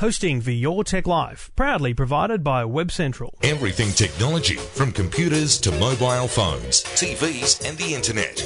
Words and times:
Hosting 0.00 0.40
for 0.40 0.50
Your 0.50 0.82
Tech 0.82 1.06
Life, 1.06 1.50
proudly 1.56 1.92
provided 1.92 2.42
by 2.42 2.64
Web 2.64 2.90
Central. 2.90 3.34
Everything 3.42 3.90
technology, 3.90 4.54
from 4.54 4.92
computers 4.92 5.58
to 5.58 5.70
mobile 5.72 6.26
phones, 6.26 6.82
TVs, 6.84 7.68
and 7.68 7.76
the 7.76 7.92
internet. 7.92 8.40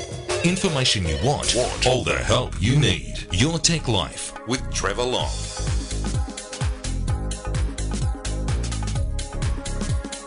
Information 0.45 1.07
you 1.07 1.17
want, 1.23 1.55
all 1.87 2.03
the 2.03 2.19
help 2.19 2.61
you 2.61 2.75
need. 2.75 3.29
Your 3.31 3.61
Tech 3.61 3.87
Life 3.87 4.33
with 4.49 4.69
Trevor 4.75 5.05
Long. 5.05 5.31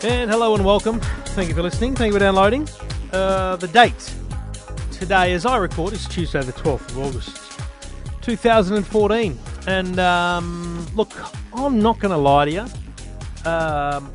And 0.09 0.31
hello 0.31 0.55
and 0.55 0.63
welcome. 0.63 1.01
Thank 1.35 1.49
you 1.49 1.55
for 1.55 1.61
listening. 1.61 1.93
Thank 1.93 2.13
you 2.13 2.19
for 2.19 2.23
downloading. 2.23 2.69
Uh, 3.11 3.57
the 3.57 3.67
date 3.67 4.15
today, 4.93 5.33
as 5.33 5.45
I 5.45 5.57
record, 5.57 5.91
is 5.91 6.07
Tuesday, 6.07 6.41
the 6.41 6.53
12th 6.53 6.89
of 6.91 6.99
August, 6.99 7.61
2014. 8.21 9.37
And 9.67 9.99
um, 9.99 10.87
look, 10.95 11.11
I'm 11.53 11.81
not 11.81 11.99
going 11.99 12.11
to 12.11 12.17
lie 12.17 12.45
to 12.45 12.51
you. 12.51 12.65
Um, 13.45 14.11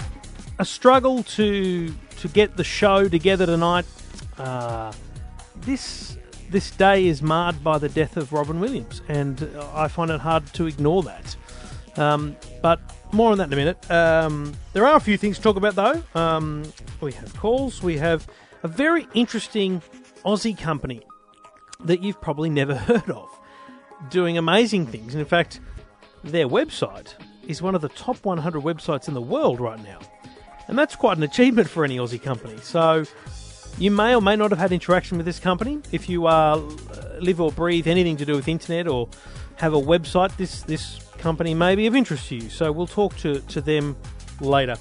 a 0.59 0.65
struggle 0.65 1.23
to 1.23 1.95
to 2.20 2.29
get 2.29 2.56
the 2.56 2.65
show 2.65 3.09
together 3.09 3.45
tonight. 3.47 3.84
Uh, 4.38 4.93
this 5.57 6.16
this 6.51 6.70
day 6.70 7.07
is 7.07 7.20
marred 7.23 7.62
by 7.62 7.79
the 7.79 7.88
death 7.88 8.16
of 8.16 8.33
Robin 8.33 8.60
Williams, 8.60 9.02
and 9.09 9.48
I 9.74 9.88
find 9.88 10.10
it 10.10 10.20
hard 10.20 10.46
to 10.55 10.66
ignore 10.66 11.02
that. 11.02 11.37
Um, 11.96 12.37
but 12.62 12.80
more 13.12 13.32
on 13.32 13.38
that 13.38 13.48
in 13.48 13.52
a 13.52 13.57
minute. 13.57 13.91
Um, 13.91 14.55
there 14.73 14.87
are 14.87 14.96
a 14.96 15.01
few 15.01 15.19
things 15.19 15.37
to 15.37 15.43
talk 15.43 15.57
about, 15.57 15.74
though. 15.74 16.02
Um, 16.19 16.62
we 17.01 17.12
have 17.12 17.34
calls. 17.37 17.82
We 17.82 17.98
have 17.98 18.27
a 18.62 18.69
very 18.69 19.07
interesting 19.12 19.82
Aussie 20.24 20.57
company 20.57 21.02
that 21.84 22.02
you've 22.02 22.21
probably 22.21 22.48
never 22.48 22.74
heard 22.88 23.10
of 23.10 23.31
doing 24.11 24.38
amazing 24.38 24.87
things. 24.87 25.15
And 25.15 25.20
in 25.20 25.27
fact, 25.27 25.61
their 26.24 26.48
website 26.48 27.15
is 27.47 27.60
one 27.60 27.74
of 27.74 27.80
the 27.80 27.88
top 27.91 28.24
100 28.24 28.62
websites 28.62 29.09
in 29.09 29.15
the 29.15 29.23
world 29.23 29.60
right 29.60 29.83
now. 29.83 29.98
And 30.69 30.79
that's 30.79 30.96
quite 30.96 31.16
an 31.16 31.23
achievement 31.23 31.68
for 31.68 31.85
any 31.85 31.99
Aussie 31.99 32.23
company. 32.23 32.57
So 32.63 33.04
you 33.79 33.91
may 33.91 34.15
or 34.15 34.23
may 34.23 34.37
not 34.37 34.51
have 34.51 34.59
had 34.59 34.73
interaction 34.73 35.16
with 35.16 35.26
this 35.26 35.38
company. 35.38 35.80
If 35.91 36.09
you 36.09 36.26
uh, 36.26 36.57
live 37.21 37.41
or 37.41 37.51
breathe 37.52 37.87
anything 37.87 38.16
to 38.18 38.24
do 38.24 38.35
with 38.35 38.49
internet 38.49 38.87
or 38.87 39.09
have 39.57 39.74
a 39.74 39.80
website, 39.80 40.37
this, 40.37 40.63
this 40.63 41.01
company 41.19 41.54
may 41.54 41.74
be 41.74 41.87
of 41.87 41.95
interest 41.95 42.29
to 42.29 42.37
you. 42.37 42.51
So 42.51 42.71
we'll 42.71 42.87
talk 42.87 43.16
to, 43.19 43.41
to 43.41 43.60
them 43.60 43.96
later. 44.41 44.76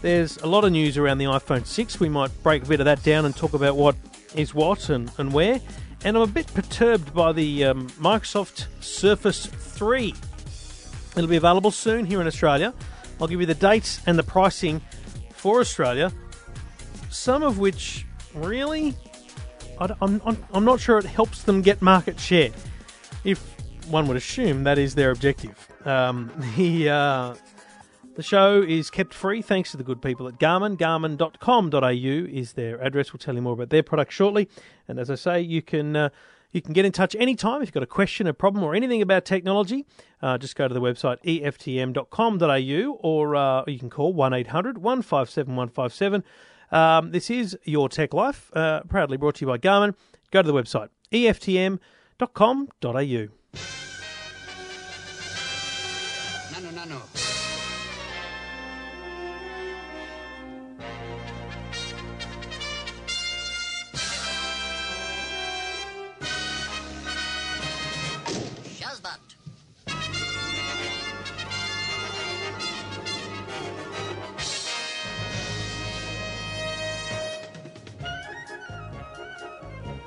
There's 0.00 0.36
a 0.38 0.46
lot 0.46 0.64
of 0.64 0.72
news 0.72 0.98
around 0.98 1.18
the 1.18 1.26
iPhone 1.26 1.64
6. 1.64 2.00
We 2.00 2.08
might 2.08 2.30
break 2.42 2.64
a 2.64 2.66
bit 2.66 2.80
of 2.80 2.86
that 2.86 3.02
down 3.02 3.24
and 3.24 3.36
talk 3.36 3.54
about 3.54 3.76
what 3.76 3.94
is 4.34 4.54
what 4.54 4.88
and, 4.88 5.10
and 5.18 5.32
where. 5.32 5.60
And 6.04 6.16
I'm 6.16 6.22
a 6.22 6.26
bit 6.26 6.52
perturbed 6.52 7.14
by 7.14 7.32
the 7.32 7.64
um, 7.64 7.88
Microsoft 7.90 8.66
Surface 8.80 9.46
3. 9.46 10.14
It'll 11.16 11.28
be 11.28 11.36
available 11.36 11.70
soon 11.70 12.06
here 12.06 12.20
in 12.20 12.26
Australia. 12.26 12.74
I'll 13.20 13.28
give 13.28 13.40
you 13.40 13.46
the 13.46 13.54
dates 13.54 14.00
and 14.06 14.18
the 14.18 14.24
pricing 14.24 14.80
for 15.30 15.60
Australia, 15.60 16.12
some 17.10 17.44
of 17.44 17.58
which 17.58 18.04
really, 18.34 18.94
I, 19.78 19.94
am 20.02 20.20
I'm, 20.24 20.44
I'm 20.52 20.64
not 20.64 20.80
sure 20.80 20.98
it 20.98 21.04
helps 21.04 21.44
them 21.44 21.62
get 21.62 21.80
market 21.82 22.18
share. 22.18 22.50
If 23.22 23.38
one 23.88 24.08
would 24.08 24.16
assume 24.16 24.64
that 24.64 24.78
is 24.78 24.94
their 24.94 25.12
objective. 25.12 25.68
Um, 25.84 26.32
the 26.56 26.88
uh, 26.88 27.34
the 28.14 28.22
show 28.22 28.62
is 28.62 28.90
kept 28.90 29.14
free 29.14 29.42
thanks 29.42 29.70
to 29.70 29.76
the 29.76 29.84
good 29.84 30.02
people 30.02 30.28
at 30.28 30.38
Garmin. 30.38 30.76
Garmin.com.au 30.76 32.28
is 32.30 32.52
their 32.52 32.80
address. 32.82 33.12
We'll 33.12 33.18
tell 33.18 33.34
you 33.34 33.42
more 33.42 33.54
about 33.54 33.70
their 33.70 33.82
product 33.82 34.12
shortly. 34.12 34.48
And 34.88 34.98
as 34.98 35.10
I 35.10 35.14
say, 35.16 35.40
you 35.40 35.62
can. 35.62 35.96
Uh, 35.96 36.08
you 36.52 36.60
can 36.60 36.74
get 36.74 36.84
in 36.84 36.92
touch 36.92 37.16
anytime 37.18 37.62
if 37.62 37.68
you've 37.68 37.72
got 37.72 37.82
a 37.82 37.86
question, 37.86 38.26
a 38.26 38.34
problem, 38.34 38.62
or 38.62 38.74
anything 38.74 39.00
about 39.00 39.24
technology. 39.24 39.86
Uh, 40.20 40.36
just 40.36 40.54
go 40.54 40.68
to 40.68 40.74
the 40.74 40.82
website 40.82 41.16
eftm.com.au 41.24 42.98
or 43.00 43.34
uh, 43.34 43.64
you 43.66 43.78
can 43.78 43.88
call 43.88 44.12
1 44.12 44.34
800 44.34 44.76
157 44.76 45.56
157. 45.56 46.22
Um, 46.70 47.10
this 47.10 47.30
is 47.30 47.56
Your 47.64 47.88
Tech 47.88 48.12
Life, 48.12 48.50
uh, 48.54 48.82
proudly 48.82 49.16
brought 49.16 49.36
to 49.36 49.46
you 49.46 49.50
by 49.50 49.56
Garmin. 49.56 49.94
Go 50.30 50.42
to 50.42 50.46
the 50.46 50.54
website 50.54 50.88
eftm.com.au. 51.10 51.78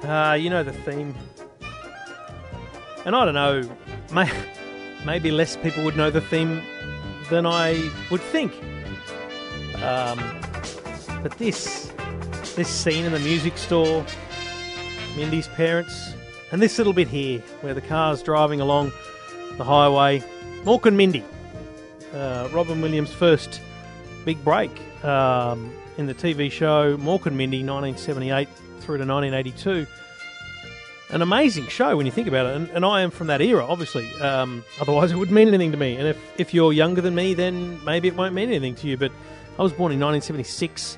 Uh, 0.05 0.33
you 0.39 0.51
know 0.51 0.61
the 0.61 0.71
theme. 0.71 1.15
And 3.05 3.15
I 3.15 3.25
don't 3.25 3.33
know, 3.33 3.67
may, 4.13 4.31
maybe 5.03 5.31
less 5.31 5.57
people 5.57 5.83
would 5.83 5.97
know 5.97 6.11
the 6.11 6.21
theme 6.21 6.61
than 7.31 7.47
I 7.47 7.91
would 8.11 8.21
think. 8.21 8.53
Um, 9.81 10.19
but 11.23 11.35
this, 11.39 11.91
this 12.55 12.69
scene 12.69 13.05
in 13.05 13.13
the 13.13 13.19
music 13.19 13.57
store, 13.57 14.05
Mindy's 15.15 15.47
parents, 15.47 16.13
and 16.51 16.61
this 16.61 16.77
little 16.77 16.93
bit 16.93 17.07
here 17.07 17.39
where 17.61 17.73
the 17.73 17.81
car's 17.81 18.21
driving 18.21 18.61
along 18.61 18.91
the 19.57 19.63
highway, 19.63 20.23
Mork 20.65 20.85
and 20.85 20.95
Mindy, 20.95 21.23
uh, 22.13 22.47
Robin 22.53 22.79
Williams' 22.79 23.11
first 23.11 23.59
big 24.23 24.43
break 24.43 24.71
um, 25.03 25.73
in 25.97 26.05
the 26.05 26.13
TV 26.13 26.51
show 26.51 26.95
Mork 26.97 27.25
and 27.25 27.35
Mindy, 27.35 27.63
1978 27.63 28.47
through 28.85 28.97
to 28.97 29.05
1982. 29.05 29.87
An 31.09 31.21
amazing 31.21 31.67
show 31.67 31.97
when 31.97 32.05
you 32.05 32.11
think 32.11 32.27
about 32.27 32.45
it, 32.45 32.55
and, 32.55 32.69
and 32.69 32.85
I 32.85 33.01
am 33.01 33.11
from 33.11 33.27
that 33.27 33.41
era, 33.41 33.65
obviously. 33.65 34.11
Um, 34.15 34.63
otherwise, 34.79 35.11
it 35.11 35.15
wouldn't 35.15 35.35
mean 35.35 35.47
anything 35.47 35.71
to 35.71 35.77
me. 35.77 35.95
And 35.95 36.07
if, 36.07 36.39
if 36.39 36.53
you're 36.53 36.73
younger 36.73 37.01
than 37.01 37.15
me, 37.15 37.33
then 37.33 37.83
maybe 37.83 38.07
it 38.07 38.15
won't 38.15 38.33
mean 38.33 38.49
anything 38.49 38.75
to 38.75 38.87
you. 38.87 38.97
But 38.97 39.11
I 39.57 39.63
was 39.63 39.71
born 39.71 39.91
in 39.91 39.99
1976, 39.99 40.97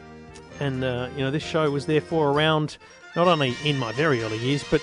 and 0.59 0.83
uh, 0.83 1.09
you 1.15 1.23
know 1.23 1.31
this 1.31 1.43
show 1.43 1.69
was 1.71 1.85
therefore 1.85 2.31
around 2.31 2.77
not 3.15 3.27
only 3.27 3.55
in 3.63 3.77
my 3.77 3.91
very 3.93 4.21
early 4.23 4.37
years, 4.37 4.63
but 4.69 4.81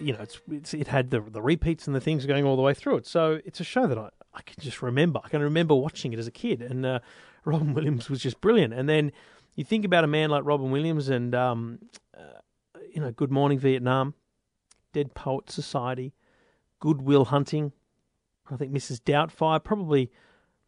you 0.00 0.12
know 0.12 0.20
it's, 0.20 0.40
it's, 0.50 0.74
it 0.74 0.88
had 0.88 1.10
the 1.10 1.20
the 1.20 1.42
repeats 1.42 1.86
and 1.86 1.96
the 1.96 2.00
things 2.00 2.26
going 2.26 2.44
all 2.44 2.56
the 2.56 2.62
way 2.62 2.74
through 2.74 2.96
it. 2.96 3.06
So 3.06 3.40
it's 3.44 3.60
a 3.60 3.64
show 3.64 3.86
that 3.86 3.98
I, 3.98 4.10
I 4.34 4.42
can 4.42 4.56
just 4.60 4.82
remember. 4.82 5.20
I 5.24 5.28
can 5.28 5.42
remember 5.42 5.74
watching 5.74 6.12
it 6.12 6.18
as 6.18 6.26
a 6.26 6.30
kid, 6.30 6.62
and 6.62 6.84
uh, 6.84 6.98
Robin 7.44 7.74
Williams 7.74 8.08
was 8.10 8.20
just 8.20 8.40
brilliant. 8.40 8.74
And 8.74 8.88
then 8.88 9.12
you 9.54 9.64
think 9.64 9.84
about 9.84 10.04
a 10.04 10.06
man 10.06 10.30
like 10.30 10.44
Robin 10.44 10.70
Williams 10.70 11.08
and 11.08 11.34
um, 11.34 11.78
you 12.92 13.00
know 13.00 13.10
Good 13.10 13.30
Morning 13.30 13.58
Vietnam, 13.58 14.14
Dead 14.92 15.14
Poet 15.14 15.50
Society, 15.50 16.12
Good 16.80 17.02
Will 17.02 17.26
Hunting. 17.26 17.72
I 18.50 18.56
think 18.56 18.72
Mrs. 18.72 19.00
Doubtfire 19.00 19.62
probably 19.62 20.10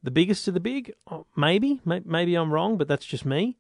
the 0.03 0.11
biggest 0.11 0.49
of 0.49 0.55
the 0.55 0.61
big. 0.61 0.93
Oh, 1.11 1.27
maybe, 1.37 1.81
maybe 1.85 2.35
I'm 2.35 2.53
wrong, 2.53 2.77
but 2.77 2.89
that's 2.89 3.07
just 3.07 3.25
me. 3.25 3.59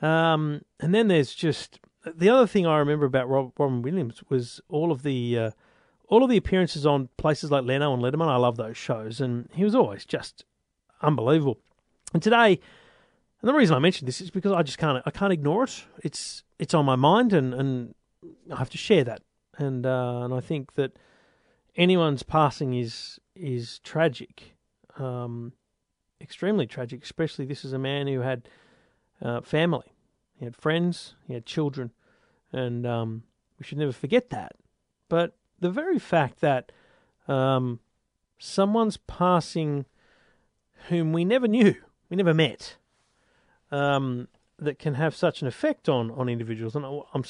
Um, 0.00 0.62
and 0.80 0.94
then 0.94 1.08
there's 1.08 1.34
just 1.34 1.80
the 2.16 2.28
other 2.28 2.46
thing 2.46 2.66
I 2.66 2.78
remember 2.78 3.06
about 3.06 3.28
Rob, 3.28 3.52
Robin 3.58 3.82
Williams 3.82 4.22
was 4.28 4.60
all 4.68 4.90
of 4.90 5.02
the 5.02 5.38
uh, 5.38 5.50
all 6.08 6.24
of 6.24 6.30
the 6.30 6.36
appearances 6.36 6.84
on 6.84 7.08
places 7.16 7.50
like 7.50 7.64
Leno 7.64 7.94
and 7.94 8.02
Letterman. 8.02 8.28
I 8.28 8.36
love 8.36 8.56
those 8.56 8.76
shows, 8.76 9.20
and 9.20 9.48
he 9.52 9.64
was 9.64 9.74
always 9.74 10.04
just 10.04 10.44
unbelievable. 11.00 11.58
And 12.12 12.22
today, 12.22 12.60
and 13.42 13.48
the 13.48 13.54
reason 13.54 13.74
I 13.74 13.80
mention 13.80 14.06
this 14.06 14.20
is 14.20 14.30
because 14.30 14.52
I 14.52 14.62
just 14.62 14.78
can't 14.78 15.02
I 15.04 15.10
can't 15.10 15.32
ignore 15.32 15.64
it. 15.64 15.84
It's 16.02 16.44
it's 16.60 16.74
on 16.74 16.84
my 16.84 16.94
mind, 16.96 17.32
and, 17.32 17.52
and 17.52 17.94
I 18.52 18.56
have 18.56 18.70
to 18.70 18.78
share 18.78 19.02
that. 19.04 19.22
And 19.58 19.84
uh, 19.84 20.20
and 20.22 20.32
I 20.32 20.40
think 20.40 20.74
that 20.74 20.92
anyone's 21.76 22.22
passing 22.22 22.74
is 22.74 23.18
is 23.34 23.80
tragic, 23.80 24.54
um, 24.96 25.54
extremely 26.20 26.68
tragic. 26.68 27.02
Especially 27.02 27.44
this 27.44 27.64
is 27.64 27.72
a 27.72 27.78
man 27.78 28.06
who 28.06 28.20
had 28.20 28.48
uh, 29.20 29.40
family, 29.40 29.92
he 30.38 30.44
had 30.44 30.54
friends, 30.54 31.16
he 31.26 31.34
had 31.34 31.44
children, 31.44 31.90
and 32.52 32.86
um, 32.86 33.24
we 33.58 33.64
should 33.64 33.78
never 33.78 33.92
forget 33.92 34.30
that. 34.30 34.52
But 35.08 35.36
the 35.58 35.70
very 35.70 35.98
fact 35.98 36.40
that 36.40 36.70
um, 37.26 37.80
someone's 38.38 38.98
passing 38.98 39.86
whom 40.88 41.12
we 41.12 41.24
never 41.24 41.48
knew, 41.48 41.74
we 42.08 42.16
never 42.16 42.34
met, 42.34 42.76
um, 43.72 44.28
that 44.58 44.78
can 44.78 44.94
have 44.94 45.16
such 45.16 45.42
an 45.42 45.48
effect 45.48 45.88
on, 45.88 46.10
on 46.12 46.28
individuals. 46.28 46.76
And 46.76 46.84
I'm 46.84 47.24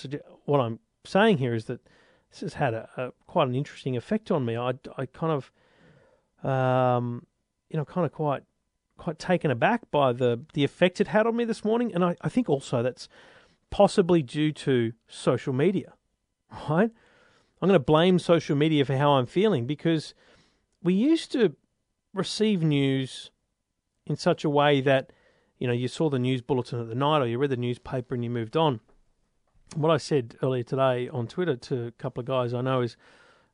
what 0.45 0.61
I'm 0.61 0.79
saying 1.05 1.39
here 1.39 1.55
is 1.55 1.65
that 1.67 1.81
this 2.31 2.41
has 2.41 2.55
had 2.55 2.75
a, 2.75 2.89
a 2.97 3.13
quite 3.27 3.49
an 3.49 3.55
interesting 3.55 3.97
effect 3.97 4.31
on 4.31 4.45
me. 4.45 4.57
I, 4.57 4.73
I 4.99 5.07
kind 5.07 5.33
of, 5.33 6.49
um, 6.49 7.27
you 7.71 7.79
know, 7.79 7.85
kind 7.85 8.05
of 8.05 8.13
quite 8.13 8.43
quite 8.99 9.19
taken 9.19 9.51
aback 9.51 9.91
by 9.91 10.13
the 10.13 10.41
the 10.53 10.65
effect 10.65 11.01
it 11.01 11.09
had 11.09 11.27
on 11.27 11.37
me 11.37 11.45
this 11.45 11.65
morning, 11.65 11.95
and 11.95 12.05
I, 12.05 12.17
I 12.21 12.29
think 12.29 12.51
also 12.51 12.83
that's 12.83 13.09
possibly 13.71 14.23
due 14.23 14.53
to 14.53 14.93
social 15.09 15.53
media, 15.53 15.95
right? 16.69 16.91
I'm 17.61 17.69
going 17.69 17.79
to 17.79 17.85
blame 17.85 18.19
social 18.19 18.57
media 18.57 18.85
for 18.85 18.97
how 18.97 19.13
I'm 19.13 19.27
feeling 19.27 19.67
because 19.67 20.15
we 20.83 20.95
used 20.95 21.31
to 21.33 21.55
receive 22.13 22.61
news 22.61 23.31
in 24.05 24.17
such 24.17 24.45
a 24.45 24.51
way 24.51 24.81
that 24.81 25.13
you 25.63 25.69
know 25.69 25.73
you 25.73 25.87
saw 25.87 26.11
the 26.11 26.19
news 26.19 26.43
bulletin 26.43 26.81
at 26.81 26.89
the 26.89 26.95
night 26.97 27.23
or 27.23 27.27
you 27.29 27.39
read 27.39 27.51
the 27.51 27.57
newspaper 27.57 28.17
and 28.17 28.25
you 28.25 28.31
moved 28.31 28.57
on. 28.57 28.81
What 29.77 29.93
I 29.93 29.97
said 29.97 30.35
earlier 30.43 30.65
today 30.65 31.09
on 31.09 31.29
Twitter 31.29 31.55
to 31.55 31.87
a 31.87 31.93
couple 31.93 32.21
of 32.21 32.27
guys 32.27 32.53
I 32.53 32.63
know 32.63 32.81
is, 32.81 32.97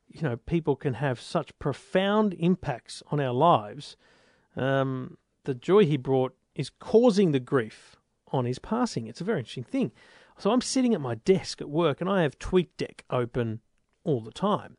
you 0.07 0.23
know, 0.23 0.35
people 0.35 0.75
can 0.75 0.95
have 0.95 1.21
such 1.21 1.57
profound 1.59 2.33
impacts 2.39 3.03
on 3.11 3.19
our 3.19 3.31
lives. 3.31 3.95
Um, 4.55 5.19
the 5.43 5.53
joy 5.53 5.85
he 5.85 5.97
brought 5.97 6.35
is 6.55 6.71
causing 6.71 7.31
the 7.31 7.39
grief 7.39 7.95
on 8.31 8.45
his 8.45 8.57
passing. 8.57 9.05
It's 9.05 9.21
a 9.21 9.23
very 9.23 9.37
interesting 9.37 9.63
thing. 9.63 9.91
So 10.39 10.49
I'm 10.49 10.61
sitting 10.61 10.95
at 10.95 11.01
my 11.01 11.13
desk 11.13 11.61
at 11.61 11.69
work 11.69 12.01
and 12.01 12.09
I 12.09 12.23
have 12.23 12.39
TweetDeck 12.39 13.01
open 13.11 13.59
all 14.03 14.19
the 14.19 14.31
time. 14.31 14.77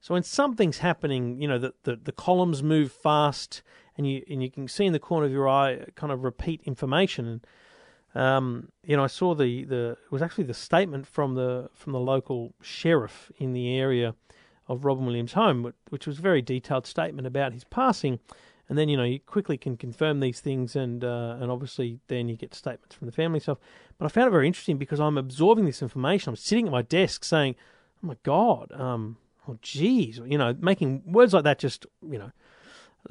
So 0.00 0.14
when 0.14 0.24
something's 0.24 0.78
happening, 0.78 1.40
you 1.40 1.46
know, 1.46 1.58
the, 1.58 1.74
the, 1.84 1.94
the 1.94 2.10
columns 2.10 2.60
move 2.60 2.90
fast 2.90 3.62
and 3.96 4.06
you 4.06 4.22
and 4.28 4.42
you 4.42 4.50
can 4.50 4.68
see 4.68 4.86
in 4.86 4.92
the 4.92 4.98
corner 4.98 5.26
of 5.26 5.32
your 5.32 5.48
eye 5.48 5.84
kind 5.94 6.12
of 6.12 6.24
repeat 6.24 6.62
information. 6.64 7.26
And 7.26 7.46
um, 8.14 8.68
you 8.84 8.96
know, 8.96 9.04
I 9.04 9.08
saw 9.08 9.34
the, 9.34 9.64
the 9.64 9.96
it 10.04 10.12
was 10.12 10.22
actually 10.22 10.44
the 10.44 10.54
statement 10.54 11.06
from 11.06 11.34
the 11.34 11.70
from 11.74 11.92
the 11.92 12.00
local 12.00 12.54
sheriff 12.60 13.30
in 13.38 13.52
the 13.52 13.76
area 13.78 14.14
of 14.68 14.84
Robin 14.84 15.04
Williams' 15.04 15.32
home, 15.32 15.72
which 15.88 16.06
was 16.06 16.18
a 16.18 16.22
very 16.22 16.42
detailed 16.42 16.86
statement 16.86 17.26
about 17.26 17.52
his 17.52 17.64
passing. 17.64 18.20
And 18.68 18.78
then 18.78 18.88
you 18.88 18.96
know 18.96 19.04
you 19.04 19.20
quickly 19.20 19.58
can 19.58 19.76
confirm 19.76 20.20
these 20.20 20.40
things, 20.40 20.76
and 20.76 21.04
uh, 21.04 21.36
and 21.40 21.50
obviously 21.50 22.00
then 22.08 22.28
you 22.28 22.36
get 22.36 22.54
statements 22.54 22.94
from 22.94 23.06
the 23.06 23.12
family 23.12 23.40
stuff. 23.40 23.58
But 23.98 24.06
I 24.06 24.08
found 24.08 24.28
it 24.28 24.30
very 24.30 24.46
interesting 24.46 24.78
because 24.78 25.00
I'm 25.00 25.18
absorbing 25.18 25.66
this 25.66 25.82
information. 25.82 26.30
I'm 26.30 26.36
sitting 26.36 26.66
at 26.66 26.72
my 26.72 26.82
desk 26.82 27.24
saying, 27.24 27.56
"Oh 28.02 28.06
my 28.06 28.16
God, 28.22 28.72
um, 28.72 29.18
oh 29.46 29.58
geez," 29.60 30.20
you 30.24 30.38
know, 30.38 30.56
making 30.58 31.02
words 31.04 31.34
like 31.34 31.44
that 31.44 31.58
just 31.58 31.84
you 32.08 32.18
know 32.18 32.30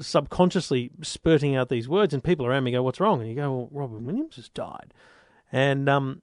subconsciously 0.00 0.90
spurting 1.02 1.54
out 1.56 1.68
these 1.68 1.88
words, 1.88 2.14
and 2.14 2.22
people 2.22 2.46
around 2.46 2.64
me 2.64 2.72
go, 2.72 2.82
"What's 2.82 3.00
wrong?" 3.00 3.20
And 3.20 3.28
you 3.28 3.36
go, 3.36 3.52
"Well, 3.52 3.68
Robin 3.70 4.04
Williams 4.04 4.36
has 4.36 4.48
died," 4.48 4.94
and 5.50 5.88
um, 5.88 6.22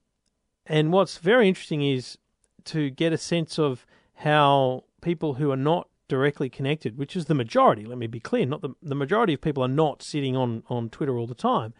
and 0.65 0.91
what's 0.91 1.17
very 1.17 1.47
interesting 1.47 1.83
is 1.83 2.17
to 2.65 2.89
get 2.89 3.13
a 3.13 3.17
sense 3.17 3.57
of 3.59 3.85
how 4.15 4.83
people 5.01 5.35
who 5.35 5.51
are 5.51 5.57
not 5.57 5.87
directly 6.07 6.49
connected, 6.49 6.97
which 6.97 7.15
is 7.15 7.25
the 7.25 7.35
majority. 7.35 7.85
Let 7.85 7.97
me 7.97 8.07
be 8.07 8.19
clear: 8.19 8.45
not 8.45 8.61
the 8.61 8.75
the 8.81 8.95
majority 8.95 9.33
of 9.33 9.41
people 9.41 9.63
are 9.63 9.67
not 9.67 10.01
sitting 10.01 10.35
on 10.35 10.63
on 10.69 10.89
Twitter 10.89 11.17
all 11.17 11.27
the 11.27 11.35
time. 11.35 11.73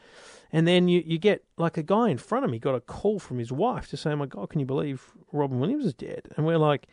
And 0.51 0.67
then 0.67 0.87
you, 0.87 1.03
you 1.05 1.19
get 1.19 1.43
like 1.57 1.77
a 1.77 1.83
guy 1.83 2.09
in 2.09 2.17
front 2.17 2.43
of 2.43 2.49
me 2.49 2.57
got 2.57 2.73
a 2.73 2.79
call 2.79 3.19
from 3.19 3.37
his 3.37 3.51
wife 3.51 3.87
to 3.89 3.97
say, 3.97 4.11
"Oh 4.11 4.15
my 4.15 4.25
God, 4.25 4.49
can 4.49 4.59
you 4.59 4.65
believe 4.65 5.11
Robin 5.31 5.59
Williams 5.59 5.85
is 5.85 5.93
dead?" 5.93 6.27
And 6.35 6.45
we're 6.45 6.57
like, 6.57 6.87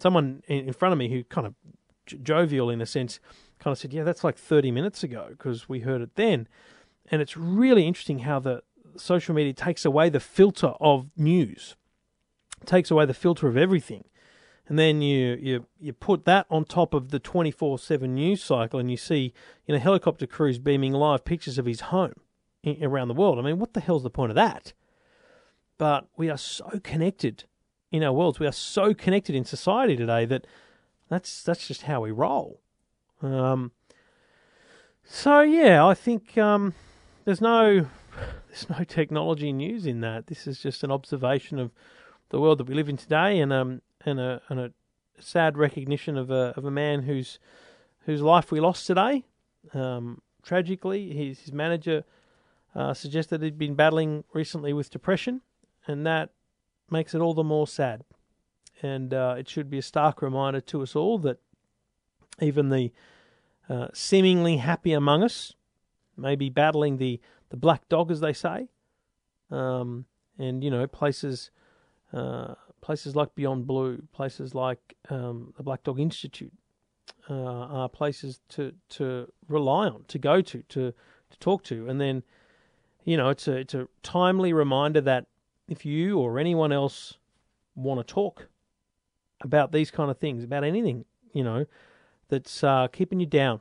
someone 0.00 0.42
in 0.48 0.72
front 0.72 0.92
of 0.92 0.98
me 0.98 1.08
who 1.08 1.22
kind 1.24 1.46
of 1.46 1.54
jovial 2.22 2.70
in 2.70 2.80
a 2.80 2.86
sense 2.86 3.20
kind 3.60 3.72
of 3.72 3.78
said, 3.78 3.92
yeah, 3.92 4.02
that's 4.02 4.24
like 4.24 4.36
30 4.36 4.70
minutes 4.70 5.02
ago 5.02 5.28
because 5.30 5.68
we 5.68 5.80
heard 5.80 6.00
it 6.00 6.16
then. 6.16 6.48
And 7.10 7.22
it's 7.22 7.36
really 7.36 7.86
interesting 7.86 8.20
how 8.20 8.40
the 8.40 8.62
social 8.96 9.34
media 9.34 9.52
takes 9.52 9.84
away 9.84 10.08
the 10.08 10.20
filter 10.20 10.74
of 10.80 11.10
news, 11.16 11.76
takes 12.64 12.90
away 12.90 13.06
the 13.06 13.14
filter 13.14 13.46
of 13.48 13.56
everything. 13.56 14.04
And 14.66 14.78
then 14.78 15.02
you, 15.02 15.36
you, 15.40 15.66
you 15.80 15.92
put 15.92 16.24
that 16.26 16.46
on 16.48 16.64
top 16.64 16.94
of 16.94 17.10
the 17.10 17.18
24 17.18 17.78
7 17.78 18.14
news 18.14 18.42
cycle, 18.42 18.78
and 18.78 18.90
you 18.90 18.96
see 18.96 19.32
you 19.66 19.74
know, 19.74 19.80
helicopter 19.80 20.26
crews 20.26 20.58
beaming 20.58 20.92
live 20.92 21.24
pictures 21.24 21.58
of 21.58 21.66
his 21.66 21.80
home 21.80 22.14
in, 22.62 22.82
around 22.82 23.08
the 23.08 23.14
world. 23.14 23.38
I 23.38 23.42
mean, 23.42 23.58
what 23.58 23.74
the 23.74 23.80
hell's 23.80 24.04
the 24.04 24.10
point 24.10 24.30
of 24.30 24.36
that? 24.36 24.72
But 25.76 26.06
we 26.16 26.30
are 26.30 26.36
so 26.36 26.80
connected 26.84 27.44
in 27.90 28.04
our 28.04 28.12
worlds. 28.12 28.38
We 28.38 28.46
are 28.46 28.52
so 28.52 28.94
connected 28.94 29.34
in 29.34 29.44
society 29.44 29.96
today 29.96 30.24
that 30.26 30.46
that's 31.08 31.42
that's 31.42 31.66
just 31.66 31.82
how 31.82 32.02
we 32.02 32.12
roll. 32.12 32.60
Um, 33.22 33.72
so 35.04 35.40
yeah, 35.40 35.84
I 35.84 35.94
think 35.94 36.38
um, 36.38 36.74
there's 37.24 37.40
no 37.40 37.86
there's 38.48 38.68
no 38.70 38.84
technology 38.84 39.52
news 39.52 39.86
in 39.86 40.00
that. 40.00 40.26
This 40.26 40.46
is 40.46 40.60
just 40.60 40.82
an 40.84 40.90
observation 40.90 41.58
of 41.58 41.70
the 42.30 42.40
world 42.40 42.58
that 42.58 42.68
we 42.68 42.74
live 42.74 42.88
in 42.88 42.96
today, 42.96 43.40
and 43.40 43.52
um 43.52 43.82
and 44.04 44.20
a 44.20 44.40
and 44.48 44.60
a 44.60 44.72
sad 45.18 45.58
recognition 45.58 46.16
of 46.16 46.30
a 46.30 46.54
of 46.56 46.64
a 46.64 46.70
man 46.70 47.02
whose 47.02 47.38
whose 48.06 48.22
life 48.22 48.50
we 48.50 48.60
lost 48.60 48.86
today. 48.86 49.24
Um, 49.74 50.22
tragically, 50.42 51.12
his 51.12 51.40
his 51.40 51.52
manager 51.52 52.04
uh, 52.74 52.94
suggested 52.94 53.42
he'd 53.42 53.58
been 53.58 53.74
battling 53.74 54.24
recently 54.32 54.72
with 54.72 54.90
depression, 54.90 55.42
and 55.86 56.06
that 56.06 56.30
makes 56.90 57.14
it 57.14 57.20
all 57.20 57.34
the 57.34 57.44
more 57.44 57.66
sad. 57.66 58.04
And 58.82 59.12
uh, 59.12 59.34
it 59.38 59.48
should 59.48 59.68
be 59.68 59.78
a 59.78 59.82
stark 59.82 60.22
reminder 60.22 60.60
to 60.62 60.82
us 60.82 60.96
all 60.96 61.18
that 61.18 61.38
even 62.40 62.70
the 62.70 62.92
uh, 63.68 63.88
seemingly 63.92 64.56
happy 64.56 64.92
among 64.92 65.22
us, 65.22 65.54
maybe 66.16 66.50
battling 66.50 66.96
the, 66.96 67.20
the 67.50 67.56
black 67.56 67.88
dog, 67.88 68.10
as 68.10 68.20
they 68.20 68.32
say, 68.32 68.68
um, 69.50 70.06
and 70.38 70.64
you 70.64 70.70
know 70.70 70.86
places 70.86 71.50
uh, 72.12 72.54
places 72.80 73.14
like 73.14 73.34
Beyond 73.34 73.66
Blue, 73.66 74.02
places 74.12 74.54
like 74.54 74.96
um, 75.08 75.54
the 75.56 75.62
Black 75.62 75.82
Dog 75.84 76.00
Institute, 76.00 76.52
uh, 77.28 77.34
are 77.34 77.88
places 77.88 78.40
to 78.50 78.72
to 78.90 79.30
rely 79.48 79.86
on, 79.86 80.04
to 80.08 80.18
go 80.18 80.40
to, 80.40 80.62
to 80.62 80.92
to 81.30 81.38
talk 81.38 81.62
to, 81.64 81.88
and 81.88 82.00
then 82.00 82.22
you 83.04 83.16
know 83.16 83.28
it's 83.28 83.46
a 83.46 83.58
it's 83.58 83.74
a 83.74 83.88
timely 84.02 84.52
reminder 84.52 85.00
that 85.00 85.26
if 85.68 85.84
you 85.84 86.18
or 86.18 86.38
anyone 86.38 86.72
else 86.72 87.18
want 87.76 88.04
to 88.04 88.12
talk 88.12 88.48
about 89.42 89.72
these 89.72 89.90
kind 89.90 90.10
of 90.10 90.18
things, 90.18 90.44
about 90.44 90.64
anything, 90.64 91.04
you 91.32 91.44
know, 91.44 91.64
that's 92.30 92.64
uh, 92.64 92.88
keeping 92.88 93.20
you 93.20 93.26
down 93.26 93.60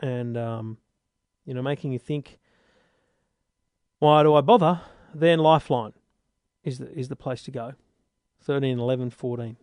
and 0.00 0.36
um, 0.36 0.78
you 1.44 1.54
know 1.54 1.62
making 1.62 1.92
you 1.92 1.98
think, 1.98 2.38
why 4.00 4.22
do 4.22 4.34
I 4.34 4.40
bother? 4.40 4.80
Then 5.14 5.38
Lifeline 5.38 5.92
is 6.64 6.78
the 6.78 6.90
is 6.98 7.08
the 7.08 7.16
place 7.16 7.42
to 7.44 7.50
go. 7.50 7.74
13, 8.40 8.78
11, 8.78 9.10
14. 9.10 9.56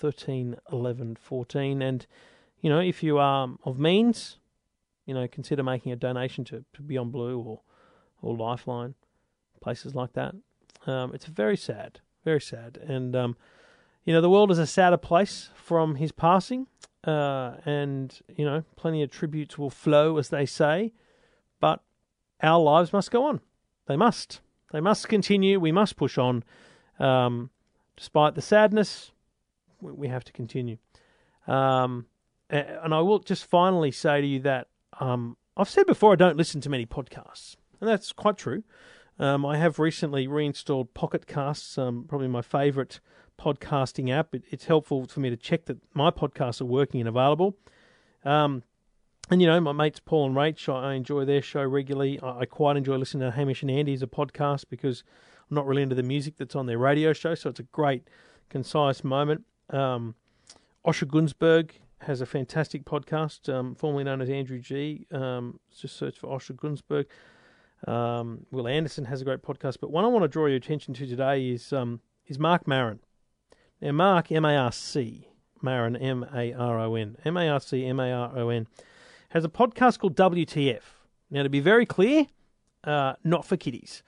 13, 0.00 0.56
11, 0.72 1.16
14. 1.16 1.82
And, 1.82 2.06
you 2.60 2.70
know, 2.70 2.80
if 2.80 3.02
you 3.02 3.18
are 3.18 3.48
of 3.64 3.78
means, 3.78 4.38
you 5.04 5.14
know, 5.14 5.28
consider 5.28 5.62
making 5.62 5.92
a 5.92 5.96
donation 5.96 6.44
to, 6.46 6.64
to 6.72 6.82
Beyond 6.82 7.12
Blue 7.12 7.38
or, 7.38 7.60
or 8.22 8.36
Lifeline, 8.36 8.94
places 9.60 9.94
like 9.94 10.14
that. 10.14 10.34
Um, 10.86 11.14
it's 11.14 11.26
very 11.26 11.56
sad, 11.56 12.00
very 12.24 12.40
sad. 12.40 12.78
And, 12.78 13.14
um, 13.14 13.36
you 14.04 14.12
know, 14.12 14.20
the 14.20 14.30
world 14.30 14.50
is 14.50 14.58
a 14.58 14.66
sadder 14.66 14.96
place 14.96 15.50
from 15.54 15.96
his 15.96 16.12
passing. 16.12 16.66
Uh, 17.02 17.54
and, 17.64 18.20
you 18.36 18.44
know, 18.44 18.62
plenty 18.76 19.02
of 19.02 19.10
tributes 19.10 19.56
will 19.56 19.70
flow, 19.70 20.18
as 20.18 20.28
they 20.28 20.44
say. 20.44 20.92
But 21.58 21.82
our 22.42 22.60
lives 22.60 22.92
must 22.92 23.10
go 23.10 23.24
on. 23.24 23.40
They 23.86 23.96
must. 23.96 24.40
They 24.72 24.80
must 24.80 25.08
continue. 25.08 25.58
We 25.58 25.72
must 25.72 25.96
push 25.96 26.18
on. 26.18 26.44
Um, 26.98 27.50
despite 27.96 28.34
the 28.34 28.42
sadness, 28.42 29.12
we 29.80 30.08
have 30.08 30.24
to 30.24 30.32
continue. 30.32 30.76
Um, 31.46 32.06
and 32.50 32.92
I 32.92 33.00
will 33.00 33.20
just 33.20 33.44
finally 33.44 33.90
say 33.90 34.20
to 34.20 34.26
you 34.26 34.40
that 34.40 34.68
um, 34.98 35.36
I've 35.56 35.68
said 35.68 35.86
before 35.86 36.12
I 36.12 36.16
don't 36.16 36.36
listen 36.36 36.60
to 36.62 36.68
many 36.68 36.86
podcasts, 36.86 37.56
and 37.80 37.88
that's 37.88 38.12
quite 38.12 38.36
true. 38.36 38.64
Um, 39.18 39.44
I 39.46 39.56
have 39.58 39.78
recently 39.78 40.26
reinstalled 40.26 40.94
Pocket 40.94 41.26
Casts, 41.26 41.78
um, 41.78 42.04
probably 42.08 42.28
my 42.28 42.42
favourite 42.42 43.00
podcasting 43.40 44.10
app. 44.10 44.34
It, 44.34 44.44
it's 44.50 44.66
helpful 44.66 45.06
for 45.06 45.20
me 45.20 45.30
to 45.30 45.36
check 45.36 45.66
that 45.66 45.78
my 45.94 46.10
podcasts 46.10 46.60
are 46.60 46.66
working 46.66 47.00
and 47.00 47.08
available. 47.08 47.56
Um, 48.24 48.62
and 49.30 49.40
you 49.40 49.46
know, 49.46 49.60
my 49.60 49.72
mates 49.72 50.00
Paul 50.00 50.26
and 50.26 50.34
Rach, 50.34 50.72
I, 50.72 50.90
I 50.90 50.94
enjoy 50.94 51.24
their 51.24 51.40
show 51.40 51.62
regularly. 51.62 52.20
I, 52.20 52.40
I, 52.40 52.44
quite 52.44 52.76
enjoy 52.76 52.96
listening 52.96 53.30
to 53.30 53.36
Hamish 53.36 53.62
and 53.62 53.70
Andy 53.70 53.94
as 53.94 54.02
a 54.02 54.06
podcast 54.06 54.64
because 54.68 55.04
I'm 55.48 55.54
not 55.54 55.66
really 55.66 55.82
into 55.82 55.94
the 55.94 56.02
music 56.02 56.36
that's 56.36 56.56
on 56.56 56.66
their 56.66 56.78
radio 56.78 57.12
show, 57.12 57.34
so 57.34 57.48
it's 57.48 57.60
a 57.60 57.64
great, 57.64 58.08
concise 58.48 59.04
moment. 59.04 59.44
Um, 59.70 60.16
Osher 60.84 61.06
Gunsberg 61.06 61.70
has 62.00 62.20
a 62.20 62.26
fantastic 62.26 62.84
podcast, 62.84 63.52
um, 63.52 63.74
formerly 63.74 64.04
known 64.04 64.20
as 64.20 64.28
Andrew 64.28 64.58
G. 64.58 65.06
Um, 65.12 65.60
just 65.78 65.96
search 65.96 66.18
for 66.18 66.28
Osher 66.28 66.56
Gunsberg. 66.56 67.06
Um, 67.90 68.46
Will 68.50 68.68
Anderson 68.68 69.04
has 69.06 69.22
a 69.22 69.24
great 69.24 69.42
podcast, 69.42 69.78
but 69.80 69.90
one 69.90 70.04
I 70.04 70.08
want 70.08 70.24
to 70.24 70.28
draw 70.28 70.46
your 70.46 70.56
attention 70.56 70.92
to 70.94 71.06
today 71.06 71.48
is 71.48 71.72
um, 71.72 72.00
is 72.26 72.38
Marc 72.38 72.66
Maron. 72.66 73.00
Now, 73.80 73.92
Mark, 73.92 74.30
M 74.30 74.44
A 74.44 74.56
R 74.56 74.72
C, 74.72 75.28
Maron, 75.62 75.96
M 75.96 76.26
A 76.34 76.52
R 76.52 76.80
O 76.80 76.94
N, 76.94 77.16
M 77.24 77.36
A 77.36 77.48
R 77.48 77.60
C, 77.60 77.84
M 77.86 78.00
A 78.00 78.12
R 78.12 78.38
O 78.38 78.48
N, 78.50 78.66
has 79.30 79.44
a 79.44 79.48
podcast 79.48 79.98
called 79.98 80.16
WTF. 80.16 80.82
Now, 81.30 81.42
to 81.42 81.48
be 81.48 81.60
very 81.60 81.86
clear, 81.86 82.26
uh, 82.84 83.14
not 83.24 83.44
for 83.44 83.56
kiddies. 83.56 84.02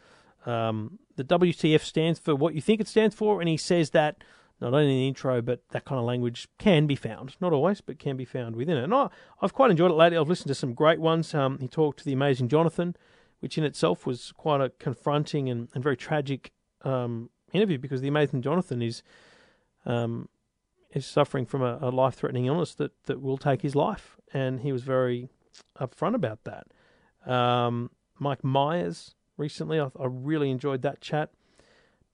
Um, 0.44 0.98
the 1.16 1.24
WTF 1.24 1.80
stands 1.80 2.18
for 2.18 2.34
what 2.34 2.54
you 2.54 2.60
think 2.60 2.80
it 2.80 2.88
stands 2.88 3.14
for, 3.14 3.40
and 3.40 3.48
he 3.48 3.56
says 3.56 3.90
that 3.90 4.22
not 4.60 4.74
only 4.74 4.84
in 4.84 4.90
the 4.90 5.08
intro, 5.08 5.42
but 5.42 5.60
that 5.70 5.84
kind 5.84 5.98
of 5.98 6.04
language 6.04 6.48
can 6.58 6.86
be 6.86 6.94
found. 6.94 7.36
Not 7.40 7.52
always, 7.52 7.80
but 7.80 7.98
can 7.98 8.16
be 8.16 8.24
found 8.24 8.54
within 8.54 8.76
it. 8.76 8.84
And 8.84 8.94
I, 8.94 9.08
have 9.40 9.52
quite 9.52 9.70
enjoyed 9.70 9.90
it 9.90 9.94
lately. 9.94 10.16
I've 10.16 10.28
listened 10.28 10.48
to 10.48 10.54
some 10.54 10.74
great 10.74 11.00
ones. 11.00 11.34
Um, 11.34 11.58
he 11.58 11.66
talked 11.68 11.98
to 12.00 12.04
the 12.04 12.12
amazing 12.12 12.48
Jonathan, 12.48 12.94
which 13.40 13.58
in 13.58 13.64
itself 13.64 14.06
was 14.06 14.32
quite 14.36 14.60
a 14.60 14.70
confronting 14.78 15.48
and, 15.48 15.68
and 15.74 15.82
very 15.82 15.96
tragic 15.96 16.52
um, 16.82 17.30
interview 17.52 17.78
because 17.78 18.00
the 18.00 18.08
amazing 18.08 18.42
Jonathan 18.42 18.82
is 18.82 19.02
um, 19.84 20.28
is 20.92 21.06
suffering 21.06 21.46
from 21.46 21.62
a, 21.62 21.78
a 21.80 21.90
life 21.90 22.14
threatening 22.14 22.46
illness 22.46 22.74
that, 22.74 22.92
that 23.04 23.20
will 23.20 23.38
take 23.38 23.62
his 23.62 23.74
life. 23.74 24.16
And 24.32 24.60
he 24.60 24.72
was 24.72 24.82
very 24.82 25.28
upfront 25.80 26.14
about 26.14 26.40
that. 26.44 26.66
Um, 27.30 27.90
Mike 28.18 28.44
Myers 28.44 29.14
recently, 29.36 29.80
I, 29.80 29.86
I 29.98 30.06
really 30.06 30.50
enjoyed 30.50 30.82
that 30.82 31.00
chat. 31.00 31.30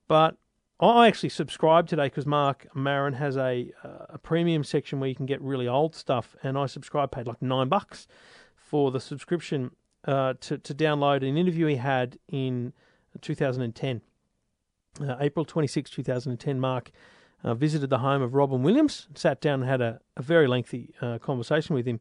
But 0.07 0.37
I 0.79 1.07
actually 1.07 1.29
subscribed 1.29 1.89
today 1.89 2.05
because 2.05 2.25
Mark 2.25 2.67
Maron 2.73 3.13
has 3.13 3.35
a 3.35 3.71
a 3.83 4.17
premium 4.17 4.63
section 4.63 4.99
where 4.99 5.09
you 5.09 5.15
can 5.15 5.25
get 5.25 5.41
really 5.41 5.67
old 5.67 5.93
stuff, 5.93 6.35
and 6.41 6.57
I 6.57 6.67
subscribed, 6.67 7.11
paid 7.11 7.27
like 7.27 7.41
nine 7.41 7.67
bucks 7.67 8.07
for 8.55 8.89
the 8.89 8.99
subscription 8.99 9.71
uh, 10.05 10.35
to 10.39 10.57
to 10.57 10.73
download 10.73 11.17
an 11.17 11.37
interview 11.37 11.65
he 11.65 11.75
had 11.75 12.17
in 12.29 12.71
2010, 13.21 14.01
uh, 15.01 15.17
April 15.19 15.43
26, 15.43 15.91
2010. 15.91 16.59
Mark 16.59 16.91
uh, 17.43 17.53
visited 17.53 17.89
the 17.89 17.99
home 17.99 18.21
of 18.21 18.33
Robin 18.33 18.63
Williams, 18.63 19.07
sat 19.15 19.41
down 19.41 19.61
and 19.61 19.69
had 19.69 19.81
a, 19.81 19.99
a 20.17 20.21
very 20.21 20.47
lengthy 20.47 20.93
uh, 21.01 21.17
conversation 21.19 21.75
with 21.75 21.85
him. 21.85 21.99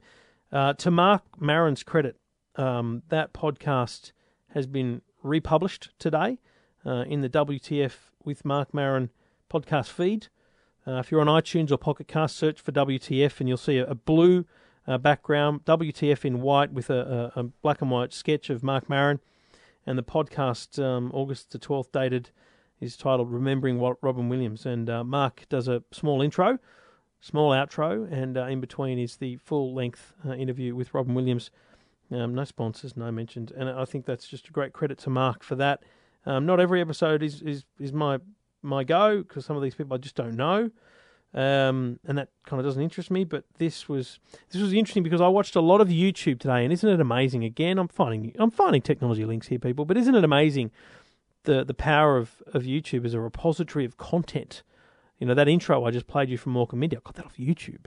Uh, 0.51 0.73
to 0.75 0.91
Mark 0.91 1.23
Maron's 1.39 1.83
credit, 1.83 2.17
um, 2.57 3.03
that 3.09 3.33
podcast 3.33 4.13
has 4.55 4.67
been 4.67 5.03
republished 5.23 5.91
today 5.99 6.39
uh, 6.85 7.05
in 7.07 7.21
the 7.21 7.29
WTF 7.29 7.93
with 8.25 8.45
Mark 8.45 8.73
Maron 8.73 9.11
podcast 9.51 9.89
feed. 9.89 10.29
Uh, 10.87 10.99
if 10.99 11.11
you're 11.11 11.21
on 11.21 11.27
iTunes 11.27 11.71
or 11.71 11.77
Pocket 11.77 12.09
Cast, 12.09 12.37
search 12.37 12.61
for 12.61 12.73
WTF 12.73 13.41
and 13.41 13.49
you'll 13.49 13.59
see 13.59 13.79
a, 13.79 13.87
a 13.87 13.95
blue 13.95 14.47
uh, 14.87 14.97
background, 14.97 15.65
WTF 15.67 16.25
in 16.25 16.41
white 16.41 16.73
with 16.73 16.89
a, 16.89 17.31
a, 17.37 17.43
black 17.43 17.83
and 17.83 17.91
white 17.91 18.13
sketch 18.13 18.49
of 18.49 18.63
Mark 18.63 18.89
Maron. 18.89 19.21
And 19.87 19.99
the 19.99 20.03
podcast, 20.03 20.83
um, 20.83 21.11
August 21.15 21.51
the 21.51 21.59
12th, 21.59 21.93
dated, 21.93 22.31
is 22.81 22.97
titled 22.97 23.33
Remembering 23.33 23.81
Robin 24.01 24.29
Williams. 24.29 24.67
And 24.67 24.89
uh, 24.89 25.05
Mark 25.05 25.47
does 25.49 25.69
a 25.69 25.83
small 25.91 26.23
intro, 26.23 26.59
small 27.21 27.51
outro, 27.51 28.11
and 28.13 28.37
uh, 28.37 28.47
in 28.47 28.61
between 28.61 28.99
is 28.99 29.17
the 29.17 29.37
full 29.37 29.75
length 29.75 30.15
uh, 30.27 30.35
interview 30.35 30.75
with 30.75 30.95
Robin 30.95 31.15
Williams. 31.15 31.51
Um, 32.11 32.35
no 32.35 32.45
sponsors, 32.45 32.97
no 32.97 33.11
mentions. 33.13 33.51
And 33.51 33.69
I 33.69 33.85
think 33.85 34.07
that's 34.07 34.29
just 34.29 34.49
a 34.49 34.53
great 34.53 34.73
credit 34.73 34.99
to 34.99 35.11
Mark 35.11 35.43
for 35.43 35.57
that. 35.57 35.83
Um, 36.25 36.47
not 36.47 36.61
every 36.61 36.81
episode 36.81 37.23
is, 37.23 37.43
is, 37.43 37.65
is 37.79 37.93
my 37.93 38.19
my 38.61 38.83
go 38.83 39.23
because 39.23 39.45
some 39.45 39.57
of 39.57 39.63
these 39.63 39.75
people 39.75 39.95
I 39.95 39.99
just 39.99 40.17
don't 40.17 40.35
know, 40.35 40.71
um, 41.33 42.01
and 42.05 42.19
that 42.19 42.29
kind 42.45 42.59
of 42.59 42.67
doesn't 42.67 42.83
interest 42.83 43.11
me. 43.11 43.25
But 43.25 43.45
this 43.59 43.89
was 43.89 44.19
this 44.51 44.61
was 44.61 44.73
interesting 44.73 45.03
because 45.03 45.21
I 45.21 45.29
watched 45.29 45.55
a 45.55 45.61
lot 45.61 45.81
of 45.81 45.89
YouTube 45.89 46.41
today, 46.41 46.65
and 46.65 46.73
isn't 46.73 46.89
it 46.89 47.01
amazing? 47.01 47.45
Again, 47.45 47.79
I'm 47.79 47.89
finding 47.89 48.35
I'm 48.39 48.51
finding 48.51 48.83
technology 48.83 49.25
links 49.25 49.47
here, 49.47 49.59
people, 49.59 49.85
but 49.85 49.97
isn't 49.97 50.15
it 50.15 50.25
amazing 50.25 50.71
the 51.49 51.65
the 51.65 51.75
power 51.75 52.17
of, 52.17 52.43
of 52.55 52.63
YouTube 52.63 53.05
as 53.05 53.15
a 53.15 53.21
repository 53.21 53.85
of 53.85 53.97
content? 53.97 54.63
You 55.19 55.27
know 55.27 55.35
that 55.35 55.49
intro 55.49 55.85
I 55.85 55.91
just 55.91 56.07
played 56.07 56.29
you 56.29 56.39
from 56.39 56.55
and 56.57 56.73
Mindy, 56.75 56.97
I 56.97 57.01
got 57.03 57.15
that 57.15 57.25
off 57.25 57.37
YouTube. 57.37 57.87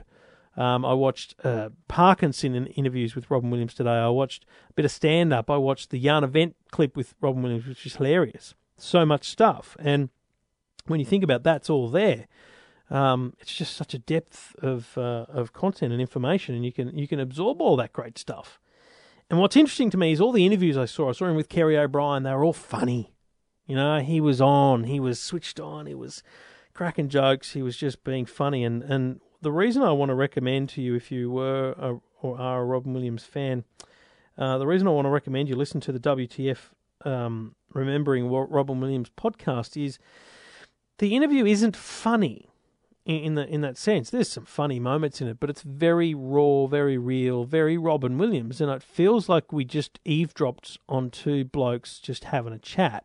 Um, 0.54 0.84
I 0.84 0.92
watched 0.92 1.34
uh, 1.44 1.70
Parkinson 1.88 2.54
in 2.54 2.66
interviews 2.66 3.14
with 3.14 3.30
Robin 3.30 3.50
Williams 3.50 3.72
today. 3.72 3.90
I 3.90 4.08
watched 4.08 4.44
a 4.68 4.72
bit 4.74 4.84
of 4.84 4.90
stand 4.90 5.32
up. 5.32 5.50
I 5.50 5.56
watched 5.56 5.88
the 5.88 5.98
Yarn 5.98 6.24
event 6.24 6.56
clip 6.70 6.94
with 6.94 7.14
Robin 7.22 7.42
Williams, 7.42 7.66
which 7.66 7.86
is 7.86 7.96
hilarious. 7.96 8.54
So 8.76 9.06
much 9.06 9.30
stuff. 9.30 9.76
And 9.78 10.10
when 10.86 11.00
you 11.00 11.06
think 11.06 11.24
about 11.24 11.44
that, 11.44 11.56
it's 11.56 11.70
all 11.70 11.88
there. 11.88 12.26
Um, 12.90 13.34
it's 13.40 13.54
just 13.54 13.76
such 13.76 13.94
a 13.94 13.98
depth 13.98 14.54
of 14.60 14.98
uh, 14.98 15.24
of 15.28 15.54
content 15.54 15.92
and 15.92 16.00
information, 16.02 16.54
and 16.54 16.64
you 16.64 16.72
can 16.72 16.96
you 16.96 17.08
can 17.08 17.18
absorb 17.20 17.62
all 17.62 17.76
that 17.76 17.94
great 17.94 18.18
stuff. 18.18 18.60
And 19.30 19.40
what's 19.40 19.56
interesting 19.56 19.88
to 19.90 19.96
me 19.96 20.12
is 20.12 20.20
all 20.20 20.32
the 20.32 20.44
interviews 20.44 20.76
I 20.76 20.84
saw. 20.84 21.08
I 21.08 21.12
saw 21.12 21.26
him 21.26 21.36
with 21.36 21.48
Kerry 21.48 21.78
O'Brien. 21.78 22.24
They 22.24 22.32
were 22.32 22.44
all 22.44 22.52
funny. 22.52 23.14
You 23.66 23.76
know, 23.76 24.00
he 24.00 24.20
was 24.20 24.40
on. 24.40 24.84
He 24.84 25.00
was 25.00 25.20
switched 25.20 25.60
on. 25.60 25.86
He 25.86 25.94
was 25.94 26.22
cracking 26.74 27.08
jokes. 27.08 27.52
He 27.52 27.62
was 27.62 27.76
just 27.76 28.04
being 28.04 28.26
funny. 28.26 28.64
And 28.64 28.82
and 28.82 29.20
the 29.40 29.52
reason 29.52 29.82
I 29.82 29.92
want 29.92 30.10
to 30.10 30.14
recommend 30.14 30.68
to 30.70 30.82
you, 30.82 30.94
if 30.94 31.10
you 31.10 31.30
were 31.30 31.74
a, 31.78 31.96
or 32.20 32.38
are 32.38 32.62
a 32.62 32.64
Robin 32.64 32.92
Williams 32.92 33.24
fan, 33.24 33.64
uh, 34.38 34.58
the 34.58 34.66
reason 34.66 34.88
I 34.88 34.92
want 34.92 35.06
to 35.06 35.10
recommend 35.10 35.48
you 35.48 35.56
listen 35.56 35.80
to 35.82 35.92
the 35.92 36.00
WTF 36.00 36.58
um, 37.04 37.54
Remembering 37.72 38.30
Robin 38.30 38.80
Williams 38.80 39.10
podcast 39.16 39.82
is 39.82 39.98
the 40.98 41.16
interview 41.16 41.44
isn't 41.44 41.76
funny 41.76 42.48
in, 43.04 43.34
the 43.34 43.46
in 43.46 43.60
that 43.62 43.76
sense. 43.76 44.10
There's 44.10 44.28
some 44.28 44.44
funny 44.44 44.78
moments 44.78 45.20
in 45.20 45.28
it, 45.28 45.40
but 45.40 45.50
it's 45.50 45.62
very 45.62 46.14
raw, 46.14 46.66
very 46.66 46.98
real, 46.98 47.44
very 47.44 47.76
Robin 47.76 48.18
Williams, 48.18 48.60
and 48.60 48.70
it 48.70 48.82
feels 48.82 49.28
like 49.28 49.52
we 49.52 49.64
just 49.64 49.98
eavesdropped 50.04 50.78
on 50.88 51.10
two 51.10 51.44
blokes 51.44 51.98
just 51.98 52.24
having 52.24 52.52
a 52.52 52.58
chat. 52.58 53.04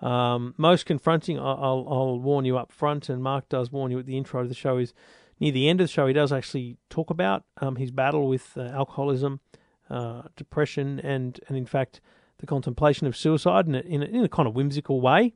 Um, 0.00 0.54
most 0.56 0.86
confronting, 0.86 1.38
I'll, 1.38 1.86
I'll 1.88 2.18
warn 2.18 2.44
you 2.44 2.58
up 2.58 2.70
front, 2.70 3.08
and 3.08 3.22
Mark 3.22 3.48
does 3.48 3.72
warn 3.72 3.90
you 3.90 3.98
at 3.98 4.06
the 4.06 4.16
intro 4.16 4.42
to 4.42 4.48
the 4.48 4.54
show, 4.54 4.78
is 4.78 4.92
near 5.40 5.52
the 5.52 5.68
end 5.68 5.80
of 5.80 5.86
the 5.86 5.92
show, 5.92 6.06
he 6.06 6.12
does 6.12 6.32
actually 6.32 6.76
talk 6.90 7.10
about 7.10 7.44
um, 7.58 7.76
his 7.76 7.90
battle 7.90 8.28
with 8.28 8.52
uh, 8.56 8.62
alcoholism, 8.62 9.40
uh, 9.88 10.22
depression, 10.36 11.00
and, 11.00 11.40
and 11.48 11.56
in 11.56 11.66
fact, 11.66 12.00
the 12.38 12.46
contemplation 12.46 13.06
of 13.06 13.16
suicide 13.16 13.66
in 13.66 13.74
a, 13.74 13.80
in 13.80 14.02
a, 14.02 14.06
in 14.06 14.24
a 14.24 14.28
kind 14.28 14.46
of 14.46 14.54
whimsical 14.54 15.00
way. 15.00 15.32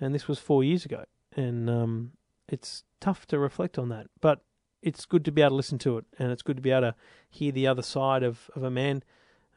And 0.00 0.14
this 0.14 0.28
was 0.28 0.38
four 0.38 0.62
years 0.62 0.84
ago. 0.84 1.04
And 1.36 1.70
um, 1.70 2.12
it's 2.48 2.84
tough 3.00 3.26
to 3.28 3.38
reflect 3.38 3.78
on 3.78 3.88
that. 3.88 4.06
But 4.20 4.40
it's 4.82 5.06
good 5.06 5.24
to 5.24 5.32
be 5.32 5.42
able 5.42 5.50
to 5.50 5.56
listen 5.56 5.78
to 5.78 5.98
it, 5.98 6.04
and 6.18 6.30
it's 6.30 6.42
good 6.42 6.56
to 6.56 6.62
be 6.62 6.70
able 6.70 6.92
to 6.92 6.94
hear 7.30 7.52
the 7.52 7.66
other 7.66 7.82
side 7.82 8.22
of, 8.22 8.50
of 8.54 8.62
a 8.62 8.70
man 8.70 9.02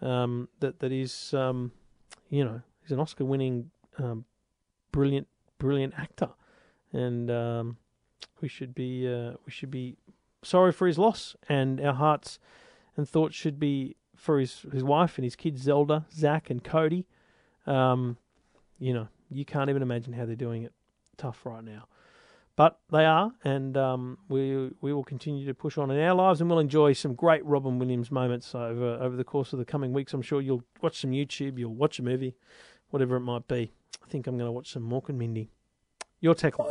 um, 0.01 0.49
that 0.59 0.79
that 0.79 0.91
is, 0.91 1.33
um, 1.33 1.71
you 2.29 2.43
know, 2.43 2.61
he's 2.81 2.91
an 2.91 2.99
Oscar-winning, 2.99 3.69
um, 3.97 4.25
brilliant, 4.91 5.27
brilliant 5.57 5.93
actor, 5.97 6.29
and 6.93 7.29
um, 7.31 7.77
we 8.41 8.47
should 8.47 8.73
be 8.73 9.07
uh, 9.07 9.33
we 9.45 9.51
should 9.51 9.71
be 9.71 9.97
sorry 10.43 10.71
for 10.71 10.87
his 10.87 10.97
loss, 10.97 11.35
and 11.47 11.79
our 11.81 11.93
hearts 11.93 12.39
and 12.97 13.07
thoughts 13.07 13.35
should 13.35 13.59
be 13.59 13.95
for 14.15 14.39
his 14.39 14.65
his 14.71 14.83
wife 14.83 15.17
and 15.17 15.23
his 15.23 15.35
kids 15.35 15.61
Zelda, 15.61 16.05
Zach, 16.13 16.49
and 16.49 16.63
Cody. 16.63 17.07
Um, 17.65 18.17
you 18.79 18.93
know, 18.93 19.07
you 19.29 19.45
can't 19.45 19.69
even 19.69 19.81
imagine 19.81 20.13
how 20.13 20.25
they're 20.25 20.35
doing 20.35 20.63
it 20.63 20.73
tough 21.17 21.45
right 21.45 21.63
now, 21.63 21.87
but 22.55 22.79
they 22.91 23.05
are, 23.05 23.31
and 23.43 23.77
um, 23.77 24.17
we 24.29 24.71
we 24.81 24.93
will 24.93 25.03
continue 25.03 25.45
to 25.45 25.53
push 25.53 25.77
on 25.77 25.91
in 25.91 25.99
our 25.99 26.15
lives, 26.15 26.41
and 26.41 26.49
we'll 26.49 26.59
enjoy 26.59 26.93
some 26.93 27.13
great 27.13 27.45
Robin 27.45 27.79
Williams 27.79 28.11
moments 28.11 28.53
over 28.55 28.95
over 28.95 29.15
the 29.15 29.23
course 29.23 29.53
of 29.53 29.59
the 29.59 29.65
coming 29.65 29.93
weeks. 29.93 30.13
I'm 30.13 30.21
sure 30.21 30.41
you'll 30.41 30.63
watch 30.81 30.99
some 30.99 31.11
YouTube, 31.11 31.57
you'll 31.57 31.75
watch 31.75 31.99
a 31.99 32.03
movie, 32.03 32.35
whatever 32.91 33.15
it 33.15 33.21
might 33.21 33.47
be. 33.47 33.73
I 34.03 34.07
think 34.09 34.27
I'm 34.27 34.37
going 34.37 34.47
to 34.47 34.51
watch 34.51 34.71
some 34.71 34.83
Mork 34.83 35.09
and 35.09 35.17
Mindy. 35.17 35.49
Your 36.19 36.35
tech. 36.35 36.59
All 36.59 36.67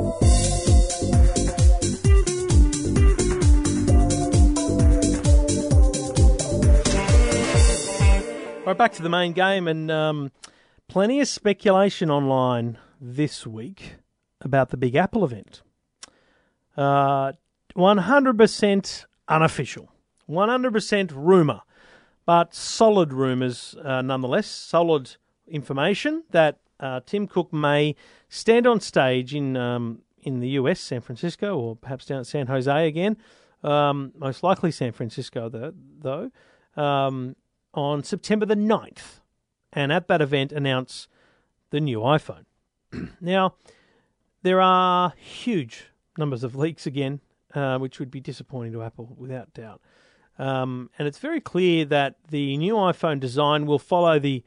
right, 8.66 8.78
back 8.78 8.92
to 8.92 9.02
the 9.02 9.08
main 9.08 9.32
game, 9.32 9.66
and 9.66 9.90
um, 9.90 10.30
plenty 10.86 11.20
of 11.20 11.26
speculation 11.26 12.10
online 12.10 12.78
this 13.00 13.46
week 13.46 13.96
about 14.42 14.68
the 14.68 14.76
Big 14.76 14.94
Apple 14.94 15.24
event. 15.24 15.62
Uh, 16.76 17.32
100% 17.76 19.04
unofficial, 19.28 19.92
100% 20.28 21.12
rumour, 21.14 21.62
but 22.26 22.54
solid 22.54 23.12
rumours 23.12 23.74
uh, 23.82 24.02
nonetheless, 24.02 24.46
solid 24.46 25.16
information 25.50 26.24
that 26.30 26.58
uh, 26.78 27.00
Tim 27.04 27.26
Cook 27.26 27.52
may 27.52 27.94
stand 28.28 28.66
on 28.66 28.80
stage 28.80 29.34
in 29.34 29.56
um, 29.56 30.02
in 30.22 30.40
the 30.40 30.50
US, 30.50 30.80
San 30.80 31.00
Francisco, 31.00 31.58
or 31.58 31.76
perhaps 31.76 32.06
down 32.06 32.20
at 32.20 32.26
San 32.26 32.46
Jose 32.46 32.86
again. 32.86 33.16
Um, 33.62 34.12
most 34.16 34.42
likely 34.42 34.70
San 34.70 34.92
Francisco, 34.92 35.50
though, 36.00 36.30
um, 36.76 37.36
on 37.74 38.02
September 38.02 38.46
the 38.46 38.54
9th, 38.54 39.20
and 39.72 39.92
at 39.92 40.08
that 40.08 40.22
event 40.22 40.52
announce 40.52 41.08
the 41.70 41.80
new 41.80 42.00
iPhone. 42.00 42.44
now, 43.20 43.54
there 44.42 44.60
are 44.60 45.12
huge 45.16 45.86
numbers 46.16 46.42
of 46.42 46.56
leaks 46.56 46.86
again, 46.86 47.20
uh, 47.54 47.78
which 47.78 47.98
would 47.98 48.10
be 48.10 48.20
disappointing 48.20 48.72
to 48.72 48.82
Apple 48.82 49.14
without 49.16 49.52
doubt. 49.52 49.80
Um, 50.38 50.90
and 50.98 51.06
it's 51.06 51.18
very 51.18 51.40
clear 51.40 51.84
that 51.86 52.16
the 52.30 52.56
new 52.56 52.74
iPhone 52.74 53.20
design 53.20 53.66
will 53.66 53.78
follow 53.78 54.18
the 54.18 54.42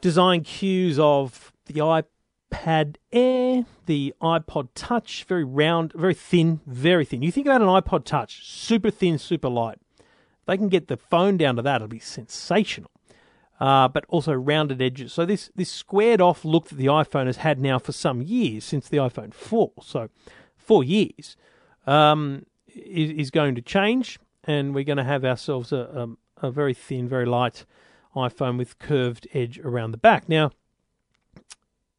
design 0.00 0.42
cues 0.42 0.98
of 0.98 1.52
the 1.66 1.74
iPad 1.74 2.96
Air, 3.12 3.66
the 3.86 4.14
iPod 4.20 4.68
Touch, 4.74 5.24
very 5.24 5.44
round, 5.44 5.92
very 5.92 6.14
thin, 6.14 6.60
very 6.66 7.04
thin. 7.04 7.22
You 7.22 7.30
think 7.30 7.46
about 7.46 7.62
an 7.62 7.68
iPod 7.68 8.04
Touch, 8.04 8.46
super 8.46 8.90
thin, 8.90 9.18
super 9.18 9.48
light 9.48 9.78
they 10.50 10.56
can 10.56 10.68
get 10.68 10.88
the 10.88 10.96
phone 10.96 11.36
down 11.36 11.56
to 11.56 11.62
that, 11.62 11.76
it'll 11.76 11.88
be 11.88 12.00
sensational. 12.00 12.90
Uh, 13.60 13.86
but 13.86 14.04
also 14.08 14.32
rounded 14.32 14.80
edges. 14.80 15.12
So 15.12 15.26
this 15.26 15.50
this 15.54 15.70
squared 15.70 16.22
off 16.22 16.46
look 16.46 16.70
that 16.70 16.76
the 16.76 16.86
iPhone 16.86 17.26
has 17.26 17.36
had 17.36 17.60
now 17.60 17.78
for 17.78 17.92
some 17.92 18.22
years 18.22 18.64
since 18.64 18.88
the 18.88 18.96
iPhone 18.96 19.34
4, 19.34 19.72
so 19.82 20.08
four 20.56 20.82
years, 20.82 21.36
um, 21.86 22.46
is, 22.66 23.10
is, 23.10 23.30
going 23.30 23.54
to 23.54 23.60
change, 23.60 24.18
and 24.44 24.74
we're 24.74 24.84
going 24.84 24.96
to 24.96 25.04
have 25.04 25.26
ourselves 25.26 25.72
a, 25.72 26.16
a, 26.40 26.46
a 26.46 26.50
very 26.50 26.72
thin, 26.72 27.06
very 27.06 27.26
light 27.26 27.66
iPhone 28.14 28.58
with 28.58 28.78
curved 28.78 29.28
edge 29.32 29.58
around 29.60 29.92
the 29.92 29.98
back. 29.98 30.28
Now, 30.28 30.52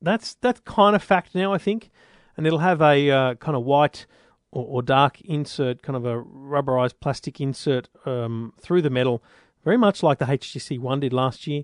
that's 0.02 0.36
that's 0.36 0.60
kind 0.62 0.96
of 0.96 1.04
fact 1.04 1.36
now, 1.36 1.54
I 1.54 1.58
think, 1.58 1.90
and 2.36 2.46
it'll 2.48 2.60
have 2.60 2.82
a 2.82 3.10
uh, 3.10 3.36
kind 3.36 3.56
of 3.56 3.64
white 3.64 4.06
or, 4.52 4.66
or, 4.66 4.82
dark 4.82 5.22
insert, 5.22 5.82
kind 5.82 5.96
of 5.96 6.06
a 6.06 6.22
rubberized 6.22 6.96
plastic 7.00 7.40
insert 7.40 7.88
um, 8.06 8.54
through 8.60 8.82
the 8.82 8.90
metal 8.90 9.24
very 9.64 9.78
much 9.78 10.04
like 10.04 10.20
the 10.20 10.26
HTC 10.26 10.80
One 10.80 11.00
did 11.00 11.14
last 11.14 11.48
year. 11.48 11.64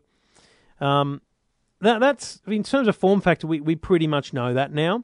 Um, 0.80 1.22
that, 1.82 2.00
that's 2.00 2.42
in 2.48 2.64
terms 2.64 2.88
of 2.88 2.96
form 2.96 3.22
factor, 3.22 3.48
we, 3.48 3.60
we 3.60 3.76
pretty 3.76 4.08
much 4.08 4.34
know 4.34 4.54
that 4.54 4.72
now. 4.72 5.04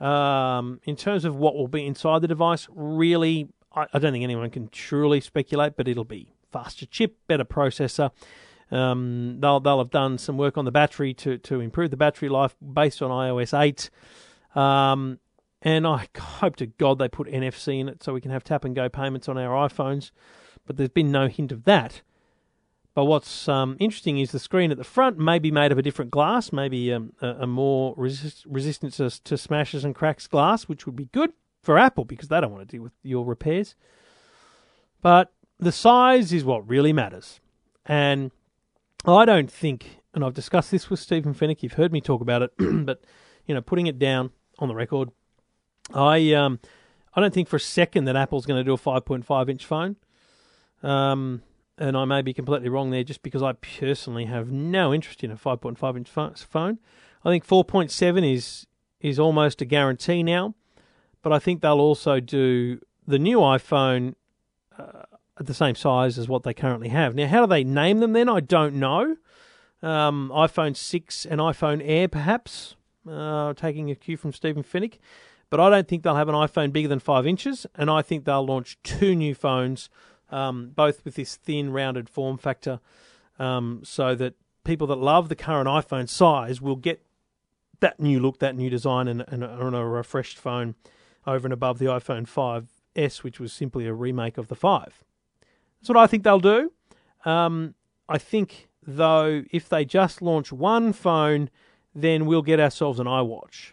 Um, 0.00 0.80
in 0.84 0.94
terms 0.94 1.24
of 1.24 1.36
what 1.36 1.56
will 1.56 1.68
be 1.68 1.84
inside 1.84 2.22
the 2.22 2.28
device, 2.28 2.68
really, 2.70 3.48
I, 3.74 3.86
I, 3.92 3.98
don't 3.98 4.12
think 4.12 4.22
anyone 4.22 4.48
can 4.50 4.68
truly 4.68 5.20
speculate, 5.20 5.76
but 5.76 5.88
it'll 5.88 6.04
be 6.04 6.34
faster 6.52 6.86
chip, 6.86 7.16
better 7.26 7.44
processor. 7.44 8.12
Um, 8.70 9.38
they'll 9.40 9.60
they'll 9.60 9.78
have 9.78 9.90
done 9.90 10.18
some 10.18 10.36
work 10.36 10.58
on 10.58 10.64
the 10.64 10.70
battery 10.70 11.14
to 11.14 11.38
to 11.38 11.60
improve 11.60 11.90
the 11.90 11.96
battery 11.96 12.28
life 12.28 12.56
based 12.60 13.02
on 13.02 13.10
iOS 13.10 13.58
eight. 13.58 13.90
Um, 14.54 15.18
and 15.62 15.86
I 15.86 16.06
hope 16.18 16.56
to 16.56 16.66
God 16.66 16.98
they 16.98 17.08
put 17.08 17.28
NFC 17.28 17.80
in 17.80 17.88
it 17.88 18.02
so 18.02 18.12
we 18.12 18.20
can 18.20 18.30
have 18.30 18.44
tap 18.44 18.64
and 18.64 18.74
go 18.74 18.88
payments 18.88 19.28
on 19.28 19.38
our 19.38 19.68
iPhones. 19.68 20.10
But 20.66 20.76
there's 20.76 20.90
been 20.90 21.10
no 21.10 21.28
hint 21.28 21.52
of 21.52 21.64
that. 21.64 22.02
But 22.94 23.04
what's 23.04 23.48
um, 23.48 23.76
interesting 23.78 24.18
is 24.18 24.32
the 24.32 24.40
screen 24.40 24.72
at 24.72 24.76
the 24.76 24.82
front 24.82 25.18
may 25.18 25.38
be 25.38 25.52
made 25.52 25.70
of 25.70 25.78
a 25.78 25.82
different 25.82 26.10
glass, 26.10 26.52
maybe 26.52 26.92
um, 26.92 27.12
a, 27.20 27.28
a, 27.28 27.46
more 27.46 27.94
resist- 27.96 28.42
to, 28.42 29.10
to, 29.22 29.38
smashes 29.38 29.84
and 29.84 29.94
cracks 29.94 30.26
glass, 30.26 30.64
which 30.64 30.84
would 30.84 30.96
be 30.96 31.04
good 31.12 31.32
for 31.62 31.78
Apple 31.78 32.04
because 32.04 32.26
they 32.26 32.40
don't 32.40 32.50
want 32.50 32.68
to 32.68 32.76
deal 32.76 32.82
with 32.82 32.94
your 33.04 33.24
repairs. 33.24 33.76
But 35.00 35.32
the 35.60 35.70
size 35.70 36.32
is 36.32 36.44
what 36.44 36.68
really 36.68 36.92
matters. 36.92 37.38
And 37.86 38.32
I 39.04 39.24
don't 39.24 39.50
think, 39.50 40.00
and 40.14 40.24
I've 40.24 40.34
discussed 40.34 40.70
this 40.70 40.90
with 40.90 41.00
Stephen 41.00 41.34
Fenech, 41.34 41.62
you've 41.62 41.74
heard 41.74 41.92
me 41.92 42.00
talk 42.00 42.20
about 42.20 42.42
it, 42.42 42.52
but 42.58 43.02
you 43.46 43.54
know, 43.54 43.60
putting 43.60 43.86
it 43.86 43.98
down 43.98 44.30
on 44.58 44.68
the 44.68 44.74
record, 44.74 45.10
I 45.94 46.32
um, 46.32 46.60
I 47.14 47.20
don't 47.20 47.32
think 47.32 47.48
for 47.48 47.56
a 47.56 47.60
second 47.60 48.04
that 48.04 48.16
Apple's 48.16 48.46
going 48.46 48.60
to 48.60 48.64
do 48.64 48.74
a 48.74 48.78
5.5 48.78 49.48
inch 49.48 49.64
phone. 49.64 49.96
Um, 50.82 51.42
and 51.78 51.96
I 51.96 52.04
may 52.04 52.22
be 52.22 52.34
completely 52.34 52.68
wrong 52.68 52.90
there 52.90 53.04
just 53.04 53.22
because 53.22 53.42
I 53.42 53.52
personally 53.52 54.26
have 54.26 54.50
no 54.50 54.92
interest 54.92 55.22
in 55.22 55.30
a 55.30 55.36
5.5 55.36 55.96
inch 55.96 56.10
phone. 56.10 56.78
I 57.24 57.30
think 57.30 57.46
4.7 57.46 58.32
is 58.32 58.66
is 59.00 59.18
almost 59.18 59.62
a 59.62 59.64
guarantee 59.64 60.24
now, 60.24 60.54
but 61.22 61.32
I 61.32 61.38
think 61.38 61.60
they'll 61.62 61.80
also 61.80 62.18
do 62.18 62.80
the 63.06 63.18
new 63.18 63.38
iPhone 63.38 64.14
uh, 64.76 65.02
the 65.46 65.54
same 65.54 65.74
size 65.74 66.18
as 66.18 66.28
what 66.28 66.42
they 66.42 66.54
currently 66.54 66.88
have. 66.88 67.14
Now, 67.14 67.28
how 67.28 67.40
do 67.40 67.46
they 67.46 67.64
name 67.64 68.00
them 68.00 68.12
then? 68.12 68.28
I 68.28 68.40
don't 68.40 68.74
know. 68.74 69.16
Um, 69.82 70.30
iPhone 70.34 70.76
6 70.76 71.26
and 71.26 71.40
iPhone 71.40 71.80
Air, 71.84 72.08
perhaps, 72.08 72.74
uh, 73.08 73.54
taking 73.54 73.90
a 73.90 73.94
cue 73.94 74.16
from 74.16 74.32
Stephen 74.32 74.62
Fenech. 74.62 74.98
But 75.50 75.60
I 75.60 75.70
don't 75.70 75.88
think 75.88 76.02
they'll 76.02 76.16
have 76.16 76.28
an 76.28 76.34
iPhone 76.34 76.72
bigger 76.72 76.88
than 76.88 76.98
5 76.98 77.26
inches, 77.26 77.66
and 77.74 77.90
I 77.90 78.02
think 78.02 78.24
they'll 78.24 78.44
launch 78.44 78.78
two 78.82 79.14
new 79.14 79.34
phones 79.34 79.88
um, 80.30 80.72
both 80.74 81.04
with 81.04 81.14
this 81.14 81.36
thin, 81.36 81.72
rounded 81.72 82.08
form 82.08 82.38
factor, 82.38 82.80
um, 83.38 83.80
so 83.84 84.14
that 84.14 84.34
people 84.64 84.86
that 84.88 84.96
love 84.96 85.28
the 85.28 85.36
current 85.36 85.68
iPhone 85.68 86.08
size 86.08 86.60
will 86.60 86.76
get 86.76 87.02
that 87.80 87.98
new 88.00 88.20
look, 88.20 88.38
that 88.40 88.56
new 88.56 88.68
design, 88.68 89.08
and, 89.08 89.24
and 89.28 89.44
on 89.44 89.74
a 89.74 89.86
refreshed 89.86 90.38
phone 90.38 90.74
over 91.26 91.46
and 91.46 91.52
above 91.52 91.78
the 91.78 91.86
iPhone 91.86 92.28
5S, 92.28 93.22
which 93.22 93.40
was 93.40 93.52
simply 93.52 93.86
a 93.86 93.92
remake 93.92 94.36
of 94.36 94.48
the 94.48 94.56
5. 94.56 95.04
That's 95.80 95.88
what 95.88 95.98
I 95.98 96.06
think 96.06 96.24
they'll 96.24 96.40
do. 96.40 96.72
Um, 97.24 97.74
I 98.08 98.18
think, 98.18 98.68
though, 98.86 99.44
if 99.50 99.68
they 99.68 99.84
just 99.84 100.22
launch 100.22 100.52
one 100.52 100.92
phone, 100.92 101.50
then 101.94 102.26
we'll 102.26 102.42
get 102.42 102.60
ourselves 102.60 103.00
an 103.00 103.06
iWatch. 103.06 103.72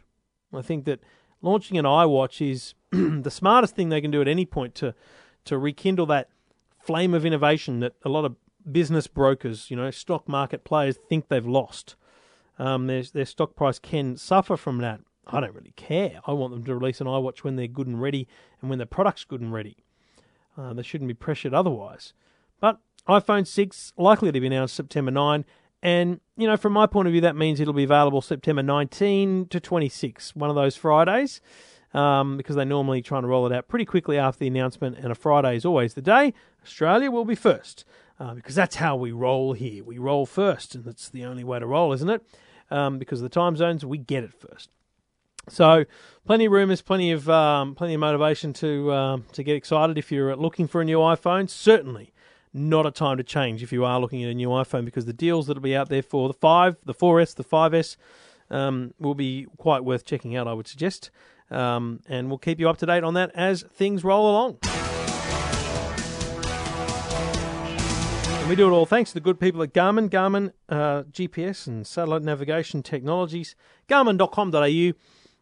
I 0.53 0.61
think 0.61 0.85
that 0.85 0.99
launching 1.41 1.77
an 1.77 1.85
iWatch 1.85 2.47
is 2.47 2.73
the 2.91 3.31
smartest 3.31 3.75
thing 3.75 3.89
they 3.89 4.01
can 4.01 4.11
do 4.11 4.21
at 4.21 4.27
any 4.27 4.45
point 4.45 4.75
to 4.75 4.93
to 5.45 5.57
rekindle 5.59 6.07
that 6.07 6.29
flame 6.79 7.13
of 7.13 7.25
innovation 7.25 7.79
that 7.79 7.93
a 8.03 8.09
lot 8.09 8.25
of 8.25 8.35
business 8.69 9.07
brokers, 9.07 9.69
you 9.69 9.77
know, 9.77 9.91
stock 9.91 10.27
market 10.27 10.63
players 10.63 10.97
think 11.07 11.27
they've 11.27 11.45
lost. 11.45 11.95
Um, 12.57 12.87
their, 12.87 13.03
their 13.03 13.25
stock 13.25 13.55
price 13.55 13.79
can 13.79 14.17
suffer 14.17 14.57
from 14.57 14.79
that. 14.79 15.01
I 15.27 15.39
don't 15.39 15.53
really 15.53 15.73
care. 15.75 16.19
I 16.25 16.33
want 16.33 16.53
them 16.53 16.63
to 16.63 16.75
release 16.75 17.01
an 17.01 17.07
iWatch 17.07 17.39
when 17.39 17.55
they're 17.55 17.67
good 17.67 17.87
and 17.87 18.01
ready 18.01 18.27
and 18.61 18.69
when 18.69 18.79
the 18.79 18.85
product's 18.85 19.23
good 19.23 19.41
and 19.41 19.53
ready. 19.53 19.77
Uh, 20.57 20.73
they 20.73 20.83
shouldn't 20.83 21.07
be 21.07 21.13
pressured 21.13 21.53
otherwise. 21.53 22.13
But 22.59 22.79
iPhone 23.07 23.45
6 23.45 23.93
likely 23.97 24.31
to 24.31 24.39
be 24.39 24.47
announced 24.47 24.75
September 24.75 25.11
9. 25.11 25.45
And, 25.83 26.19
you 26.37 26.47
know, 26.47 26.57
from 26.57 26.73
my 26.73 26.87
point 26.87 27.07
of 27.07 27.11
view, 27.11 27.21
that 27.21 27.35
means 27.35 27.59
it'll 27.59 27.73
be 27.73 27.83
available 27.83 28.21
September 28.21 28.63
19 28.63 29.47
to 29.49 29.59
26, 29.59 30.35
one 30.35 30.49
of 30.49 30.55
those 30.55 30.75
Fridays 30.75 31.41
um, 31.95 32.35
because 32.35 32.57
they 32.57 32.65
normally 32.65 33.01
try 33.01 33.17
and 33.17 33.27
roll 33.27 33.45
it 33.45 33.53
out 33.53 33.67
pretty 33.67 33.85
quickly 33.85 34.17
after 34.17 34.39
the 34.39 34.47
announcement, 34.47 34.97
and 34.97 35.11
a 35.11 35.15
Friday 35.15 35.55
is 35.55 35.65
always 35.65 35.93
the 35.93 36.01
day. 36.01 36.33
Australia 36.61 37.09
will 37.09 37.25
be 37.25 37.35
first 37.35 37.85
uh, 38.19 38.33
because 38.33 38.53
that's 38.53 38.75
how 38.75 38.97
we 38.97 39.13
roll 39.13 39.53
here. 39.53 39.83
We 39.83 39.97
roll 39.97 40.25
first, 40.25 40.75
and 40.75 40.83
that's 40.83 41.09
the 41.09 41.23
only 41.23 41.45
way 41.45 41.59
to 41.59 41.65
roll, 41.65 41.93
isn't 41.93 42.09
it? 42.09 42.21
Um, 42.69 42.99
because 42.99 43.21
of 43.21 43.23
the 43.23 43.29
time 43.29 43.55
zones, 43.55 43.85
we 43.85 43.97
get 43.97 44.25
it 44.25 44.33
first. 44.33 44.69
So, 45.47 45.85
plenty 46.25 46.45
of 46.45 46.51
rumours, 46.51 46.81
plenty 46.81 47.11
of 47.11 47.29
um, 47.29 47.75
plenty 47.75 47.93
of 47.93 47.99
motivation 47.99 48.53
to 48.53 48.91
um, 48.93 49.25
to 49.33 49.43
get 49.43 49.55
excited 49.55 49.97
if 49.97 50.11
you're 50.11 50.35
looking 50.35 50.67
for 50.67 50.81
a 50.81 50.85
new 50.85 50.97
iPhone. 50.97 51.49
Certainly, 51.49 52.13
not 52.53 52.85
a 52.85 52.91
time 52.91 53.17
to 53.17 53.23
change 53.23 53.61
if 53.61 53.71
you 53.71 53.83
are 53.85 53.99
looking 53.99 54.23
at 54.23 54.29
a 54.29 54.33
new 54.33 54.49
iPhone 54.49 54.85
because 54.85 55.05
the 55.05 55.13
deals 55.13 55.47
that'll 55.47 55.61
be 55.61 55.75
out 55.75 55.89
there 55.89 56.01
for 56.01 56.27
the 56.27 56.33
five, 56.33 56.77
the 56.85 56.93
4S, 56.93 57.35
the 57.35 57.43
5S 57.43 57.97
um, 58.49 58.93
will 58.99 59.13
be 59.13 59.45
quite 59.57 59.83
worth 59.83 60.05
checking 60.05 60.35
out. 60.35 60.47
I 60.47 60.53
would 60.53 60.67
suggest. 60.67 61.11
Um, 61.51 61.99
and 62.07 62.29
we'll 62.29 62.39
keep 62.39 62.59
you 62.59 62.69
up 62.69 62.77
to 62.77 62.85
date 62.85 63.03
on 63.03 63.13
that 63.13 63.31
as 63.35 63.63
things 63.63 64.03
roll 64.03 64.31
along. 64.31 64.57
And 68.45 68.49
we 68.49 68.55
do 68.55 68.67
it 68.67 68.71
all 68.71 68.85
thanks 68.85 69.09
to 69.11 69.15
the 69.15 69.21
good 69.21 69.39
people 69.39 69.61
at 69.61 69.73
Garmin, 69.73 70.09
Garmin 70.09 70.51
uh, 70.69 71.03
GPS 71.03 71.67
and 71.67 71.85
satellite 71.85 72.21
navigation 72.21 72.83
technologies, 72.83 73.55
garmin.com.au. 73.89 74.93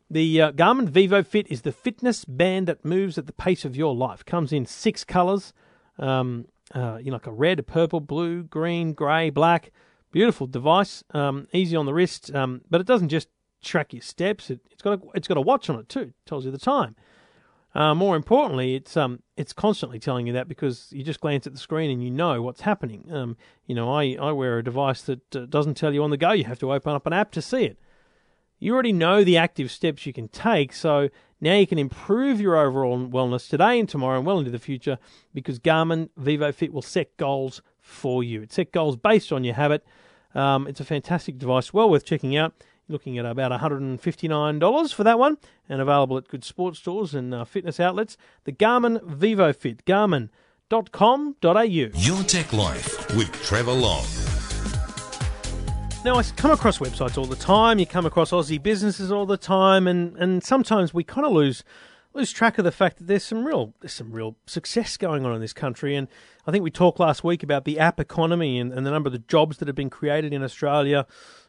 The 0.10 0.42
uh, 0.42 0.52
Garmin 0.52 0.90
Vivofit 0.90 1.48
is 1.50 1.62
the 1.62 1.72
fitness 1.72 2.26
band 2.26 2.68
that 2.68 2.86
moves 2.86 3.18
at 3.18 3.26
the 3.26 3.34
pace 3.34 3.66
of 3.66 3.76
your 3.76 3.96
life. 3.96 4.26
Comes 4.26 4.54
in 4.54 4.66
six 4.66 5.04
colors, 5.04 5.54
um, 5.98 6.46
uh, 6.74 7.00
you 7.02 7.10
know, 7.12 7.16
like 7.16 7.28
a 7.28 7.32
red, 7.32 7.60
a 7.60 7.64
purple, 7.64 8.00
blue, 8.00 8.44
green, 8.44 8.94
grey, 8.94 9.30
black. 9.30 9.72
Beautiful 10.12 10.46
device, 10.46 11.04
um, 11.16 11.48
easy 11.54 11.76
on 11.76 11.88
the 11.88 11.94
wrist, 11.94 12.34
um, 12.36 12.62
but 12.70 12.80
it 12.80 12.86
doesn't 12.86 13.10
just 13.10 13.30
track 13.64 13.94
your 13.94 14.02
steps. 14.04 14.52
It, 14.52 14.60
has 14.70 14.82
got 14.82 15.00
a, 15.00 15.02
it's 15.16 15.28
got 15.28 15.38
a 15.38 15.42
watch 15.42 15.72
on 15.72 15.80
it 15.80 15.90
too. 15.90 16.02
It 16.02 16.26
tells 16.28 16.46
you 16.46 16.52
the 16.52 16.60
time. 16.60 16.96
Uh, 17.76 17.96
more 17.96 18.16
importantly, 18.16 18.76
it's 18.76 18.96
um 18.96 19.24
it's 19.36 19.52
constantly 19.52 19.98
telling 19.98 20.28
you 20.28 20.34
that 20.34 20.48
because 20.48 20.90
you 20.92 21.04
just 21.04 21.20
glance 21.20 21.48
at 21.48 21.54
the 21.54 21.60
screen 21.60 21.90
and 21.90 22.04
you 22.04 22.12
know 22.12 22.42
what's 22.42 22.62
happening. 22.62 23.12
Um, 23.12 23.36
you 23.66 23.74
know, 23.74 23.92
I 23.92 24.16
I 24.22 24.32
wear 24.32 24.60
a 24.60 24.64
device 24.64 25.02
that 25.04 25.36
uh, 25.36 25.48
doesn't 25.48 25.76
tell 25.76 25.92
you 25.92 26.04
on 26.04 26.12
the 26.12 26.18
go. 26.18 26.32
You 26.34 26.44
have 26.44 26.60
to 26.60 26.72
open 26.72 26.94
up 26.94 27.08
an 27.08 27.14
app 27.14 27.32
to 27.32 27.42
see 27.42 27.66
it. 27.66 27.80
You 28.64 28.74
already 28.74 28.94
know 28.94 29.26
the 29.26 29.36
active 29.36 29.70
steps 29.70 30.06
you 30.06 30.14
can 30.14 30.30
take, 30.30 30.72
so 30.72 31.10
now 31.42 31.56
you 31.56 31.68
can 31.68 31.78
improve 31.78 32.40
your 32.40 32.56
overall 32.56 32.98
wellness 32.98 33.50
today 33.50 33.78
and 33.78 33.90
tomorrow 33.90 34.18
and 34.18 34.26
well 34.26 34.40
into 34.40 34.52
the 34.52 34.58
future 34.58 35.00
because 35.34 35.60
Garmin 35.60 36.08
Vivofit 36.18 36.72
will 36.72 36.82
set 36.82 37.18
goals 37.18 37.62
for 37.82 38.24
you. 38.24 38.42
It 38.42 38.54
set 38.54 38.72
goals 38.72 38.96
based 38.96 39.34
on 39.34 39.44
your 39.44 39.56
habit. 39.56 39.86
Um, 40.34 40.66
it's 40.66 40.80
a 40.80 40.86
fantastic 40.86 41.38
device, 41.38 41.74
well 41.74 41.90
worth 41.90 42.06
checking 42.06 42.38
out 42.38 42.54
looking 42.88 43.18
at 43.18 43.26
about 43.26 43.52
$159 43.52 44.94
for 44.94 45.04
that 45.04 45.20
one, 45.20 45.38
and 45.68 45.82
available 45.82 46.18
at 46.18 46.30
good 46.30 46.46
sports 46.46 46.80
stores 46.80 47.14
and 47.14 47.34
uh, 47.34 47.44
fitness 47.44 47.80
outlets. 47.82 48.16
The 48.46 48.52
Garmin 48.54 49.02
Vivofit, 49.04 49.84
garmin.com.au. 49.84 51.62
Your 51.62 52.24
Tech 52.24 52.54
Life 52.54 53.16
with 53.16 53.32
Trevor 53.42 53.74
Long. 53.74 54.06
Now, 56.04 56.16
I 56.16 56.24
come 56.24 56.52
across 56.52 56.80
websites 56.80 57.18
all 57.18 57.24
the 57.24 57.38
time. 57.38 57.80
You 57.80 57.86
come 57.86 58.06
across 58.06 58.32
Aussie 58.32 58.62
businesses 58.62 59.10
all 59.10 59.26
the 59.26 59.38
time, 59.38 59.88
and, 59.88 60.18
and 60.18 60.44
sometimes 60.44 60.94
we 60.94 61.06
kind 61.06 61.26
of 61.26 61.32
lose 61.32 61.64
lose 62.14 62.34
track 62.34 62.58
of 62.58 62.66
the 62.66 62.74
fact 62.74 62.98
that 62.98 63.08
there's 63.08 63.24
some 63.24 63.46
real 63.46 63.74
there's 63.80 63.94
some 63.94 64.12
real 64.12 64.36
success 64.46 64.98
going 64.98 65.26
on 65.26 65.34
in 65.34 65.40
this 65.40 65.54
country. 65.54 65.96
And 65.96 66.10
I 66.46 66.52
think 66.52 66.62
we 66.62 66.72
talked 66.72 67.00
last 67.00 67.24
week 67.24 67.42
about 67.42 67.64
the 67.64 67.80
app 67.80 68.02
economy 68.02 68.60
and, 68.60 68.74
and 68.74 68.86
the 68.86 68.92
number 68.92 69.08
of 69.08 69.14
the 69.14 69.20
jobs 69.20 69.58
that 69.58 69.70
have 69.70 69.78
been 69.78 69.90
created 69.90 70.34
in 70.34 70.44
Australia 70.44 71.08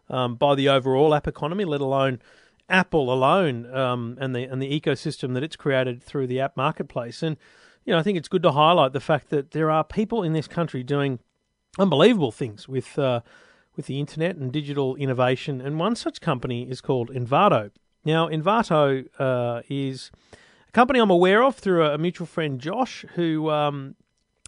um, 0.09 0.37
by 0.37 0.55
the 0.55 0.69
overall 0.69 1.12
app 1.17 1.27
economy, 1.27 1.64
let 1.64 1.81
alone 1.81 2.21
Apple 2.69 3.12
alone 3.12 3.67
um, 3.75 4.17
and 4.21 4.37
the 4.37 4.45
and 4.45 4.62
the 4.62 4.81
ecosystem 4.81 5.35
that 5.35 5.43
it's 5.43 5.57
created 5.57 6.01
through 6.01 6.29
the 6.29 6.38
app 6.38 6.57
marketplace. 6.57 7.25
And 7.25 7.37
you 7.85 7.93
know, 7.93 7.99
I 7.99 8.05
think 8.05 8.19
it's 8.19 8.29
good 8.29 8.45
to 8.45 8.53
highlight 8.53 8.93
the 8.93 9.01
fact 9.01 9.31
that 9.31 9.51
there 9.51 9.69
are 9.69 9.83
people 9.83 10.23
in 10.23 10.33
this 10.33 10.47
country 10.47 10.85
doing 10.85 11.19
unbelievable 11.77 12.31
things 12.31 12.69
with 12.69 12.97
uh, 13.01 13.21
with 13.76 13.87
the 13.87 13.98
internet 14.00 14.37
and 14.37 14.52
digital 14.52 14.96
innovation. 14.96 15.60
And 15.60 15.78
one 15.78 15.96
such 15.96 16.20
company 16.20 16.68
is 16.68 16.80
called 16.80 17.10
Envato. 17.10 17.70
Now, 18.04 18.28
Envato 18.28 19.06
uh, 19.18 19.62
is 19.68 20.10
a 20.68 20.72
company 20.72 20.98
I'm 20.98 21.10
aware 21.10 21.42
of 21.42 21.56
through 21.56 21.87
a, 21.87 21.98
mutual 21.98 22.26
friend, 22.26 22.60
Josh, 22.60 23.04
who 23.14 23.50
um, 23.50 23.96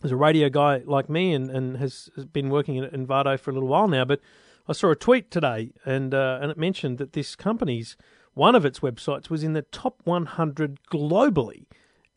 is 0.02 0.12
a 0.12 0.16
radio 0.16 0.48
guy 0.48 0.82
like 0.84 1.08
me 1.08 1.32
and, 1.32 1.50
and 1.50 1.76
has, 1.78 2.10
been 2.32 2.50
working 2.50 2.78
at 2.78 2.92
Envato 2.92 3.38
for 3.38 3.50
a 3.50 3.54
little 3.54 3.68
while 3.68 3.88
now. 3.88 4.04
But 4.04 4.20
I 4.68 4.72
saw 4.72 4.90
a 4.90 4.96
tweet 4.96 5.30
today, 5.30 5.72
and 5.84 6.12
uh, 6.12 6.40
and 6.42 6.50
it 6.50 6.58
mentioned 6.58 6.98
that 6.98 7.12
this 7.12 7.36
company's 7.36 7.96
one 8.34 8.54
of 8.54 8.64
its 8.64 8.80
websites 8.80 9.30
was 9.30 9.44
in 9.44 9.52
the 9.52 9.62
top 9.62 10.00
100 10.04 10.80
globally, 10.90 11.66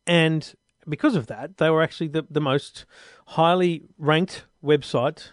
and 0.08 0.54
because 0.88 1.16
of 1.16 1.28
that, 1.28 1.58
they 1.58 1.70
were 1.70 1.84
actually 1.84 2.08
the, 2.08 2.26
the 2.30 2.42
most 2.42 2.86
highly 3.28 3.84
ranked 3.98 4.46
website, 4.64 5.30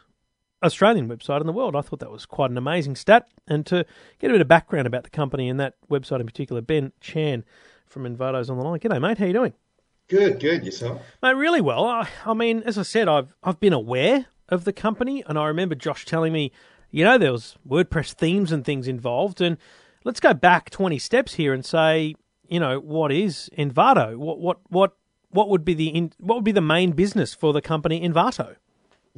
Australian 0.66 1.09
website 1.09 1.40
in 1.40 1.46
the 1.46 1.52
world. 1.52 1.74
I 1.74 1.81
thought 1.81 2.00
that 2.00 2.11
was 2.11 2.26
quite 2.26 2.50
an 2.50 2.59
amazing 2.59 2.96
stat. 2.96 3.29
And 3.46 3.64
to 3.66 3.87
get 4.18 4.31
a 4.31 4.35
bit 4.35 4.40
of 4.40 4.48
background 4.48 4.87
about 4.87 5.05
the 5.05 5.11
company 5.11 5.48
and 5.48 5.59
that 5.59 5.74
website 5.90 6.20
in 6.20 6.26
particular, 6.26 6.61
Ben 6.61 6.92
Chan 7.00 7.44
from 7.87 8.05
Envato's 8.05 8.50
on 8.50 8.59
the 8.59 8.64
line. 8.64 8.79
G'day, 8.81 9.00
mate. 9.00 9.18
How 9.18 9.26
you 9.26 9.33
doing? 9.33 9.55
Good, 10.09 10.38
good. 10.38 10.64
Yourself? 10.64 11.02
Mate, 11.22 11.37
really 11.37 11.61
well. 11.61 11.85
I, 11.85 12.09
I 12.24 12.35
mean, 12.35 12.62
as 12.64 12.79
I 12.79 12.83
said, 12.83 13.09
I've 13.09 13.35
I've 13.42 13.59
been 13.59 13.72
aware 13.72 14.26
of 14.48 14.64
the 14.64 14.72
company, 14.72 15.24
and 15.26 15.38
I 15.38 15.46
remember 15.46 15.74
Josh 15.74 16.05
telling 16.05 16.33
me, 16.33 16.52
you 16.90 17.05
know, 17.05 17.18
there 17.18 17.33
was 17.33 17.57
WordPress 17.68 18.12
themes 18.12 18.52
and 18.52 18.64
things 18.64 18.87
involved. 18.87 19.40
And 19.40 19.57
let's 20.05 20.20
go 20.20 20.33
back 20.33 20.70
twenty 20.70 20.98
steps 20.98 21.35
here 21.35 21.52
and 21.52 21.64
say, 21.64 22.14
you 22.48 22.61
know, 22.61 22.79
what 22.79 23.11
is 23.11 23.50
Envato? 23.59 24.16
What 24.16 24.38
what 24.38 24.59
what 24.68 24.96
what 25.31 25.48
would 25.48 25.64
be 25.64 25.74
the 25.74 25.88
in, 25.88 26.12
what 26.18 26.37
would 26.37 26.44
be 26.44 26.52
the 26.52 26.61
main 26.61 26.92
business 26.92 27.35
for 27.35 27.52
the 27.52 27.62
company 27.62 28.00
Envato? 28.00 28.57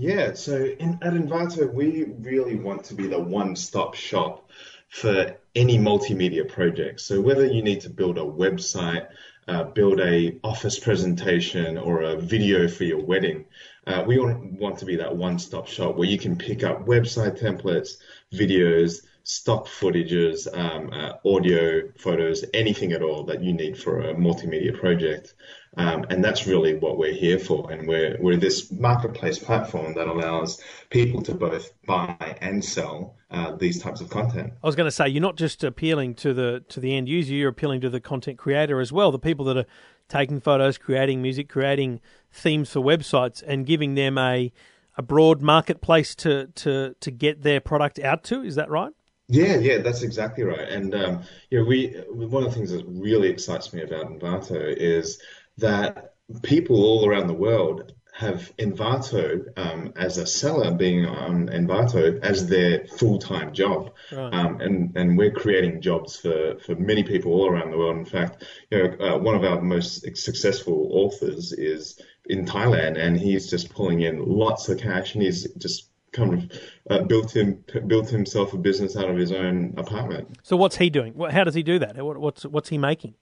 Yeah, 0.01 0.35
so 0.35 0.55
in, 0.55 1.01
at 1.03 1.15
Envato, 1.15 1.75
we 1.75 2.05
really 2.21 2.55
want 2.55 2.85
to 2.85 2.95
be 2.95 3.09
the 3.09 3.19
one-stop 3.19 3.97
shop 3.97 4.49
for 4.89 5.37
any 5.57 5.77
multimedia 5.77 6.49
project. 6.49 7.01
So 7.01 7.21
whether 7.21 7.45
you 7.45 7.63
need 7.63 7.81
to 7.81 7.91
build 7.91 8.17
a 8.17 8.23
website, 8.23 9.09
uh, 9.49 9.65
build 9.65 9.99
a 9.99 10.39
office 10.45 10.79
presentation 10.79 11.77
or 11.77 12.03
a 12.03 12.17
video 12.17 12.69
for 12.69 12.85
your 12.85 13.03
wedding. 13.05 13.47
Uh, 13.89 14.05
we 14.07 14.19
want 14.19 14.79
to 14.79 14.85
be 14.85 14.95
that 14.95 15.17
one-stop 15.17 15.67
shop 15.67 15.97
where 15.97 16.09
you 16.09 16.19
can 16.19 16.37
pick 16.37 16.63
up 16.63 16.87
website 16.87 17.43
templates, 17.43 17.97
videos, 18.33 19.05
stock 19.29 19.67
footages, 19.67 20.49
um, 20.57 20.89
uh, 20.91 21.13
audio, 21.29 21.83
photos, 21.99 22.47
anything 22.55 22.93
at 22.93 23.03
all 23.03 23.25
that 23.25 23.43
you 23.43 23.53
need 23.53 23.77
for 23.77 24.01
a 24.01 24.15
multimedia 24.15 24.75
project. 24.81 25.35
Um, 25.77 26.07
and 26.09 26.25
that's 26.25 26.47
really 26.47 26.77
what 26.77 26.97
we're 26.97 27.13
here 27.13 27.39
for. 27.39 27.71
And 27.71 27.87
we're, 27.87 28.17
we're 28.21 28.39
this 28.39 28.73
marketplace 28.73 29.39
platform 29.39 29.93
that 29.95 30.09
allows 30.09 30.63
people 30.89 31.21
to 31.25 31.35
both 31.35 31.73
buy 31.85 32.39
and 32.41 32.65
sell 32.65 33.17
uh, 33.31 33.55
these 33.55 33.83
types 33.83 34.01
of 34.01 34.09
content. 34.09 34.55
I 34.65 34.67
was 34.67 34.75
going 34.75 34.87
to 34.87 34.91
say 34.91 35.09
you're 35.09 35.21
not 35.21 35.37
just 35.37 35.63
appealing 35.63 36.15
to 36.17 36.33
the 36.33 36.65
to 36.71 36.81
the 36.81 36.97
end 36.97 37.07
user, 37.11 37.35
you're 37.35 37.51
appealing 37.51 37.83
to 37.83 37.91
the 37.91 38.01
content 38.01 38.39
creator 38.39 38.81
as 38.81 38.93
well, 38.93 39.13
the 39.13 39.19
people 39.19 39.45
that 39.45 39.59
are 39.59 39.67
taking 40.09 40.41
photos, 40.41 40.79
creating 40.79 41.21
music, 41.21 41.51
creating 41.51 42.01
themes 42.33 42.71
for 42.71 42.81
websites, 42.81 43.43
and 43.47 43.67
giving 43.67 43.95
them 43.95 44.17
a 44.17 44.51
a 44.97 45.03
broad 45.03 45.43
marketplace 45.43 46.15
to 46.15 46.47
to 46.55 46.95
to 47.01 47.11
get 47.11 47.43
their 47.43 47.61
product 47.61 47.99
out 47.99 48.25
to. 48.25 48.43
Is 48.43 48.55
that 48.55 48.71
right? 48.71 48.95
Yeah, 49.29 49.59
yeah, 49.59 49.79
that's 49.79 50.03
exactly 50.03 50.45
right. 50.45 50.69
And 50.69 50.95
um, 50.95 51.23
you 51.51 51.59
know, 51.59 51.65
we 51.65 52.03
one 52.11 52.45
of 52.45 52.51
the 52.51 52.57
things 52.57 52.73
that 52.73 52.85
really 52.87 53.29
excites 53.29 53.73
me 53.73 53.83
about 53.83 54.07
Envato 54.07 54.75
is 54.75 55.21
that 55.59 56.15
people 56.43 56.83
all 56.83 57.07
around 57.07 57.27
the 57.27 57.35
world 57.35 57.93
have 58.15 58.53
Envato 58.57 59.47
um, 59.57 59.93
as 59.97 60.19
a 60.19 60.27
seller, 60.27 60.73
being 60.73 61.07
on 61.07 61.47
Envato 61.49 62.21
as 62.21 62.49
their 62.49 62.85
full-time 62.99 63.53
job, 63.53 63.93
right. 64.11 64.35
um, 64.35 64.61
and 64.61 64.97
and 64.97 65.17
we're 65.17 65.31
creating 65.31 65.81
jobs 65.81 66.17
for, 66.17 66.59
for 66.59 66.75
many 66.75 67.05
people 67.05 67.33
all 67.33 67.49
around 67.49 67.71
the 67.71 67.79
world. 67.79 67.97
In 67.97 68.05
fact, 68.05 68.45
you 68.71 68.79
know, 68.79 69.15
uh, 69.15 69.19
one 69.19 69.37
of 69.37 69.45
our 69.45 69.61
most 69.61 70.01
successful 70.17 70.89
authors 70.91 71.53
is 71.53 72.01
in 72.25 72.45
Thailand, 72.45 72.99
and 72.99 73.17
he's 73.17 73.49
just 73.49 73.73
pulling 73.73 74.01
in 74.01 74.25
lots 74.25 74.69
of 74.69 74.79
cash, 74.79 75.15
and 75.15 75.23
he's 75.23 75.45
just 75.55 75.88
kind 76.13 76.35
of 76.35 76.61
uh, 76.91 77.05
built 77.05 77.35
him 77.35 77.65
built 77.87 78.09
himself 78.09 78.53
a 78.53 78.59
business 78.59 78.97
out 78.97 79.09
of 79.09 79.17
his 79.17 79.33
own 79.33 79.75
apartment. 79.77 80.39
So 80.43 80.57
what's 80.57 80.77
he 80.77 80.91
doing? 80.91 81.15
How 81.31 81.45
does 81.45 81.55
he 81.55 81.63
do 81.63 81.79
that? 81.79 81.97
What's 81.97 82.45
what's 82.45 82.69
he 82.69 82.79
making? 82.79 83.15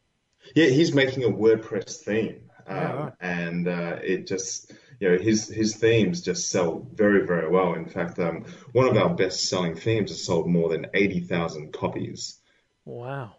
Yeah, 0.55 0.66
he's 0.66 0.94
making 0.94 1.25
a 1.25 1.29
WordPress 1.29 2.03
theme, 2.05 2.42
um, 2.68 2.77
right. 2.79 3.12
and 3.20 3.68
uh, 3.68 3.99
it 4.03 4.27
just 4.27 4.72
you 5.01 5.11
know 5.11 5.18
his 5.18 5.49
his 5.49 5.77
themes 5.77 6.20
just 6.22 6.51
sell 6.51 6.87
very 6.94 7.27
very 7.27 7.49
well. 7.49 7.75
In 7.75 7.87
fact, 7.87 8.18
um, 8.18 8.44
one 8.72 8.88
of 8.88 8.96
our 8.96 9.14
best 9.14 9.49
selling 9.49 9.75
themes 9.75 10.11
has 10.11 10.22
sold 10.22 10.49
more 10.49 10.68
than 10.68 10.87
eighty 10.94 11.20
thousand 11.20 11.72
copies. 11.72 12.38
Wow. 12.85 13.35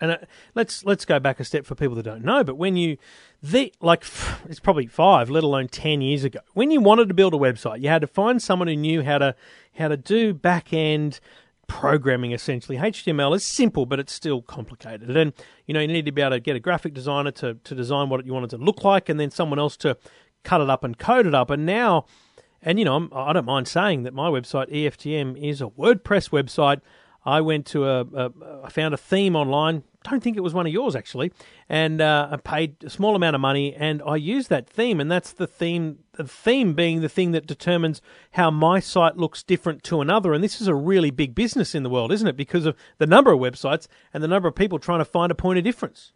And 0.00 0.12
uh, 0.12 0.18
let's 0.54 0.84
let's 0.84 1.04
go 1.04 1.18
back 1.18 1.40
a 1.40 1.44
step 1.44 1.66
for 1.66 1.74
people 1.74 1.96
that 1.96 2.04
don't 2.04 2.24
know. 2.24 2.44
But 2.44 2.54
when 2.54 2.76
you, 2.76 2.98
the 3.42 3.72
like, 3.80 4.04
it's 4.48 4.60
probably 4.60 4.86
five, 4.86 5.30
let 5.30 5.44
alone 5.44 5.68
ten 5.68 6.00
years 6.00 6.24
ago, 6.24 6.40
when 6.54 6.70
you 6.70 6.80
wanted 6.80 7.08
to 7.08 7.14
build 7.14 7.34
a 7.34 7.38
website, 7.38 7.82
you 7.82 7.88
had 7.88 8.02
to 8.02 8.06
find 8.06 8.42
someone 8.42 8.68
who 8.68 8.76
knew 8.76 9.02
how 9.02 9.18
to 9.18 9.34
how 9.74 9.88
to 9.88 9.96
do 9.96 10.34
back 10.34 10.72
end 10.72 11.20
programming 11.68 12.32
essentially. 12.32 12.78
HTML 12.78 13.36
is 13.36 13.44
simple, 13.44 13.86
but 13.86 14.00
it's 14.00 14.12
still 14.12 14.42
complicated. 14.42 15.16
And 15.16 15.32
you 15.66 15.74
know, 15.74 15.80
you 15.80 15.86
need 15.86 16.06
to 16.06 16.12
be 16.12 16.22
able 16.22 16.32
to 16.32 16.40
get 16.40 16.56
a 16.56 16.60
graphic 16.60 16.94
designer 16.94 17.30
to, 17.32 17.54
to 17.54 17.74
design 17.74 18.08
what 18.08 18.26
you 18.26 18.32
want 18.32 18.46
it 18.46 18.56
to 18.56 18.58
look 18.58 18.82
like, 18.82 19.08
and 19.08 19.20
then 19.20 19.30
someone 19.30 19.58
else 19.58 19.76
to 19.78 19.96
cut 20.42 20.60
it 20.60 20.70
up 20.70 20.82
and 20.82 20.98
code 20.98 21.26
it 21.26 21.34
up. 21.34 21.50
And 21.50 21.64
now, 21.64 22.06
and 22.62 22.78
you 22.78 22.84
know, 22.84 22.96
I'm, 22.96 23.12
I 23.12 23.28
do 23.28 23.34
not 23.34 23.44
mind 23.44 23.68
saying 23.68 24.02
that 24.02 24.14
my 24.14 24.28
website 24.28 24.72
EFTM 24.72 25.40
is 25.40 25.60
a 25.60 25.66
WordPress 25.66 26.30
website. 26.30 26.80
I 27.24 27.40
went 27.40 27.66
to 27.66 27.84
a, 27.84 28.00
a 28.00 28.32
I 28.64 28.70
found 28.70 28.94
a 28.94 28.96
theme 28.96 29.36
online. 29.36 29.84
Don't 30.04 30.22
think 30.22 30.36
it 30.36 30.42
was 30.42 30.54
one 30.54 30.66
of 30.66 30.72
yours 30.72 30.94
actually, 30.94 31.32
and 31.68 32.00
uh, 32.00 32.28
I 32.30 32.36
paid 32.36 32.84
a 32.84 32.90
small 32.90 33.16
amount 33.16 33.34
of 33.34 33.40
money, 33.40 33.74
and 33.74 34.00
I 34.06 34.16
used 34.16 34.48
that 34.48 34.68
theme, 34.68 35.00
and 35.00 35.10
that's 35.10 35.32
the 35.32 35.46
theme. 35.46 35.98
The 36.12 36.24
theme 36.24 36.74
being 36.74 37.00
the 37.00 37.08
thing 37.08 37.32
that 37.32 37.46
determines 37.46 38.00
how 38.32 38.50
my 38.50 38.80
site 38.80 39.16
looks 39.16 39.42
different 39.42 39.82
to 39.84 40.00
another, 40.00 40.32
and 40.32 40.42
this 40.42 40.60
is 40.60 40.68
a 40.68 40.74
really 40.74 41.10
big 41.10 41.34
business 41.34 41.74
in 41.74 41.82
the 41.82 41.90
world, 41.90 42.12
isn't 42.12 42.28
it? 42.28 42.36
Because 42.36 42.64
of 42.64 42.76
the 42.98 43.06
number 43.06 43.32
of 43.32 43.40
websites 43.40 43.88
and 44.14 44.22
the 44.22 44.28
number 44.28 44.48
of 44.48 44.54
people 44.54 44.78
trying 44.78 45.00
to 45.00 45.04
find 45.04 45.32
a 45.32 45.34
point 45.34 45.58
of 45.58 45.64
difference. 45.64 46.12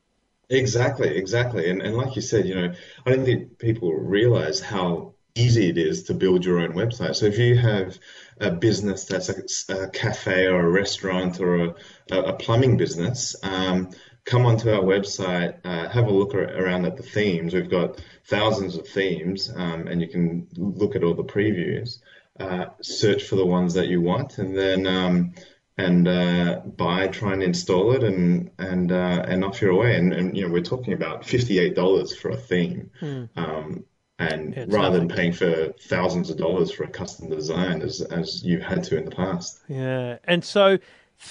Exactly, 0.48 1.16
exactly, 1.16 1.68
and 1.68 1.82
and 1.82 1.96
like 1.96 2.14
you 2.14 2.22
said, 2.22 2.46
you 2.46 2.54
know, 2.54 2.72
I 3.04 3.10
don't 3.10 3.24
think 3.24 3.58
people 3.58 3.92
realize 3.94 4.60
how 4.60 5.14
easy 5.34 5.68
it 5.68 5.78
is 5.78 6.04
to 6.04 6.14
build 6.14 6.44
your 6.44 6.60
own 6.60 6.72
website. 6.72 7.16
So 7.16 7.26
if 7.26 7.38
you 7.38 7.56
have 7.56 7.98
a 8.42 8.50
business 8.50 9.04
that's 9.04 9.28
a, 9.28 9.84
a 9.84 9.88
cafe 9.88 10.46
or 10.46 10.60
a 10.60 10.70
restaurant 10.70 11.40
or 11.40 11.74
a, 12.10 12.16
a 12.16 12.32
plumbing 12.32 12.76
business, 12.76 13.36
um, 13.42 13.90
come 14.24 14.46
onto 14.46 14.70
our 14.70 14.82
website, 14.82 15.58
uh, 15.64 15.88
have 15.88 16.06
a 16.06 16.12
look 16.12 16.34
around 16.34 16.84
at 16.84 16.96
the 16.96 17.02
themes. 17.02 17.54
We've 17.54 17.70
got 17.70 18.02
thousands 18.26 18.76
of 18.76 18.86
themes, 18.88 19.50
um, 19.54 19.86
and 19.88 20.00
you 20.00 20.08
can 20.08 20.48
look 20.56 20.96
at 20.96 21.04
all 21.04 21.14
the 21.14 21.24
previews. 21.24 21.98
Uh, 22.38 22.66
search 22.80 23.24
for 23.24 23.36
the 23.36 23.46
ones 23.46 23.74
that 23.74 23.88
you 23.88 24.00
want, 24.00 24.38
and 24.38 24.56
then 24.56 24.86
um, 24.86 25.34
and 25.76 26.08
uh, 26.08 26.60
buy, 26.64 27.08
try 27.08 27.32
and 27.34 27.42
install 27.42 27.92
it, 27.92 28.02
and 28.02 28.50
and 28.58 28.90
uh, 28.90 29.24
and 29.26 29.44
off 29.44 29.60
you're 29.60 29.70
away. 29.70 29.96
And, 29.96 30.12
and 30.12 30.36
you 30.36 30.46
know 30.46 30.52
we're 30.52 30.62
talking 30.62 30.94
about 30.94 31.24
fifty 31.24 31.58
eight 31.58 31.74
dollars 31.74 32.16
for 32.16 32.30
a 32.30 32.36
theme. 32.36 32.90
Mm. 33.00 33.28
Um, 33.36 33.84
and 34.18 34.54
yeah, 34.54 34.64
rather 34.68 34.98
than 34.98 35.08
paying 35.08 35.32
for 35.32 35.72
thousands 35.80 36.30
of 36.30 36.36
dollars 36.36 36.70
for 36.70 36.84
a 36.84 36.88
custom 36.88 37.28
design 37.28 37.82
as 37.82 38.00
as 38.00 38.44
you 38.44 38.60
had 38.60 38.84
to 38.84 38.96
in 38.96 39.04
the 39.04 39.10
past. 39.10 39.60
Yeah, 39.68 40.18
and 40.24 40.44
so 40.44 40.78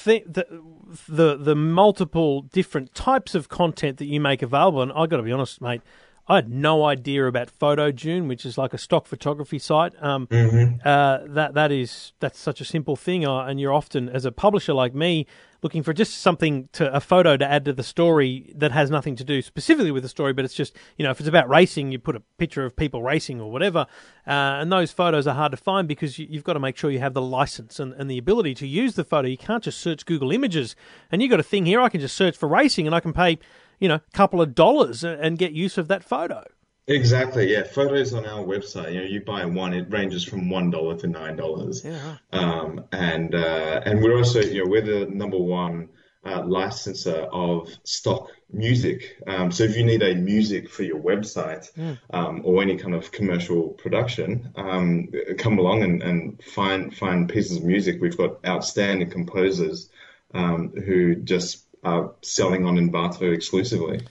the 0.04 0.24
the 1.08 1.38
the 1.38 1.56
multiple 1.56 2.42
different 2.42 2.94
types 2.94 3.36
of 3.36 3.50
content 3.50 3.98
that 3.98 4.06
you 4.06 4.20
make 4.20 4.42
available, 4.42 4.82
and 4.82 4.92
I 4.92 5.06
got 5.06 5.18
to 5.18 5.24
be 5.24 5.32
honest, 5.32 5.62
mate. 5.62 5.82
I 6.28 6.36
had 6.36 6.50
no 6.50 6.86
idea 6.86 7.26
about 7.26 7.50
PhotoDune, 7.60 8.28
which 8.28 8.46
is 8.46 8.58
like 8.58 8.74
a 8.74 8.78
stock 8.78 9.06
photography 9.08 9.60
site. 9.60 9.92
Um, 10.02 10.28
mm-hmm. 10.28 10.76
uh, 10.86 11.20
that 11.34 11.56
that 11.56 11.72
is 11.72 12.14
that's 12.20 12.40
such 12.40 12.62
a 12.62 12.66
simple 12.66 12.96
thing, 12.96 13.26
uh, 13.26 13.40
and 13.46 13.60
you're 13.60 13.74
often 13.74 14.08
as 14.08 14.24
a 14.24 14.32
publisher 14.32 14.74
like 14.74 14.94
me 14.94 15.26
looking 15.64 15.84
for 15.84 15.94
just 15.94 16.18
something 16.18 16.70
to 16.74 16.94
a 16.94 17.00
photo 17.00 17.38
to 17.38 17.46
add 17.46 17.66
to 17.66 17.74
the 17.74 17.84
story 17.84 18.52
that 18.56 18.72
has 18.72 18.90
nothing 18.90 19.16
to 19.16 19.24
do 19.24 19.42
specifically 19.42 19.92
with 19.92 20.04
the 20.04 20.10
story, 20.10 20.34
but 20.34 20.46
it's 20.46 20.54
just 20.54 20.76
you 20.98 21.04
know 21.04 21.12
if 21.12 21.20
it's 21.20 21.30
about 21.30 21.48
racing, 21.50 21.92
you 21.92 22.00
put 22.00 22.16
a 22.16 22.22
picture 22.38 22.66
of 22.66 22.76
people 22.76 23.04
racing 23.04 23.40
or 23.40 23.52
whatever, 23.52 23.86
uh, 24.28 24.60
and 24.60 24.72
those 24.72 24.92
photos 24.92 25.28
are 25.28 25.36
hard 25.36 25.52
to 25.52 25.58
find 25.58 25.88
because 25.88 26.18
you, 26.18 26.28
have 26.34 26.44
got 26.44 26.54
to 26.54 26.60
make 26.60 26.78
sure 26.78 26.90
you 26.90 27.00
have 27.00 27.14
the 27.14 27.22
license 27.22 27.80
and, 27.80 27.94
and 27.94 28.10
the 28.10 28.18
ability 28.18 28.54
to 28.56 28.68
use 28.68 28.96
the 28.96 29.04
photo. 29.04 29.28
You 29.28 29.38
can't 29.38 29.64
just 29.64 29.80
search 29.80 30.06
Google 30.06 30.32
Images, 30.32 30.76
and 31.12 31.22
you 31.22 31.28
have 31.28 31.38
got 31.38 31.40
a 31.40 31.50
thing 31.50 31.66
here. 31.66 31.82
I 31.82 31.90
can 31.90 32.02
just 32.02 32.16
search 32.16 32.38
for 32.38 32.48
racing, 32.48 32.88
and 32.88 32.96
I 32.96 33.00
can 33.00 33.14
pay 33.14 33.40
you 33.80 33.88
know 33.88 33.96
a 33.96 34.02
couple 34.14 34.42
of 34.42 34.56
dollars 34.56 35.04
and 35.04 35.38
get 35.38 35.52
use 35.52 35.78
of 35.78 35.88
that 35.90 36.04
photo. 36.04 36.46
Exactly, 36.88 37.52
yeah. 37.52 37.64
Photos 37.64 38.14
on 38.14 38.26
our 38.26 38.44
website, 38.44 38.94
you 38.94 39.02
know, 39.02 39.06
you 39.06 39.22
buy 39.22 39.46
one, 39.46 39.74
it 39.74 39.90
ranges 39.92 40.24
from 40.24 40.50
one 40.50 40.72
dollar 40.72 40.98
to 40.98 41.08
nine 41.08 41.36
dollars. 41.36 41.86
Yeah. 41.86 42.18
Um, 42.32 42.86
and 42.92 43.36
uh, 43.36 43.82
and 43.86 44.02
we're 44.02 44.18
also, 44.18 44.42
you 44.42 44.64
know, 44.64 44.70
we're 44.70 44.82
the 44.82 45.06
number 45.06 45.38
one 45.38 45.90
uh, 46.26 46.42
licenser 46.42 47.28
of 47.32 47.70
stock 47.84 48.30
music. 48.52 49.18
Um, 49.28 49.52
so 49.52 49.64
if 49.64 49.78
you 49.78 49.84
need 49.84 50.04
a 50.04 50.16
music 50.16 50.70
for 50.70 50.84
your 50.84 51.00
website 51.00 51.72
mm. 51.74 51.98
um, 52.12 52.42
or 52.44 52.62
any 52.62 52.78
kind 52.78 52.96
of 52.96 53.12
commercial 53.12 53.70
production, 53.70 54.52
um, 54.56 55.10
come 55.38 55.60
along 55.60 55.84
and, 55.84 56.04
and 56.04 56.44
find 56.44 56.96
find 56.96 57.30
pieces 57.30 57.58
of 57.58 57.64
music. 57.64 58.02
We've 58.02 58.18
got 58.18 58.44
outstanding 58.46 59.10
composers 59.10 59.90
um, 60.34 60.70
who 60.70 61.16
just 61.16 61.66
are 61.84 62.14
selling 62.22 62.66
on 62.66 62.76
Envato 62.78 63.34
exclusively. 63.34 64.02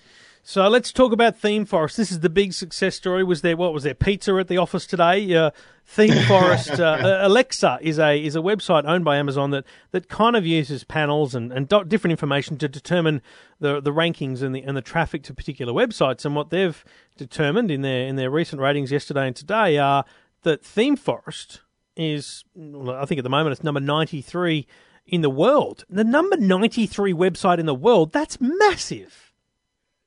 So 0.42 0.66
let's 0.68 0.90
talk 0.90 1.12
about 1.12 1.40
ThemeForest. 1.40 1.96
This 1.96 2.10
is 2.10 2.20
the 2.20 2.30
big 2.30 2.54
success 2.54 2.96
story. 2.96 3.22
Was 3.22 3.42
there 3.42 3.56
what 3.56 3.74
was 3.74 3.82
there 3.82 3.94
pizza 3.94 4.34
at 4.36 4.48
the 4.48 4.56
office 4.56 4.86
today? 4.86 5.34
Uh, 5.34 5.50
ThemeForest 5.94 6.78
uh, 6.80 7.26
Alexa 7.26 7.78
is 7.82 7.98
a 7.98 8.24
is 8.24 8.34
a 8.36 8.40
website 8.40 8.84
owned 8.86 9.04
by 9.04 9.16
Amazon 9.16 9.50
that, 9.50 9.64
that 9.90 10.08
kind 10.08 10.36
of 10.36 10.46
uses 10.46 10.82
panels 10.82 11.34
and, 11.34 11.52
and 11.52 11.68
do- 11.68 11.84
different 11.84 12.12
information 12.12 12.56
to 12.56 12.68
determine 12.68 13.20
the 13.60 13.80
the 13.80 13.92
rankings 13.92 14.42
and 14.42 14.54
the 14.54 14.62
and 14.62 14.76
the 14.76 14.82
traffic 14.82 15.22
to 15.24 15.34
particular 15.34 15.74
websites. 15.74 16.24
And 16.24 16.34
what 16.34 16.48
they've 16.48 16.82
determined 17.18 17.70
in 17.70 17.82
their 17.82 18.06
in 18.06 18.16
their 18.16 18.30
recent 18.30 18.62
ratings 18.62 18.90
yesterday 18.90 19.26
and 19.26 19.36
today 19.36 19.76
are 19.76 20.04
that 20.42 20.62
ThemeForest 20.62 21.60
is 21.96 22.44
I 22.56 23.04
think 23.04 23.18
at 23.18 23.24
the 23.24 23.30
moment 23.30 23.52
it's 23.52 23.64
number 23.64 23.80
ninety 23.80 24.22
three 24.22 24.66
in 25.06 25.20
the 25.20 25.30
world. 25.30 25.84
The 25.90 26.04
number 26.04 26.38
ninety 26.38 26.86
three 26.86 27.12
website 27.12 27.58
in 27.58 27.66
the 27.66 27.74
world. 27.74 28.12
That's 28.12 28.40
massive. 28.40 29.29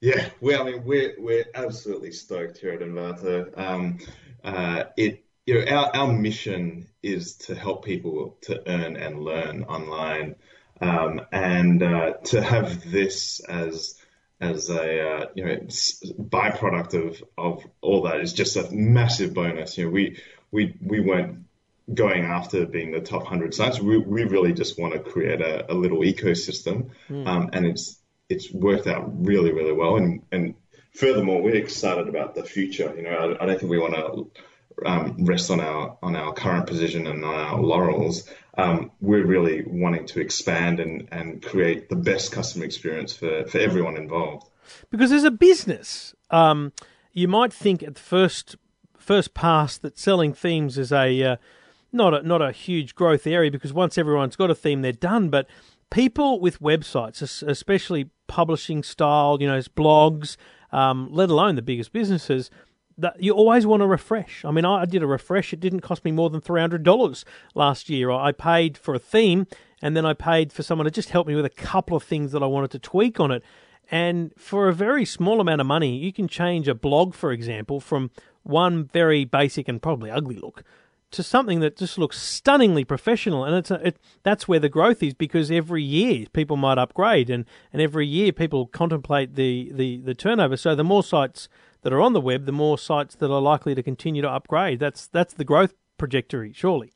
Yeah, 0.03 0.27
well, 0.41 0.63
I 0.63 0.65
mean, 0.65 0.83
we're 0.83 1.15
we're 1.17 1.45
absolutely 1.55 2.11
stoked 2.11 2.57
here 2.57 2.71
at 2.71 2.81
Envato. 2.81 3.57
Um, 3.57 3.99
uh, 4.43 4.83
it 4.97 5.23
you 5.45 5.63
know 5.63 5.71
our 5.71 5.95
our 5.95 6.11
mission 6.11 6.89
is 7.01 7.35
to 7.35 7.55
help 7.55 7.85
people 7.85 8.37
to 8.41 8.61
earn 8.69 8.97
and 8.97 9.23
learn 9.23 9.63
online, 9.63 10.35
um, 10.81 11.21
and 11.31 11.81
uh, 11.81 12.13
to 12.25 12.41
have 12.41 12.91
this 12.91 13.39
as 13.47 13.97
as 14.41 14.69
a 14.69 15.09
uh, 15.09 15.25
you 15.35 15.45
know 15.45 15.55
byproduct 15.55 16.95
of 16.95 17.23
of 17.37 17.65
all 17.79 18.01
that 18.01 18.19
is 18.19 18.33
just 18.33 18.57
a 18.57 18.69
massive 18.71 19.33
bonus. 19.33 19.77
You 19.77 19.85
know, 19.85 19.91
we 19.91 20.19
we 20.51 20.75
we 20.81 20.99
weren't 20.99 21.45
going 21.93 22.25
after 22.25 22.65
being 22.65 22.91
the 22.91 22.99
top 22.99 23.21
100 23.21 23.53
sites. 23.53 23.79
We, 23.79 23.97
we 23.97 24.23
really 24.25 24.53
just 24.53 24.77
want 24.77 24.93
to 24.93 24.99
create 24.99 25.41
a, 25.41 25.71
a 25.71 25.73
little 25.73 25.99
ecosystem. 25.99 26.91
Mm. 27.09 27.27
Um, 27.27 27.49
and 27.51 27.65
it's 27.65 27.99
it's 28.33 28.51
worked 28.51 28.87
out 28.87 29.03
really, 29.25 29.51
really 29.51 29.73
well. 29.73 29.95
And, 29.97 30.21
and 30.31 30.55
furthermore, 30.93 31.41
we're 31.41 31.55
excited 31.55 32.07
about 32.07 32.35
the 32.35 32.43
future. 32.43 32.93
You 32.95 33.03
know, 33.03 33.11
I, 33.11 33.43
I 33.43 33.45
don't 33.45 33.59
think 33.59 33.71
we 33.71 33.79
want 33.79 33.95
to 33.95 34.31
um, 34.85 35.25
rest 35.25 35.51
on 35.51 35.59
our 35.59 35.97
on 36.01 36.15
our 36.15 36.33
current 36.33 36.67
position 36.67 37.07
and 37.07 37.23
on 37.23 37.35
our 37.35 37.61
laurels. 37.61 38.27
Um, 38.57 38.91
we're 39.01 39.25
really 39.25 39.63
wanting 39.65 40.05
to 40.07 40.19
expand 40.19 40.79
and, 40.79 41.07
and 41.11 41.41
create 41.41 41.89
the 41.89 41.95
best 41.95 42.31
customer 42.31 42.65
experience 42.65 43.15
for, 43.15 43.45
for 43.45 43.57
everyone 43.57 43.97
involved. 43.97 44.47
Because 44.91 45.11
as 45.11 45.23
a 45.23 45.31
business, 45.31 46.13
um, 46.29 46.71
you 47.13 47.27
might 47.27 47.51
think 47.51 47.81
at 47.83 47.95
the 47.95 48.01
first 48.01 48.55
first 48.97 49.33
pass 49.33 49.77
that 49.77 49.97
selling 49.97 50.33
themes 50.33 50.77
is 50.77 50.91
a 50.91 51.23
uh, 51.23 51.35
not 51.91 52.13
a 52.13 52.23
not 52.23 52.41
a 52.41 52.51
huge 52.51 52.95
growth 52.95 53.27
area 53.27 53.51
because 53.51 53.73
once 53.73 53.97
everyone's 53.97 54.35
got 54.35 54.49
a 54.49 54.55
theme, 54.55 54.81
they're 54.81 54.91
done. 54.91 55.29
But 55.29 55.47
people 55.93 56.39
with 56.39 56.59
websites, 56.59 57.21
especially 57.47 58.09
publishing 58.27 58.81
style, 58.81 59.37
you 59.39 59.47
know, 59.47 59.59
blogs, 59.59 60.37
um, 60.71 61.07
let 61.11 61.29
alone 61.29 61.55
the 61.55 61.61
biggest 61.61 61.93
businesses, 61.93 62.49
that 62.97 63.21
you 63.21 63.31
always 63.31 63.65
want 63.65 63.81
to 63.81 63.87
refresh. 63.87 64.43
I 64.43 64.51
mean, 64.51 64.65
I 64.65 64.85
did 64.85 65.03
a 65.03 65.07
refresh. 65.07 65.53
It 65.53 65.59
didn't 65.59 65.81
cost 65.81 66.03
me 66.03 66.11
more 66.11 66.31
than 66.31 66.41
three 66.41 66.61
hundred 66.61 66.83
dollars 66.83 67.25
last 67.53 67.89
year. 67.89 68.09
I 68.09 68.31
paid 68.31 68.75
for 68.77 68.95
a 68.95 68.99
theme, 68.99 69.45
and 69.81 69.95
then 69.95 70.05
I 70.05 70.13
paid 70.13 70.51
for 70.51 70.63
someone 70.63 70.85
to 70.85 70.91
just 70.91 71.09
help 71.09 71.27
me 71.27 71.35
with 71.35 71.45
a 71.45 71.49
couple 71.49 71.95
of 71.95 72.03
things 72.03 72.31
that 72.31 72.43
I 72.43 72.47
wanted 72.47 72.71
to 72.71 72.79
tweak 72.79 73.19
on 73.19 73.31
it. 73.31 73.43
And 73.91 74.33
for 74.35 74.69
a 74.69 74.73
very 74.73 75.05
small 75.05 75.39
amount 75.39 75.61
of 75.61 75.67
money, 75.67 75.95
you 75.95 76.11
can 76.11 76.27
change 76.27 76.67
a 76.67 76.73
blog, 76.73 77.13
for 77.13 77.31
example, 77.31 77.79
from 77.79 78.09
one 78.41 78.85
very 78.85 79.25
basic 79.25 79.67
and 79.67 79.81
probably 79.81 80.09
ugly 80.09 80.37
look 80.37 80.63
to 81.13 81.23
something 81.23 81.59
that 81.61 81.77
just 81.77 81.97
looks 81.97 82.19
stunningly 82.21 82.83
professional. 82.83 83.45
And 83.45 83.55
it's 83.55 83.71
a, 83.71 83.87
it, 83.87 83.97
that's 84.23 84.47
where 84.47 84.59
the 84.59 84.69
growth 84.69 85.01
is 85.01 85.13
because 85.13 85.49
every 85.49 85.83
year 85.83 86.25
people 86.33 86.57
might 86.57 86.77
upgrade 86.77 87.29
and, 87.29 87.45
and 87.71 87.81
every 87.81 88.05
year 88.05 88.31
people 88.31 88.67
contemplate 88.67 89.35
the, 89.35 89.71
the, 89.73 89.97
the 89.97 90.13
turnover. 90.13 90.57
So 90.57 90.75
the 90.75 90.83
more 90.83 91.03
sites 91.03 91.47
that 91.83 91.93
are 91.93 92.01
on 92.01 92.13
the 92.13 92.21
web, 92.21 92.45
the 92.45 92.51
more 92.51 92.77
sites 92.77 93.15
that 93.15 93.31
are 93.31 93.41
likely 93.41 93.75
to 93.75 93.83
continue 93.83 94.21
to 94.21 94.29
upgrade. 94.29 94.79
That's, 94.79 95.07
that's 95.07 95.33
the 95.33 95.45
growth 95.45 95.73
trajectory, 95.97 96.51
surely. 96.53 96.93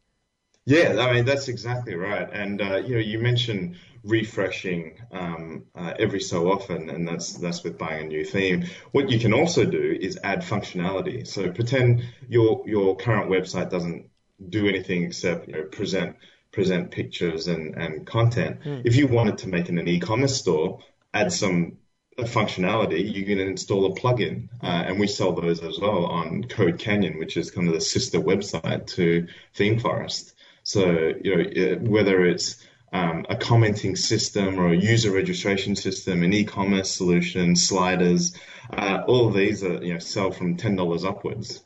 Yeah, 0.67 0.97
I 0.99 1.13
mean 1.13 1.23
that's 1.23 1.47
exactly 1.47 1.95
right. 1.95 2.27
And 2.29 2.61
uh, 2.61 2.75
you 2.75 2.95
know, 2.95 2.99
you 2.99 3.19
mentioned 3.19 3.77
refreshing 4.07 4.97
um, 5.11 5.65
uh, 5.75 5.93
every 5.99 6.21
so 6.21 6.51
often, 6.51 6.89
and 6.89 7.07
that's 7.07 7.33
that's 7.33 7.63
with 7.63 7.77
buying 7.77 8.05
a 8.05 8.07
new 8.07 8.25
theme. 8.25 8.65
What 8.91 9.09
you 9.09 9.19
can 9.19 9.33
also 9.33 9.65
do 9.65 9.97
is 9.99 10.17
add 10.23 10.41
functionality. 10.41 11.27
So 11.27 11.51
pretend 11.51 12.03
your 12.27 12.63
your 12.65 12.95
current 12.95 13.29
website 13.29 13.69
doesn't 13.69 14.09
do 14.49 14.67
anything 14.67 15.03
except 15.03 15.47
you 15.47 15.53
know 15.53 15.63
present 15.63 16.15
present 16.51 16.91
pictures 16.91 17.47
and 17.47 17.75
and 17.75 18.07
content. 18.07 18.61
Mm. 18.63 18.81
If 18.85 18.95
you 18.95 19.07
wanted 19.07 19.39
to 19.39 19.49
make 19.49 19.69
it 19.69 19.77
an 19.77 19.87
e-commerce 19.87 20.37
store, 20.37 20.79
add 21.13 21.31
some 21.31 21.77
functionality, 22.17 23.13
you 23.13 23.25
can 23.25 23.39
install 23.39 23.85
a 23.85 23.95
plugin, 23.95 24.49
uh, 24.63 24.65
and 24.87 24.99
we 24.99 25.07
sell 25.07 25.33
those 25.33 25.61
as 25.61 25.79
well 25.79 26.05
on 26.05 26.43
CodeCanyon, 26.45 27.19
which 27.19 27.37
is 27.37 27.51
kind 27.51 27.67
of 27.67 27.75
the 27.75 27.81
sister 27.81 28.19
website 28.19 28.87
to 28.87 29.27
ThemeForest. 29.55 30.33
So, 30.63 31.13
you 31.23 31.35
know, 31.35 31.75
whether 31.89 32.25
it's 32.25 32.66
um, 32.93 33.25
a 33.29 33.35
commenting 33.35 33.95
system 33.95 34.59
or 34.59 34.71
a 34.71 34.77
user 34.77 35.11
registration 35.11 35.75
system, 35.75 36.23
an 36.23 36.33
e-commerce 36.33 36.89
solution, 36.89 37.55
sliders, 37.55 38.35
uh, 38.71 39.03
all 39.07 39.27
of 39.27 39.33
these 39.33 39.63
are, 39.63 39.83
you 39.83 39.93
know, 39.93 39.99
sell 39.99 40.31
from 40.31 40.55
ten 40.55 40.75
dollars 40.75 41.03
upwards. 41.03 41.63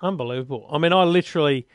Unbelievable. 0.00 0.68
I 0.70 0.78
mean, 0.78 0.92
I 0.92 1.04
literally 1.04 1.66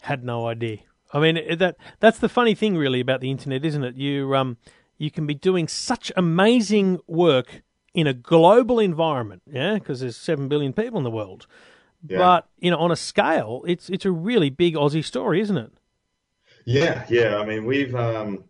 had 0.00 0.24
no 0.24 0.46
idea. 0.46 0.78
I 1.12 1.20
mean, 1.20 1.58
that 1.58 1.76
that's 2.00 2.18
the 2.18 2.28
funny 2.28 2.54
thing, 2.54 2.76
really, 2.76 3.00
about 3.00 3.20
the 3.20 3.30
internet, 3.30 3.64
isn't 3.64 3.84
it? 3.84 3.96
You 3.96 4.34
um, 4.34 4.56
you 4.98 5.10
can 5.10 5.26
be 5.26 5.34
doing 5.34 5.68
such 5.68 6.12
amazing 6.16 7.00
work 7.06 7.62
in 7.94 8.06
a 8.06 8.12
global 8.12 8.78
environment, 8.78 9.42
yeah, 9.50 9.74
because 9.74 10.00
there's 10.00 10.16
seven 10.16 10.48
billion 10.48 10.72
people 10.72 10.98
in 10.98 11.04
the 11.04 11.10
world. 11.10 11.46
Yeah. 12.06 12.18
But 12.18 12.48
you 12.58 12.70
know, 12.70 12.78
on 12.78 12.90
a 12.90 12.96
scale, 12.96 13.62
it's 13.66 13.88
it's 13.88 14.04
a 14.04 14.10
really 14.10 14.50
big 14.50 14.74
Aussie 14.74 15.04
story, 15.04 15.40
isn't 15.40 15.56
it? 15.56 15.72
Yeah, 16.66 17.06
yeah. 17.08 17.38
I 17.38 17.46
mean, 17.46 17.64
we've 17.64 17.94
um, 17.94 18.44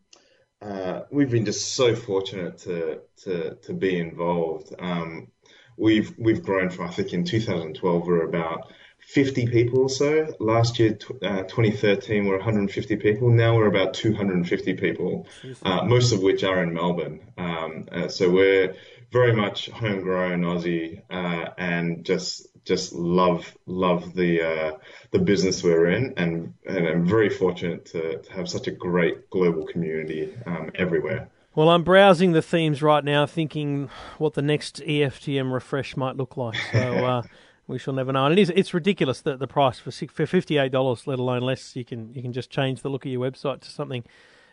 uh, 0.62 1.02
we've 1.10 1.30
been 1.30 1.44
just 1.44 1.74
so 1.74 1.94
fortunate 1.94 2.58
to 2.58 3.00
to 3.24 3.56
to 3.56 3.72
be 3.74 3.98
involved. 3.98 4.74
Um, 4.78 5.28
we've 5.76 6.12
we've 6.18 6.42
grown 6.42 6.70
from 6.70 6.88
I 6.88 6.90
think 6.90 7.12
in 7.12 7.24
2012 7.24 8.06
we 8.06 8.08
we're 8.08 8.24
about 8.24 8.72
50 9.00 9.46
people 9.48 9.80
or 9.82 9.88
so. 9.90 10.34
Last 10.40 10.78
year, 10.78 10.98
uh, 11.22 11.42
2013, 11.42 12.24
we're 12.24 12.38
150 12.38 12.96
people. 12.96 13.30
Now 13.30 13.54
we're 13.54 13.68
about 13.68 13.92
250 13.94 14.74
people, 14.74 15.28
uh, 15.62 15.84
most 15.84 16.12
of 16.12 16.22
which 16.22 16.42
are 16.42 16.62
in 16.62 16.72
Melbourne. 16.72 17.20
Um, 17.36 17.86
uh, 17.92 18.08
so 18.08 18.30
we're 18.30 18.74
very 19.12 19.36
much 19.36 19.68
homegrown 19.68 20.40
Aussie, 20.40 21.02
uh, 21.10 21.50
and 21.58 22.04
just 22.04 22.48
just 22.66 22.92
love 22.92 23.56
love 23.66 24.14
the 24.14 24.42
uh, 24.42 24.72
the 25.12 25.18
business 25.18 25.62
we're 25.62 25.86
in, 25.86 26.12
and 26.16 26.52
and 26.66 26.86
I'm 26.86 27.06
very 27.06 27.30
fortunate 27.30 27.86
to, 27.86 28.18
to 28.18 28.32
have 28.32 28.48
such 28.48 28.66
a 28.66 28.72
great 28.72 29.30
global 29.30 29.64
community 29.66 30.36
um, 30.46 30.70
everywhere. 30.74 31.28
Well, 31.54 31.70
I'm 31.70 31.84
browsing 31.84 32.32
the 32.32 32.42
themes 32.42 32.82
right 32.82 33.02
now, 33.02 33.24
thinking 33.24 33.88
what 34.18 34.34
the 34.34 34.42
next 34.42 34.82
EFTM 34.84 35.52
refresh 35.52 35.96
might 35.96 36.16
look 36.16 36.36
like. 36.36 36.58
So 36.72 36.78
uh, 37.06 37.22
we 37.66 37.78
shall 37.78 37.94
never 37.94 38.12
know. 38.12 38.26
And 38.26 38.38
it 38.38 38.42
is 38.42 38.52
it's 38.54 38.74
ridiculous 38.74 39.20
that 39.22 39.38
the 39.38 39.46
price 39.46 39.78
for 39.78 39.90
for 39.90 40.26
fifty 40.26 40.58
eight 40.58 40.72
dollars, 40.72 41.06
let 41.06 41.18
alone 41.18 41.42
less, 41.42 41.76
you 41.76 41.84
can 41.84 42.12
you 42.12 42.20
can 42.20 42.32
just 42.32 42.50
change 42.50 42.82
the 42.82 42.88
look 42.88 43.06
of 43.06 43.12
your 43.12 43.30
website 43.30 43.60
to 43.60 43.70
something 43.70 44.04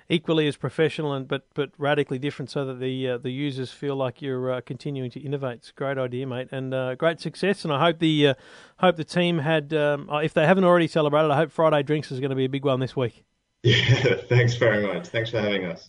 equally 0.09 0.47
as 0.47 0.55
professional 0.55 1.13
and 1.13 1.27
but 1.27 1.47
but 1.53 1.71
radically 1.77 2.19
different, 2.19 2.49
so 2.49 2.65
that 2.65 2.79
the 2.79 3.09
uh, 3.09 3.17
the 3.17 3.31
users 3.31 3.71
feel 3.71 3.95
like 3.95 4.21
you're 4.21 4.51
uh, 4.51 4.61
continuing 4.61 5.11
to 5.11 5.19
innovate. 5.19 5.59
It's 5.59 5.69
a 5.69 5.73
great 5.73 5.97
idea, 5.97 6.27
mate, 6.27 6.49
and 6.51 6.73
uh, 6.73 6.95
great 6.95 7.19
success. 7.19 7.63
And 7.63 7.73
I 7.73 7.79
hope 7.79 7.99
the 7.99 8.29
uh, 8.29 8.33
hope 8.77 8.95
the 8.95 9.03
team 9.03 9.39
had, 9.39 9.73
um, 9.73 10.09
uh, 10.09 10.17
if 10.17 10.33
they 10.33 10.45
haven't 10.45 10.63
already 10.63 10.87
celebrated, 10.87 11.31
I 11.31 11.35
hope 11.37 11.51
Friday 11.51 11.83
drinks 11.83 12.11
is 12.11 12.19
going 12.19 12.29
to 12.29 12.35
be 12.35 12.45
a 12.45 12.49
big 12.49 12.65
one 12.65 12.79
this 12.79 12.95
week. 12.95 13.23
Yeah, 13.63 14.15
thanks 14.29 14.55
very 14.55 14.85
much. 14.85 15.07
Thanks 15.07 15.29
for 15.29 15.39
having 15.39 15.65
us. 15.65 15.87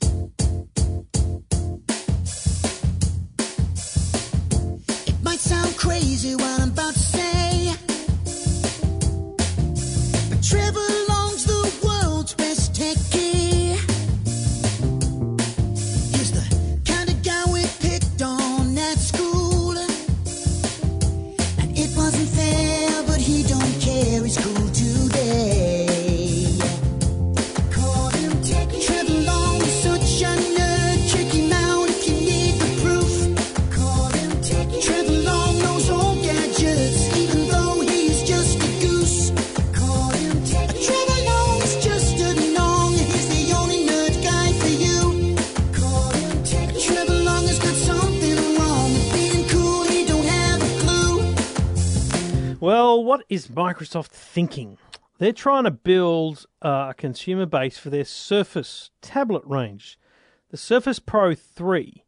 It 5.07 5.23
might 5.23 5.41
sound 5.41 5.77
crazy 5.77 6.37
what 6.37 6.61
I'm 6.61 6.71
about 6.71 6.95
to 6.95 6.99
say, 7.01 7.75
but 10.31 10.43
Trevor. 10.43 11.14
Microsoft 53.65 54.09
thinking? 54.09 54.77
They're 55.17 55.33
trying 55.33 55.65
to 55.65 55.71
build 55.71 56.45
uh, 56.61 56.89
a 56.91 56.95
consumer 56.95 57.47
base 57.47 57.79
for 57.79 57.89
their 57.89 58.05
Surface 58.05 58.91
tablet 59.01 59.43
range. 59.47 59.99
The 60.51 60.59
Surface 60.59 60.99
Pro 60.99 61.35
3 61.35 62.05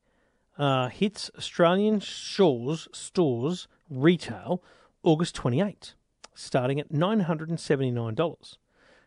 uh, 0.58 0.88
hits 0.90 1.30
Australian 1.38 2.00
shores 2.00 2.88
stores 2.92 3.68
retail 3.88 4.62
August 5.02 5.34
28, 5.34 5.94
starting 6.34 6.78
at 6.78 6.92
$979. 6.92 8.56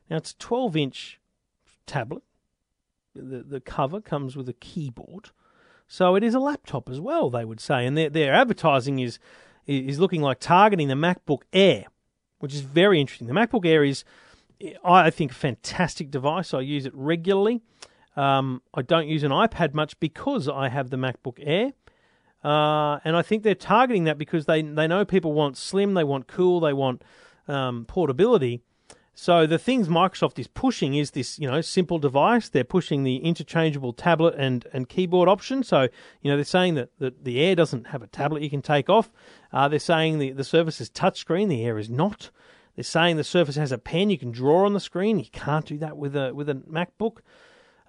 Now 0.10 0.18
it's 0.18 0.32
a 0.32 0.38
12 0.38 0.76
inch 0.76 1.20
tablet. 1.86 2.24
The, 3.14 3.44
the 3.44 3.62
cover 3.62 4.02
comes 4.02 4.36
with 4.36 4.50
a 4.50 4.54
keyboard. 4.54 5.30
So 5.88 6.16
it 6.16 6.24
is 6.24 6.34
a 6.34 6.40
laptop 6.40 6.90
as 6.90 7.00
well, 7.00 7.30
they 7.30 7.46
would 7.46 7.60
say. 7.60 7.86
And 7.86 7.96
their, 7.96 8.10
their 8.10 8.34
advertising 8.34 8.98
is, 8.98 9.20
is 9.68 10.00
looking 10.00 10.24
like 10.24 10.40
targeting 10.40 10.88
the 10.88 10.96
MacBook 10.96 11.42
Air, 11.54 11.86
which 12.39 12.54
is 12.54 12.62
very 12.62 12.99
interesting. 12.99 13.28
The 13.28 13.34
MacBook 13.34 13.65
Air 13.65 13.84
is, 13.84 14.04
I 14.84 15.10
think, 15.10 15.32
a 15.32 15.36
fantastic 15.36 16.12
device. 16.12 16.54
I 16.54 16.62
use 16.62 16.86
it 16.86 16.93
regularly. 16.95 17.62
Um, 18.15 18.62
I 18.73 18.82
don't 18.82 19.08
use 19.08 19.23
an 19.23 19.32
iPad 19.32 19.73
much 19.73 19.99
because 19.99 20.49
I 20.49 20.69
have 20.69 20.89
the 20.89 20.97
MacBook 20.97 21.38
Air. 21.39 21.73
Uh, 22.43 22.99
and 23.04 23.15
I 23.15 23.21
think 23.21 23.43
they're 23.43 23.56
targeting 23.56 24.06
that 24.06 24.17
because 24.17 24.45
they, 24.45 24.62
they 24.62 24.88
know 24.88 25.04
people 25.06 25.34
want 25.34 25.58
slim, 25.58 25.93
they 25.93 26.04
want 26.04 26.28
cool, 26.28 26.60
they 26.60 26.73
want 26.73 27.04
um, 27.47 27.86
portability. 27.86 28.62
So 29.21 29.45
the 29.45 29.60
things 29.60 29.89
Microsoft 29.89 30.39
is 30.39 30.47
pushing 30.47 30.93
is 30.93 31.12
this, 31.12 31.38
you 31.38 31.51
know, 31.51 31.60
simple 31.60 31.99
device. 31.99 32.47
They're 32.47 32.63
pushing 32.63 33.03
the 33.03 33.17
interchangeable 33.17 33.91
tablet 33.91 34.36
and, 34.38 34.65
and 34.71 34.88
keyboard 34.88 35.27
option. 35.27 35.62
So, 35.62 35.89
you 36.21 36.32
know, 36.32 36.38
they're 36.38 36.45
saying 36.45 36.75
that, 36.75 36.97
that 36.99 37.25
the 37.25 37.41
Air 37.41 37.53
doesn't 37.53 37.88
have 37.88 38.01
a 38.01 38.08
tablet 38.08 38.43
you 38.43 38.49
can 38.49 38.62
take 38.62 38.89
off. 38.89 39.12
Uh, 39.51 39.67
they're 39.67 39.77
saying 39.77 40.19
the, 40.19 40.32
the 40.32 40.45
Surface 40.45 40.79
is 40.79 40.89
touchscreen. 40.89 41.49
The 41.49 41.65
Air 41.65 41.77
is 41.77 41.89
not. 41.89 42.32
They're 42.77 42.84
saying 42.86 43.17
the 43.17 43.25
Surface 43.25 43.58
has 43.58 43.73
a 43.73 43.77
pen 43.77 44.10
you 44.10 44.17
can 44.17 44.32
draw 44.32 44.65
on 44.65 44.71
the 44.71 44.79
screen. 44.79 45.19
You 45.19 45.29
can't 45.34 45.65
do 45.65 45.77
that 45.79 45.97
with 45.97 46.15
a 46.15 46.34
with 46.34 46.47
a 46.47 46.55
MacBook. 46.55 47.17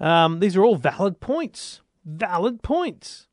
Um, 0.00 0.40
these 0.40 0.56
are 0.56 0.64
all 0.64 0.74
valid 0.74 1.20
points. 1.20 1.80
Valid 2.04 2.60
points. 2.60 3.28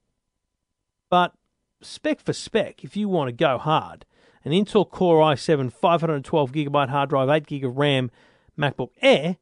But 1.10 1.34
spec 1.82 2.22
for 2.22 2.34
spec, 2.34 2.84
if 2.84 2.96
you 2.96 3.10
want 3.10 3.30
to 3.30 3.32
go 3.32 3.58
hard, 3.58 4.06
an 4.48 4.54
Intel 4.54 4.90
Core 4.90 5.20
i7 5.20 5.74
512GB 5.74 6.90
hard 6.90 7.10
drive, 7.10 7.30
8 7.30 7.46
gig 7.46 7.66
of 7.66 7.78
RAM 7.78 8.10
MacBook 8.58 8.92
Air 9.02 9.38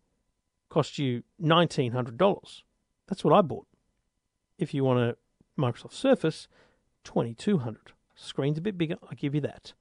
costs 0.69 0.97
you 0.97 1.21
$1,900. 1.41 2.61
That's 3.07 3.23
what 3.23 3.33
I 3.33 3.41
bought. 3.41 3.67
If 4.57 4.73
you 4.73 4.83
want 4.83 4.99
a 4.99 5.17
Microsoft 5.59 5.93
Surface, 5.93 6.47
2200 7.03 7.91
Screen's 8.15 8.57
a 8.57 8.61
bit 8.61 8.77
bigger, 8.77 8.95
I 9.09 9.13
give 9.13 9.35
you 9.35 9.41
that. 9.41 9.73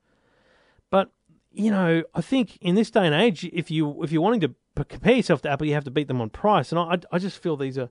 But, 0.90 1.10
you 1.52 1.70
know, 1.70 2.02
I 2.14 2.20
think 2.20 2.58
in 2.58 2.74
this 2.74 2.90
day 2.90 3.06
and 3.06 3.14
age, 3.14 3.48
if, 3.52 3.70
you, 3.70 4.02
if 4.02 4.12
you're 4.12 4.20
wanting 4.20 4.40
to 4.40 4.84
compare 4.84 5.14
yourself 5.14 5.40
to 5.42 5.50
Apple, 5.50 5.66
you 5.66 5.74
have 5.74 5.84
to 5.84 5.90
beat 5.90 6.08
them 6.08 6.20
on 6.20 6.28
price. 6.28 6.70
And 6.70 6.78
I, 6.78 6.98
I 7.10 7.18
just 7.18 7.38
feel 7.38 7.56
these 7.56 7.78
are 7.78 7.88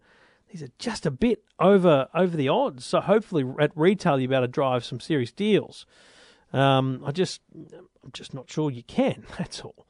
these 0.51 0.61
are 0.61 0.69
just 0.77 1.07
a 1.07 1.11
bit 1.11 1.43
over 1.59 2.07
over 2.13 2.37
the 2.37 2.47
odds. 2.47 2.85
So 2.85 3.01
hopefully 3.01 3.43
at 3.59 3.71
retail 3.75 4.19
you'll 4.19 4.29
be 4.29 4.35
able 4.35 4.45
to 4.45 4.51
drive 4.51 4.85
some 4.85 4.99
serious 4.99 5.31
deals. 5.31 5.87
Um, 6.53 7.03
I 7.05 7.11
just 7.11 7.41
I'm 8.03 8.11
just 8.11 8.33
not 8.33 8.49
sure 8.49 8.69
you 8.69 8.83
can. 8.83 9.25
That's 9.37 9.61
all. 9.61 9.87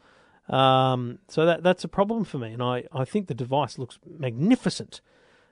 Um, 0.50 1.20
so 1.30 1.46
that 1.46 1.64
that's 1.64 1.86
a 1.86 1.88
problem 1.88 2.26
for 2.26 2.38
me, 2.38 2.52
and 2.52 2.62
I, 2.62 2.84
I 2.92 3.06
think 3.06 3.28
the 3.28 3.34
device 3.34 3.78
looks 3.78 3.98
magnificent, 4.06 5.00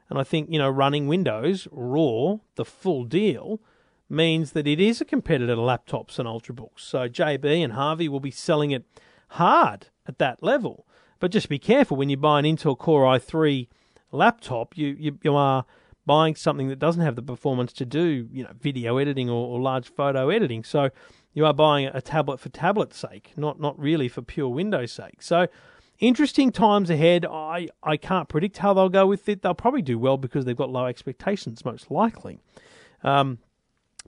and 0.10 0.20
I 0.20 0.24
think 0.24 0.50
you 0.50 0.60
know 0.60 0.70
running 0.70 1.08
Windows 1.08 1.66
raw 1.72 2.38
the 2.56 2.66
full 2.66 3.06
deal 3.06 3.62
means 4.10 4.52
that 4.52 4.68
it 4.68 4.82
is 4.82 5.00
a 5.00 5.06
competitor 5.06 5.56
to 5.56 5.62
laptops 5.62 6.20
and 6.20 6.28
ultrabooks. 6.28 6.80
So 6.82 7.08
JB 7.08 7.64
and 7.64 7.72
Harvey 7.72 8.10
will 8.10 8.20
be 8.20 8.32
selling 8.32 8.72
it 8.72 8.84
hard 9.30 9.88
at 10.06 10.20
that 10.20 10.44
level, 10.44 10.86
but 11.22 11.32
just 11.32 11.48
be 11.48 11.58
careful 11.58 11.96
when 11.96 12.10
you 12.10 12.18
buy 12.18 12.40
an 12.40 12.46
Intel 12.46 12.78
Core 12.78 13.06
i3 13.06 13.70
laptop. 14.12 14.78
You 14.78 14.88
you, 15.00 15.20
you 15.24 15.34
are 15.34 15.66
buying 16.06 16.36
something 16.36 16.68
that 16.70 16.80
doesn't 16.80 17.02
have 17.02 17.16
the 17.16 17.22
performance 17.22 17.74
to 17.74 17.86
do, 17.86 18.28
you 18.32 18.44
know, 18.44 18.52
video 18.60 18.98
editing 18.98 19.30
or, 19.30 19.48
or 19.48 19.62
large 19.62 19.90
photo 19.90 20.30
editing. 20.30 20.64
So 20.64 20.90
you 21.34 21.46
are 21.46 21.54
buying 21.54 21.90
a 21.94 22.02
tablet 22.02 22.40
for 22.40 22.50
tablet's 22.50 22.98
sake, 22.98 23.34
not 23.38 23.60
not 23.60 23.80
really 23.80 24.08
for 24.08 24.22
pure 24.22 24.50
Windows 24.50 24.92
sake. 24.92 25.22
So 25.22 25.48
interesting 26.00 26.52
times 26.52 26.90
ahead. 26.90 27.26
I, 27.26 27.70
I 27.84 27.96
can't 27.96 28.28
predict 28.28 28.58
how 28.58 28.74
they'll 28.74 28.90
go 28.90 29.08
with 29.08 29.30
it. 29.30 29.42
They'll 29.42 29.54
probably 29.54 29.84
do 29.84 29.98
well 29.98 30.18
because 30.18 30.46
they've 30.46 30.58
got 30.58 30.70
low 30.70 30.88
expectations, 30.88 31.64
most 31.64 31.90
likely. 31.90 32.40
Um, 33.04 33.38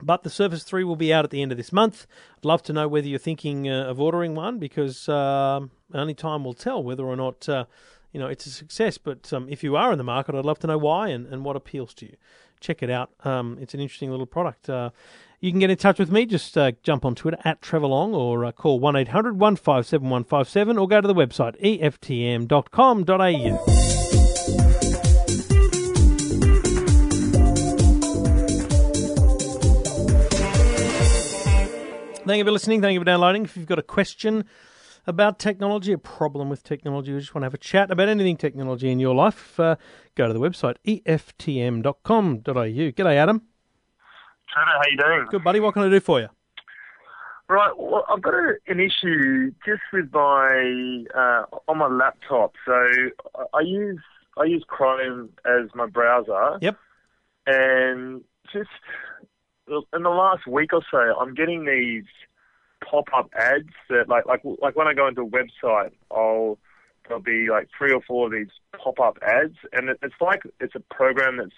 but 0.02 0.24
the 0.24 0.30
Surface 0.30 0.64
3 0.64 0.82
will 0.84 0.96
be 0.96 1.12
out 1.12 1.24
at 1.24 1.30
the 1.30 1.40
end 1.40 1.52
of 1.52 1.56
this 1.56 1.72
month. 1.72 2.06
I'd 2.36 2.44
love 2.44 2.62
to 2.64 2.72
know 2.72 2.88
whether 2.88 3.06
you're 3.06 3.18
thinking 3.20 3.68
uh, 3.68 3.84
of 3.84 4.00
ordering 4.00 4.34
one 4.34 4.58
because 4.58 5.08
uh, 5.08 5.60
only 5.94 6.14
time 6.14 6.44
will 6.44 6.54
tell 6.54 6.82
whether 6.82 7.04
or 7.04 7.14
not 7.14 7.48
uh, 7.48 7.64
you 8.14 8.20
know 8.20 8.28
it's 8.28 8.46
a 8.46 8.50
success. 8.50 8.96
But 8.96 9.30
um, 9.32 9.46
if 9.50 9.62
you 9.62 9.76
are 9.76 9.92
in 9.92 9.98
the 9.98 10.04
market, 10.04 10.34
I'd 10.34 10.46
love 10.46 10.60
to 10.60 10.66
know 10.66 10.78
why 10.78 11.08
and, 11.08 11.26
and 11.26 11.44
what 11.44 11.56
appeals 11.56 11.92
to 11.94 12.06
you. 12.06 12.16
Check 12.60 12.82
it 12.82 12.88
out. 12.88 13.10
Um, 13.24 13.58
it's 13.60 13.74
an 13.74 13.80
interesting 13.80 14.10
little 14.10 14.24
product. 14.24 14.70
Uh, 14.70 14.88
you 15.40 15.50
can 15.50 15.60
get 15.60 15.68
in 15.68 15.76
touch 15.76 15.98
with 15.98 16.10
me. 16.10 16.24
Just 16.24 16.56
uh, 16.56 16.72
jump 16.82 17.04
on 17.04 17.14
Twitter 17.14 17.36
at 17.44 17.60
Trevor 17.60 17.88
Long 17.88 18.14
or 18.14 18.46
uh, 18.46 18.52
call 18.52 18.80
1 18.80 18.96
800 18.96 19.38
157 19.38 20.08
157 20.08 20.78
or 20.78 20.88
go 20.88 21.02
to 21.02 21.08
the 21.08 21.14
website 21.14 21.60
eftm.com.au. 21.60 22.44
Thank 32.26 32.38
you 32.38 32.44
for 32.44 32.52
listening. 32.52 32.80
Thank 32.80 32.94
you 32.94 33.00
for 33.00 33.04
downloading. 33.04 33.44
If 33.44 33.54
you've 33.54 33.66
got 33.66 33.78
a 33.78 33.82
question, 33.82 34.46
about 35.06 35.38
technology, 35.38 35.92
a 35.92 35.98
problem 35.98 36.48
with 36.48 36.62
technology, 36.62 37.12
or 37.12 37.20
just 37.20 37.34
want 37.34 37.42
to 37.42 37.46
have 37.46 37.54
a 37.54 37.58
chat 37.58 37.90
about 37.90 38.08
anything 38.08 38.36
technology 38.36 38.90
in 38.90 38.98
your 39.00 39.14
life, 39.14 39.58
uh, 39.60 39.76
go 40.14 40.26
to 40.26 40.32
the 40.32 40.40
website 40.40 40.76
eftm.com.au. 40.86 42.42
G'day, 42.42 43.16
Adam. 43.16 43.42
Trevor, 44.52 44.70
how 44.70 44.82
you 44.90 44.96
doing? 44.96 45.26
Good, 45.30 45.44
buddy. 45.44 45.60
What 45.60 45.74
can 45.74 45.82
I 45.82 45.88
do 45.88 46.00
for 46.00 46.20
you? 46.20 46.28
Right, 47.48 47.72
well, 47.76 48.06
I've 48.08 48.22
got 48.22 48.32
a, 48.32 48.54
an 48.68 48.80
issue 48.80 49.52
just 49.66 49.82
with 49.92 50.10
my 50.12 51.04
uh, 51.14 51.44
on 51.68 51.78
my 51.78 51.88
laptop. 51.88 52.54
So 52.64 52.72
I 53.52 53.60
use 53.60 54.00
I 54.38 54.44
use 54.44 54.64
Chrome 54.66 55.30
as 55.44 55.68
my 55.74 55.86
browser. 55.86 56.58
Yep. 56.62 56.78
And 57.46 58.22
just 58.50 58.70
in 59.68 60.02
the 60.02 60.08
last 60.08 60.46
week 60.46 60.72
or 60.72 60.82
so, 60.90 60.98
I'm 61.20 61.34
getting 61.34 61.66
these 61.66 62.04
pop-up 62.88 63.30
ads 63.38 63.70
that 63.88 64.08
like 64.08 64.26
like 64.26 64.40
like 64.60 64.76
when 64.76 64.86
I 64.86 64.94
go 64.94 65.08
into 65.08 65.22
a 65.22 65.26
website, 65.26 65.92
I'll 66.10 66.58
there'll 67.06 67.22
be 67.22 67.48
like 67.50 67.68
three 67.76 67.92
or 67.92 68.00
four 68.02 68.26
of 68.26 68.32
these 68.32 68.48
pop-up 68.82 69.18
ads, 69.22 69.56
and 69.72 69.90
it, 69.90 69.98
it's 70.02 70.14
like 70.20 70.42
it's 70.60 70.74
a 70.74 70.94
program 70.94 71.36
that's 71.38 71.50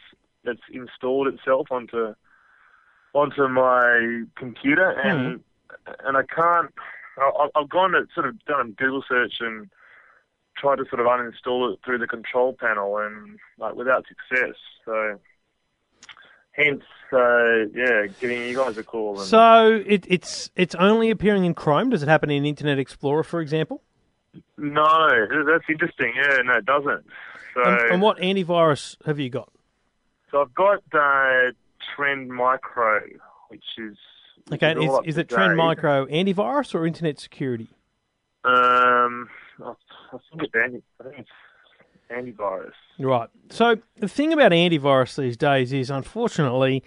that's 0.45 0.61
installed 0.73 1.29
itself 1.29 1.69
onto 1.71 2.15
onto 3.15 3.49
my 3.49 4.23
computer, 4.37 4.91
and 4.91 5.41
mm. 5.41 5.95
and 6.05 6.17
I 6.17 6.23
can't. 6.23 6.73
I, 7.19 7.49
I've 7.55 7.69
gone 7.69 7.93
to 7.93 8.07
sort 8.15 8.29
of 8.29 8.45
done 8.45 8.61
a 8.61 8.83
Google 8.83 9.05
search 9.09 9.35
and 9.41 9.71
tried 10.57 10.77
to 10.77 10.85
sort 10.89 11.01
of 11.01 11.07
uninstall 11.07 11.73
it 11.73 11.81
through 11.85 11.99
the 11.99 12.07
control 12.07 12.57
panel, 12.59 12.99
and 12.99 13.39
like 13.59 13.75
without 13.75 14.05
success. 14.07 14.57
So 14.85 15.19
hence, 16.57 16.83
uh, 17.13 17.67
yeah, 17.75 18.07
giving 18.21 18.43
you 18.43 18.57
guys 18.57 18.77
a 18.79 18.83
call. 18.83 19.19
And... 19.21 19.29
So 19.29 19.83
it, 19.87 20.05
it's 20.09 20.51
it's 20.57 20.75
only 20.75 21.11
appearing 21.11 21.45
in 21.45 21.55
Chrome. 21.55 21.91
Does 21.91 22.03
it 22.03 22.09
happen 22.09 22.31
in 22.31 22.45
Internet 22.45 22.79
Explorer, 22.79 23.23
for 23.23 23.41
example? 23.41 23.83
No, 24.59 24.87
that's 25.47 25.65
interesting. 25.69 26.13
Yeah, 26.17 26.39
no, 26.45 26.55
it 26.55 26.67
doesn't. 26.67 27.05
So, 27.55 27.63
and, 27.63 27.93
and 27.93 28.03
what 28.03 28.19
antivirus 28.19 28.97
have 29.07 29.19
you 29.19 29.31
got? 29.31 29.51
So 30.31 30.43
I've 30.43 30.55
got 30.55 30.83
uh, 30.93 31.53
Trend 31.95 32.29
Micro, 32.29 33.01
which 33.49 33.65
is 33.79 33.97
okay. 34.53 34.73
Is, 34.73 34.93
is, 34.93 34.99
is 35.05 35.19
it 35.19 35.29
Trend 35.29 35.57
Micro 35.57 36.07
antivirus 36.07 36.75
or 36.75 36.87
Internet 36.87 37.21
security? 37.21 37.69
Um, 38.45 39.29
I 39.63 39.73
think 40.31 40.43
it's 40.43 40.55
anti. 40.55 40.83
I 41.01 41.05
think 41.05 41.19
it's 41.21 41.29
antivirus. 42.11 42.73
Right. 42.99 43.29
So 43.51 43.77
the 43.99 44.09
thing 44.09 44.33
about 44.33 44.53
antivirus 44.53 45.17
these 45.17 45.37
days 45.37 45.73
is, 45.73 45.91
unfortunately, 45.91 46.83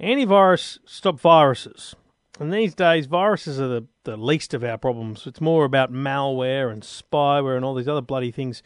antivirus 0.00 0.78
stop 0.84 1.20
viruses. 1.20 1.94
And 2.40 2.52
these 2.52 2.74
days, 2.74 3.06
viruses 3.06 3.60
are 3.60 3.68
the, 3.68 3.86
the 4.04 4.16
least 4.16 4.54
of 4.54 4.62
our 4.62 4.78
problems. 4.78 5.26
It's 5.26 5.40
more 5.40 5.64
about 5.64 5.92
malware 5.92 6.72
and 6.72 6.82
spyware 6.82 7.56
and 7.56 7.64
all 7.64 7.74
these 7.74 7.88
other 7.88 8.00
bloody 8.00 8.30
things. 8.30 8.62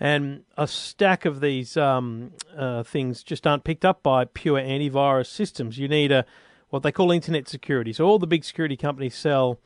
And 0.00 0.42
a 0.58 0.66
stack 0.66 1.24
of 1.24 1.40
these 1.40 1.76
um, 1.76 2.32
uh, 2.56 2.82
things 2.82 3.22
just 3.22 3.46
aren't 3.46 3.62
picked 3.62 3.84
up 3.84 4.02
by 4.02 4.24
pure 4.24 4.60
antivirus 4.60 5.26
systems. 5.26 5.78
You 5.78 5.86
need 5.86 6.10
a 6.10 6.24
what 6.70 6.82
they 6.82 6.90
call 6.90 7.12
internet 7.12 7.48
security. 7.48 7.92
So 7.92 8.04
all 8.04 8.18
the 8.18 8.26
big 8.26 8.44
security 8.44 8.76
companies 8.76 9.14
sell 9.14 9.60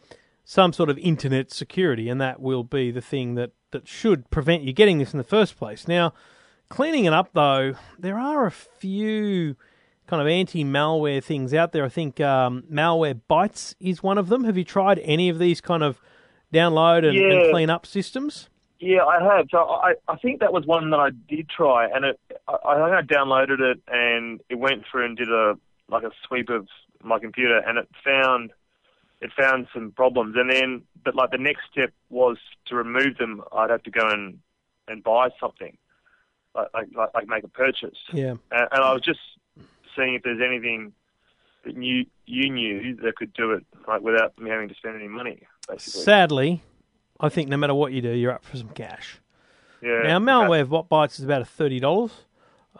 some 0.50 0.72
sort 0.72 0.88
of 0.88 0.96
internet 0.96 1.52
security, 1.52 2.08
and 2.08 2.18
that 2.22 2.40
will 2.40 2.64
be 2.64 2.90
the 2.90 3.02
thing 3.02 3.34
that 3.34 3.50
that 3.70 3.86
should 3.86 4.30
prevent 4.30 4.62
you 4.62 4.72
getting 4.72 4.96
this 4.96 5.12
in 5.12 5.18
the 5.18 5.22
first 5.22 5.58
place. 5.58 5.86
Now, 5.86 6.14
cleaning 6.70 7.04
it 7.04 7.12
up 7.12 7.28
though, 7.34 7.74
there 7.98 8.18
are 8.18 8.46
a 8.46 8.50
few 8.50 9.56
kind 10.06 10.22
of 10.22 10.26
anti-malware 10.26 11.22
things 11.22 11.52
out 11.52 11.72
there. 11.72 11.84
I 11.84 11.90
think 11.90 12.18
um, 12.18 12.64
Malwarebytes 12.72 13.74
is 13.78 14.02
one 14.02 14.16
of 14.16 14.30
them. 14.30 14.44
Have 14.44 14.56
you 14.56 14.64
tried 14.64 15.00
any 15.00 15.28
of 15.28 15.38
these 15.38 15.60
kind 15.60 15.82
of 15.82 16.00
download 16.50 17.06
and, 17.06 17.18
and 17.18 17.52
clean 17.52 17.68
up 17.68 17.84
systems? 17.84 18.48
Yeah, 18.80 19.04
I 19.04 19.22
have. 19.22 19.48
So 19.50 19.58
I, 19.58 19.96
I 20.08 20.16
think 20.16 20.40
that 20.40 20.54
was 20.54 20.64
one 20.64 20.88
that 20.92 21.00
I 21.00 21.10
did 21.28 21.50
try, 21.50 21.90
and 21.94 22.06
it, 22.06 22.18
I, 22.48 22.54
I 22.66 23.02
think 23.02 23.12
I 23.12 23.14
downloaded 23.14 23.60
it, 23.60 23.82
and 23.86 24.40
it 24.48 24.54
went 24.54 24.84
through 24.90 25.04
and 25.04 25.14
did 25.14 25.28
a 25.28 25.58
like 25.90 26.04
a 26.04 26.10
sweep 26.26 26.48
of 26.48 26.68
my 27.02 27.18
computer, 27.18 27.58
and 27.58 27.76
it 27.76 27.86
found 28.02 28.50
it 29.20 29.30
found 29.36 29.66
some 29.74 29.90
problems, 29.92 30.36
and 30.36 30.50
then 30.50 30.82
but 31.04 31.14
like 31.14 31.30
the 31.30 31.38
next 31.38 31.62
step 31.70 31.92
was 32.10 32.36
to 32.66 32.74
remove 32.74 33.18
them. 33.18 33.42
I'd 33.52 33.70
have 33.70 33.82
to 33.84 33.90
go 33.90 34.08
and 34.08 34.38
and 34.86 35.02
buy 35.02 35.28
something, 35.40 35.76
like 36.54 36.68
like, 36.74 37.10
like, 37.14 37.28
make 37.28 37.44
a 37.44 37.48
purchase, 37.48 37.98
Yeah. 38.12 38.30
and, 38.50 38.68
and 38.72 38.82
I 38.82 38.92
was 38.92 39.02
just 39.02 39.20
seeing 39.96 40.14
if 40.14 40.22
there's 40.22 40.40
anything 40.40 40.92
that 41.64 41.76
you 41.82 42.06
you 42.26 42.48
knew 42.50 42.96
that 43.02 43.16
could 43.16 43.32
do 43.34 43.52
it 43.52 43.64
like 43.86 44.00
without 44.02 44.38
me 44.38 44.50
having 44.50 44.68
to 44.68 44.74
spend 44.74 44.96
any 44.96 45.08
money, 45.08 45.42
basically. 45.68 46.02
Sadly, 46.02 46.62
I 47.20 47.28
think 47.28 47.48
no 47.48 47.56
matter 47.56 47.74
what 47.74 47.92
you 47.92 48.00
do, 48.00 48.10
you're 48.12 48.32
up 48.32 48.44
for 48.44 48.56
some 48.56 48.68
cash. 48.70 49.18
yeah. 49.82 50.02
Now, 50.04 50.18
malware 50.20 50.68
bot 50.68 50.88
bites 50.88 51.18
is 51.18 51.24
about 51.24 51.46
thirty 51.48 51.80
dollars. 51.80 52.12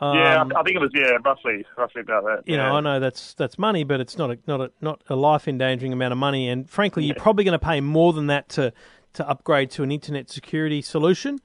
Yeah, 0.01 0.43
Um, 0.43 0.53
I 0.57 0.63
think 0.63 0.77
it 0.77 0.81
was 0.81 0.93
yeah, 0.95 1.19
roughly, 1.25 1.67
roughly 1.77 2.03
about 2.03 2.25
that. 2.25 2.43
you 2.47 2.57
yeah. 2.57 2.69
know, 2.69 2.77
I 2.77 2.81
know 2.81 3.01
that's 3.01 3.35
that's 3.35 3.59
money, 3.59 3.83
but 3.83 4.01
it's 4.01 4.17
not 4.17 4.31
a 4.31 4.39
not 4.47 4.61
a 4.61 4.71
not 4.81 5.03
a 5.09 5.17
life 5.17 5.49
endangering 5.49 5.93
amount 5.93 6.13
of 6.13 6.19
money. 6.19 6.49
And 6.49 6.71
frankly, 6.71 7.05
you're 7.05 7.17
probably 7.17 7.45
going 7.45 7.59
to 7.59 7.65
pay 7.65 7.81
more 7.81 8.13
than 8.13 8.29
that 8.29 8.49
to 8.51 8.73
to 9.15 9.29
upgrade 9.29 9.71
to 9.73 9.83
an 9.83 9.91
internet 9.91 10.31
security 10.31 10.83
solution. 10.83 11.41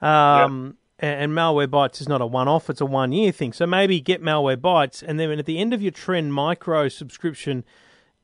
Um, 0.00 0.76
and, 0.98 1.20
and 1.20 1.32
Malwarebytes 1.32 2.00
is 2.00 2.08
not 2.08 2.20
a 2.20 2.26
one 2.26 2.46
off; 2.48 2.70
it's 2.70 2.80
a 2.80 2.86
one 2.86 3.12
year 3.12 3.32
thing. 3.32 3.52
So 3.52 3.66
maybe 3.66 4.00
get 4.00 4.22
Malwarebytes, 4.22 5.02
and 5.02 5.18
then 5.18 5.32
at 5.38 5.46
the 5.46 5.58
end 5.58 5.74
of 5.74 5.82
your 5.82 5.90
Trend 5.90 6.32
Micro 6.32 6.88
subscription, 6.88 7.64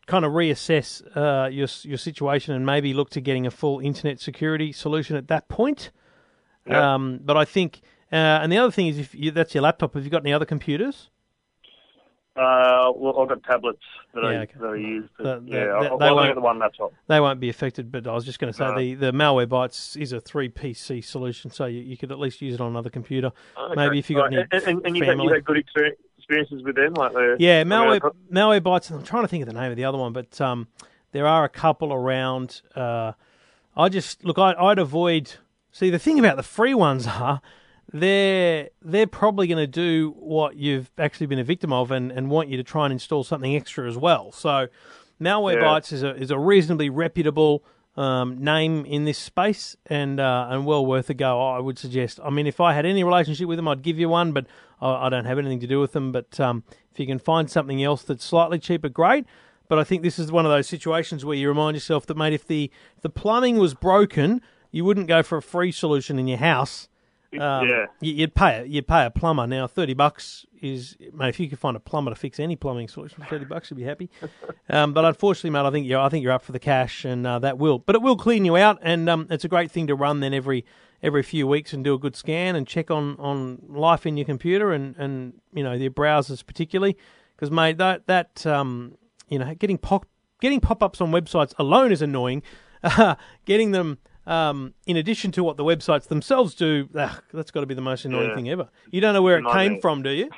kind 0.06 0.24
of 0.24 0.32
reassess 0.32 1.02
uh, 1.16 1.48
your 1.48 1.68
your 1.82 1.98
situation, 1.98 2.54
and 2.54 2.64
maybe 2.64 2.94
look 2.94 3.10
to 3.10 3.20
getting 3.20 3.46
a 3.46 3.50
full 3.50 3.80
internet 3.80 4.20
security 4.20 4.70
solution 4.70 5.16
at 5.16 5.28
that 5.28 5.48
point. 5.48 5.90
Yeah. 6.66 6.94
Um, 6.94 7.18
but 7.24 7.36
I 7.36 7.44
think, 7.44 7.80
uh, 8.12 8.40
and 8.42 8.52
the 8.52 8.58
other 8.58 8.70
thing 8.70 8.88
is, 8.88 8.98
if 8.98 9.14
you, 9.14 9.30
that's 9.30 9.54
your 9.54 9.62
laptop, 9.62 9.94
have 9.94 10.04
you 10.04 10.10
got 10.10 10.22
any 10.22 10.32
other 10.32 10.44
computers? 10.44 11.08
Uh, 12.34 12.90
well, 12.96 13.20
I've 13.20 13.28
got 13.28 13.42
tablets 13.42 13.82
that, 14.14 14.22
Yeah, 14.22 14.28
I, 14.30 14.34
okay. 14.44 14.52
that 14.58 14.66
I 14.68 14.74
use. 14.76 15.08
But, 15.18 15.24
The- 15.24 15.40
the- 15.50 15.56
yeah, 15.58 15.64
the- 15.64 15.72
I, 15.76 15.80
they 15.82 15.88
only 15.90 16.14
won't- 16.14 16.34
the 16.36 16.40
one 16.40 16.58
laptop. 16.58 16.92
They 17.06 17.20
won't 17.20 17.40
be 17.40 17.50
affected, 17.50 17.92
but 17.92 18.06
I 18.06 18.12
was 18.14 18.24
just 18.24 18.38
going 18.38 18.50
to 18.50 18.56
say 18.56 18.64
No. 18.64 18.74
the, 18.78 18.94
the 18.94 19.12
Malwarebytes 19.12 20.00
is 20.00 20.12
a 20.14 20.20
three 20.20 20.48
PC 20.48 21.04
solution, 21.04 21.50
so 21.50 21.66
you, 21.66 21.80
you 21.80 21.98
could 21.98 22.10
at 22.10 22.18
least 22.18 22.40
use 22.40 22.54
it 22.54 22.60
on 22.62 22.68
another 22.70 22.88
computer. 22.88 23.32
Okay. 23.58 23.74
Maybe 23.76 23.98
if 23.98 24.08
you 24.08 24.16
got 24.16 24.32
Right, 24.32 24.46
any 24.50 24.64
and, 24.64 24.78
and, 24.78 24.86
and 24.86 24.96
you've, 24.96 25.30
had, 25.30 25.44
good 25.44 25.58
experience, 25.58 25.98
experiences 26.16 26.62
with 26.62 26.76
them, 26.76 26.94
like 26.94 27.12
the 27.12 27.36
Yeah, 27.38 27.64
malware 27.64 28.00
I 28.02 28.34
Malwarebytes. 28.34 28.90
I'm 28.90 29.02
trying 29.02 29.24
to 29.24 29.28
think 29.28 29.42
of 29.42 29.48
the 29.52 29.60
name 29.60 29.70
of 29.70 29.76
the 29.76 29.84
other 29.84 29.98
one, 29.98 30.14
but 30.14 30.40
um, 30.40 30.68
there 31.12 31.26
are 31.26 31.44
a 31.44 31.50
couple 31.50 31.92
around. 31.92 32.62
Uh, 32.74 33.12
I 33.76 33.90
just 33.90 34.24
look. 34.24 34.38
I, 34.38 34.54
I'd 34.54 34.78
avoid. 34.78 35.34
See, 35.70 35.90
the 35.90 35.98
thing 35.98 36.18
about 36.18 36.36
the 36.38 36.42
free 36.42 36.72
ones 36.72 37.06
are 37.06 37.42
they're 37.92 38.70
they're 38.82 39.06
probably 39.06 39.46
going 39.46 39.58
to 39.62 39.66
do 39.66 40.14
what 40.18 40.56
you've 40.56 40.90
actually 40.98 41.26
been 41.26 41.38
a 41.38 41.44
victim 41.44 41.72
of, 41.72 41.90
and, 41.90 42.10
and 42.10 42.30
want 42.30 42.48
you 42.48 42.56
to 42.56 42.62
try 42.62 42.84
and 42.86 42.92
install 42.92 43.24
something 43.24 43.54
extra 43.54 43.88
as 43.88 43.96
well. 43.96 44.32
So, 44.32 44.68
malware 45.20 45.60
Yeah. 45.60 45.78
is 45.78 46.02
a 46.02 46.14
is 46.16 46.30
a 46.30 46.38
reasonably 46.38 46.90
reputable. 46.90 47.64
Um, 47.94 48.42
name 48.42 48.86
in 48.86 49.04
this 49.04 49.18
space 49.18 49.76
and 49.84 50.18
uh, 50.18 50.46
and 50.48 50.64
well 50.64 50.86
worth 50.86 51.10
a 51.10 51.14
go. 51.14 51.38
I 51.46 51.58
would 51.58 51.78
suggest. 51.78 52.18
I 52.24 52.30
mean, 52.30 52.46
if 52.46 52.58
I 52.58 52.72
had 52.72 52.86
any 52.86 53.04
relationship 53.04 53.46
with 53.46 53.58
them, 53.58 53.68
I'd 53.68 53.82
give 53.82 53.98
you 53.98 54.08
one, 54.08 54.32
but 54.32 54.46
I, 54.80 55.06
I 55.06 55.08
don't 55.10 55.26
have 55.26 55.38
anything 55.38 55.60
to 55.60 55.66
do 55.66 55.78
with 55.78 55.92
them. 55.92 56.10
But 56.10 56.40
um, 56.40 56.64
if 56.90 56.98
you 56.98 57.06
can 57.06 57.18
find 57.18 57.50
something 57.50 57.82
else 57.82 58.02
that's 58.02 58.24
slightly 58.24 58.58
cheaper, 58.58 58.88
great. 58.88 59.26
But 59.68 59.78
I 59.78 59.84
think 59.84 60.02
this 60.02 60.18
is 60.18 60.32
one 60.32 60.46
of 60.46 60.50
those 60.50 60.66
situations 60.66 61.22
where 61.26 61.36
you 61.36 61.46
remind 61.50 61.76
yourself 61.76 62.06
that, 62.06 62.16
mate, 62.16 62.32
if 62.32 62.46
the 62.46 62.70
if 62.96 63.02
the 63.02 63.10
plumbing 63.10 63.58
was 63.58 63.74
broken, 63.74 64.40
you 64.70 64.86
wouldn't 64.86 65.06
go 65.06 65.22
for 65.22 65.36
a 65.36 65.42
free 65.42 65.70
solution 65.70 66.18
in 66.18 66.26
your 66.26 66.38
house. 66.38 66.88
Um, 67.38 67.66
yeah. 67.68 67.86
you- 68.00 68.12
you'd 68.14 68.34
pay. 68.34 68.66
You'd 68.66 68.86
pay 68.86 69.06
a 69.06 69.10
plumber. 69.10 69.46
Now, 69.46 69.66
thirty 69.66 69.94
bucks 69.94 70.44
is, 70.60 70.96
mate. 71.14 71.30
If 71.30 71.40
you 71.40 71.48
could 71.48 71.58
find 71.58 71.76
a 71.76 71.80
plumber 71.80 72.10
to 72.10 72.14
fix 72.14 72.38
any 72.38 72.56
plumbing 72.56 72.88
solution, 72.88 73.22
for 73.22 73.28
thirty 73.30 73.44
bucks, 73.46 73.70
you'd 73.70 73.76
be 73.78 73.82
happy. 73.84 74.10
Um, 74.68 74.94
but 74.94 75.04
unfortunately, 75.04 75.50
mate, 75.50 75.66
I 75.66 75.70
think 75.70 75.86
you're, 75.86 76.00
I 76.00 76.08
think 76.08 76.22
you're 76.22 76.32
up 76.32 76.42
for 76.42 76.52
the 76.52 76.58
cash, 76.58 77.04
and 77.04 77.26
uh, 77.26 77.38
that 77.40 77.58
will. 77.58 77.78
But 77.78 77.94
it 77.96 78.00
will 78.00 78.16
clean 78.16 78.44
you 78.46 78.56
out, 78.56 78.78
and 78.80 79.06
um, 79.10 79.26
it's 79.28 79.44
a 79.44 79.48
great 79.48 79.70
thing 79.70 79.86
to 79.88 79.94
run 79.94 80.20
then 80.20 80.32
every 80.32 80.64
every 81.02 81.22
few 81.22 81.46
weeks 81.46 81.72
and 81.74 81.82
do 81.84 81.92
a 81.94 81.98
good 81.98 82.14
scan 82.16 82.54
and 82.56 82.66
check 82.66 82.90
on, 82.90 83.16
on 83.18 83.60
life 83.68 84.06
in 84.06 84.16
your 84.16 84.24
computer 84.24 84.72
and, 84.72 84.94
and 84.96 85.34
you 85.52 85.62
know 85.62 85.72
your 85.72 85.90
browsers 85.90 86.46
particularly, 86.46 86.96
because 87.36 87.50
mate, 87.50 87.76
that 87.78 88.06
that 88.06 88.46
um, 88.46 88.96
you 89.28 89.38
know 89.38 89.52
getting 89.56 89.76
pop 89.76 90.06
getting 90.40 90.60
pop 90.60 90.82
ups 90.82 91.00
on 91.02 91.10
websites 91.10 91.52
alone 91.58 91.92
is 91.92 92.00
annoying. 92.00 92.42
getting 93.44 93.72
them 93.72 93.98
um, 94.26 94.74
in 94.86 94.96
addition 94.96 95.32
to 95.32 95.44
what 95.44 95.56
the 95.56 95.64
websites 95.64 96.08
themselves 96.08 96.54
do, 96.54 96.88
ugh, 96.96 97.22
that's 97.32 97.50
got 97.50 97.60
to 97.60 97.66
be 97.66 97.74
the 97.74 97.80
most 97.80 98.04
annoying 98.04 98.28
Yeah. 98.28 98.34
thing 98.34 98.48
ever. 98.48 98.68
You 98.90 99.00
don't 99.00 99.14
know 99.14 99.22
where 99.22 99.38
it 99.38 99.46
came 99.52 99.80
from, 99.80 100.02
do 100.02 100.10
you? 100.10 100.30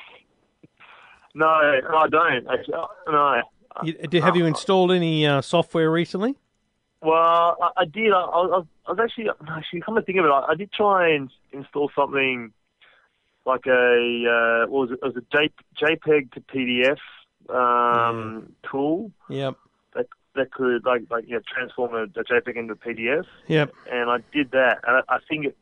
No, 1.34 1.46
I 1.46 2.06
don't. 2.10 2.46
Actually, 2.48 2.74
Uh, 2.74 2.86
no. 3.08 3.42
you 3.82 3.92
do, 3.94 4.20
have 4.20 4.36
you 4.36 4.46
installed 4.46 4.92
any 4.92 5.26
uh, 5.26 5.40
software 5.42 5.90
recently? 5.90 6.36
Well, 7.02 7.56
I, 7.60 7.70
I 7.78 7.84
did. 7.84 8.12
I, 8.12 8.20
I, 8.20 8.40
was, 8.46 8.66
I 8.86 8.92
was 8.92 9.00
actually 9.02 9.28
actually 9.48 9.80
come 9.80 9.96
to 9.96 10.02
think 10.02 10.18
of 10.18 10.24
it, 10.24 10.28
I, 10.28 10.46
I 10.50 10.54
did 10.54 10.72
try 10.72 11.10
and 11.10 11.28
install 11.52 11.90
something 11.94 12.52
like 13.44 13.66
a 13.66 14.62
uh, 14.64 14.70
what 14.70 14.88
was 14.88 14.90
it? 14.92 14.98
It 15.02 15.14
was 15.14 15.16
a 15.16 15.84
JPEG 15.84 16.32
to 16.32 16.40
PDF 16.40 16.98
um, 17.54 18.52
tool 18.70 19.10
Yep. 19.28 19.56
That 20.34 20.50
could 20.52 20.84
like 20.84 21.02
like 21.10 21.24
you 21.28 21.34
know, 21.34 21.40
transform 21.46 21.94
a, 21.94 22.02
a 22.04 22.24
JPEG 22.24 22.56
into 22.56 22.72
a 22.74 22.76
PDF. 22.76 23.24
Yep. 23.48 23.72
and 23.90 24.10
I 24.10 24.18
did 24.32 24.50
that, 24.52 24.78
and 24.86 25.02
I, 25.08 25.14
I 25.16 25.18
think 25.28 25.46
it 25.46 25.56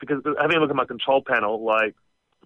because 0.00 0.22
having 0.40 0.56
a 0.56 0.60
look 0.60 0.70
at 0.70 0.76
my 0.76 0.84
control 0.84 1.22
panel, 1.26 1.64
like 1.64 1.94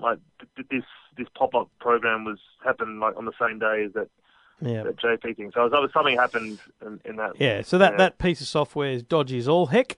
like 0.01 0.19
th- 0.41 0.51
th- 0.57 0.69
this 0.71 0.85
this 1.17 1.27
pop 1.37 1.55
up 1.55 1.69
program 1.81 2.25
was 2.25 2.39
happened 2.65 3.01
like 3.01 3.17
on 3.17 3.25
the 3.27 3.33
same 3.41 3.59
day 3.59 3.85
as 3.87 3.93
that 3.93 4.09
Yeah. 4.63 4.85
that 4.85 4.97
JP 4.97 5.37
thing. 5.37 5.51
So 5.55 5.67
it 5.67 5.71
was, 5.71 5.91
something 5.93 6.17
happened 6.17 6.59
in, 6.81 7.01
in 7.05 7.17
that. 7.17 7.33
Yeah. 7.39 7.61
So 7.63 7.77
that, 7.79 7.93
Yeah. 7.93 7.99
that 7.99 8.19
piece 8.19 8.41
of 8.41 8.47
software 8.47 8.91
is 8.91 9.03
dodgy 9.03 9.37
as 9.39 9.49
all 9.49 9.67
heck, 9.67 9.97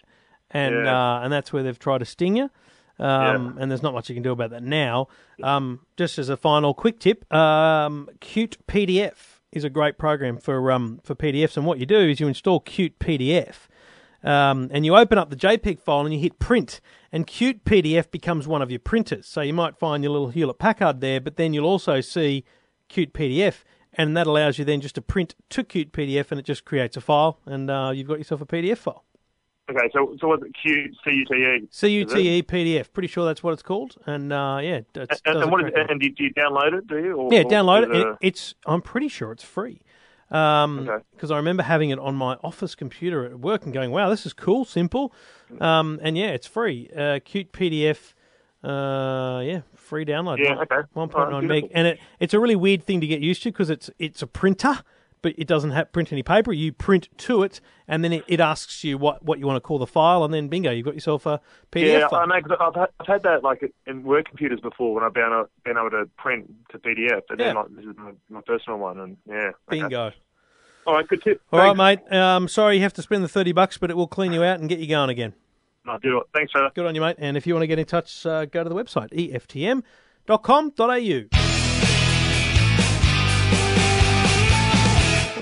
and 0.51 0.85
Yeah. 0.85 1.17
uh, 1.19 1.21
and 1.23 1.33
that's 1.33 1.53
where 1.53 1.63
they've 1.63 1.79
tried 1.79 1.99
to 1.99 2.05
sting 2.05 2.37
you. 2.37 2.51
Um, 2.99 3.57
And 3.59 3.71
there's 3.71 3.83
not 3.83 3.93
much 3.93 4.09
you 4.09 4.15
can 4.15 4.23
do 4.23 4.31
about 4.33 4.51
that 4.51 4.63
now. 4.63 5.09
Um, 5.43 5.81
just 5.97 6.17
as 6.19 6.29
a 6.29 6.37
final 6.37 6.75
quick 6.75 6.99
tip, 7.01 7.33
um, 7.35 8.09
Qt 8.21 8.57
PDF 8.69 9.34
is 9.57 9.65
a 9.65 9.71
great 9.71 9.99
program 9.99 10.39
for 10.39 10.71
um, 10.71 11.01
for 11.05 11.15
PDFs. 11.15 11.57
And 11.57 11.67
what 11.67 11.79
you 11.79 11.87
do 11.87 11.99
is 11.99 12.21
you 12.21 12.29
install 12.29 12.61
CutePDF, 12.61 13.55
um, 14.23 14.69
and 14.73 14.85
you 14.85 14.97
open 14.97 15.19
up 15.19 15.31
the 15.31 15.37
JPEG 15.37 15.81
file 15.81 16.01
and 16.01 16.15
you 16.15 16.21
hit 16.21 16.39
print, 16.39 16.81
and 17.13 17.27
CutePDF 17.27 18.11
becomes 18.11 18.47
one 18.47 18.63
of 18.63 18.71
your 18.71 18.81
printers. 18.81 19.27
So 19.27 19.41
you 19.41 19.55
might 19.55 19.77
find 19.77 20.03
your 20.03 20.13
little 20.13 20.29
Hewlett 20.29 20.59
Packard 20.59 21.01
there, 21.01 21.21
but 21.21 21.37
then 21.37 21.53
you'll 21.53 21.67
also 21.67 22.01
see 22.01 22.45
CutePDF, 22.91 23.65
and 23.93 24.17
that 24.17 24.27
allows 24.27 24.59
you 24.59 24.65
then 24.65 24.81
just 24.81 24.97
to 24.97 25.03
print 25.03 25.35
to 25.51 25.63
CutePDF, 25.65 26.31
and 26.31 26.41
it 26.41 26.45
just 26.45 26.65
creates 26.65 26.97
a 26.97 27.01
file, 27.01 27.39
and 27.47 27.71
uh, 27.71 27.93
you've 27.95 28.09
got 28.09 28.19
yourself 28.19 28.41
a 28.41 28.47
PDF 28.47 28.79
file. 28.79 29.05
Okay, 29.71 29.89
so 29.95 30.15
so 30.21 30.29
was 30.29 30.41
it 30.45 30.53
Q 30.63 30.93
C 31.05 31.11
U 31.11 31.25
T 31.25 31.35
E? 31.35 31.69
C-U-T-E 31.71 32.43
PDF. 32.43 32.93
Pretty 32.93 33.09
sure 33.09 33.25
that's 33.25 33.43
what 33.43 33.53
it's 33.55 33.63
called. 33.63 33.97
And 34.05 34.31
uh, 34.31 34.59
yeah, 34.63 34.77
it 34.77 34.93
does 34.93 35.09
And, 35.25 35.39
and 35.43 35.51
what 35.51 35.65
is, 35.65 35.71
great 35.73 35.91
and 35.91 35.99
do 35.99 36.07
you, 36.07 36.15
do 36.15 36.25
you 36.25 36.35
download 36.35 36.75
it? 36.75 36.87
Do 36.87 36.99
you? 36.99 37.15
Or, 37.15 37.33
yeah, 37.33 37.45
download 37.45 37.85
it. 37.85 37.91
a- 37.91 38.11
it. 38.11 38.17
It's 38.21 38.55
I'm 38.67 38.83
pretty 38.83 39.09
sure 39.09 39.33
it's 39.33 39.43
free. 39.45 39.81
Um, 40.31 40.81
Okay. 40.89 41.03
because 41.13 41.31
I 41.31 41.37
remember 41.37 41.63
having 41.63 41.91
it 41.91 41.99
on 41.99 42.15
my 42.15 42.35
office 42.45 42.75
computer 42.75 43.25
at 43.25 43.39
work 43.39 43.65
and 43.65 43.73
going, 43.73 43.91
"Wow, 43.91 44.11
this 44.11 44.27
is 44.27 44.33
cool, 44.35 44.65
simple." 44.67 45.15
Um, 45.61 45.99
and 46.03 46.19
yeah, 46.19 46.29
it's 46.31 46.47
free. 46.47 46.91
Uh, 46.95 47.21
CutePDF. 47.21 48.13
Uh, 48.63 49.41
yeah, 49.45 49.61
free 49.75 50.05
download. 50.05 50.39
Yeah, 50.39 50.57
okay. 50.61 50.77
1.9 50.97 51.15
Alright, 51.15 51.45
meg, 51.45 51.71
and 51.75 51.87
it 51.87 52.01
it's 52.21 52.33
a 52.35 52.41
really 52.41 52.57
weird 52.57 52.83
thing 52.83 53.01
to 53.01 53.07
get 53.07 53.21
used 53.21 53.43
to 53.45 53.51
because 53.53 53.71
it's 53.71 53.91
it's 53.99 54.21
a 54.23 54.27
printer, 54.27 54.81
but 55.25 55.35
it 55.39 55.49
doesn't 55.49 55.71
have 55.73 55.91
print 55.91 56.13
any 56.13 56.23
paper. 56.23 56.53
You 56.53 56.71
print 56.73 57.09
to 57.19 57.43
it, 57.43 57.61
and 57.89 58.05
then 58.05 58.13
it, 58.13 58.25
it 58.29 58.39
asks 58.39 58.85
you 58.85 58.99
what, 58.99 59.25
what 59.25 59.39
you 59.41 59.47
want 59.47 59.57
to 59.57 59.61
call 59.61 59.79
the 59.79 59.87
file, 59.87 60.23
and 60.23 60.33
then 60.33 60.47
bingo, 60.49 60.71
you've 60.71 60.85
got 60.85 60.95
yourself 60.95 61.25
a 61.27 61.41
PDF 61.73 62.01
Yeah, 62.01 62.09
file. 62.09 62.21
I 62.21 62.27
know. 62.27 62.41
'cause 62.47 62.57
I've 62.61 62.75
had, 62.75 62.89
I've 63.01 63.07
had 63.07 63.23
that 63.25 63.43
like 63.43 63.73
in 63.87 64.03
work 64.05 64.27
computers 64.29 64.61
before 64.61 64.95
when 64.95 65.03
I've 65.03 65.15
been 65.15 65.25
able, 65.25 65.49
been 65.65 65.79
able 65.79 65.91
to 65.91 66.09
print 66.19 66.53
to 66.71 66.79
PDF, 66.79 67.23
and 67.31 67.41
then 67.41 67.55
Yeah. 67.57 67.63
like 67.63 67.75
this 67.75 67.85
is 67.87 67.97
my, 67.97 68.13
my 68.29 68.41
personal 68.43 68.79
one, 68.79 69.01
and 69.01 69.17
yeah. 69.27 69.35
okay. 69.49 69.55
Bingo. 69.71 70.13
All 70.87 70.93
right, 70.95 71.09
good 71.09 71.23
tip. 71.23 71.41
All 71.51 71.59
right, 71.59 71.75
Thanks. 71.77 72.11
mate. 72.11 72.17
Um, 72.19 72.47
sorry 72.47 72.77
you 72.77 72.83
have 72.83 72.93
to 72.93 73.03
spend 73.03 73.25
the 73.25 73.29
30 73.29 73.53
bucks, 73.53 73.79
but 73.79 73.91
it 73.91 73.97
will 73.97 74.07
clean 74.07 74.33
you 74.35 74.43
out 74.45 74.61
and 74.61 74.69
get 74.69 74.79
you 74.79 74.87
going 74.87 75.09
again. 75.11 75.33
No, 75.87 75.99
do 75.99 76.19
it. 76.19 76.27
Thanks, 76.35 76.53
Trevor. 76.53 76.71
Good 76.75 76.85
on 76.87 76.95
you, 76.95 77.01
mate. 77.01 77.17
And 77.19 77.37
if 77.39 77.47
you 77.47 77.55
want 77.55 77.63
to 77.63 77.67
get 77.67 77.79
in 77.79 77.87
touch, 77.87 78.25
uh, 78.27 78.45
go 78.45 78.63
to 78.63 78.69
the 78.69 78.75
website, 78.75 79.11
eftm.com.au. 80.27 81.44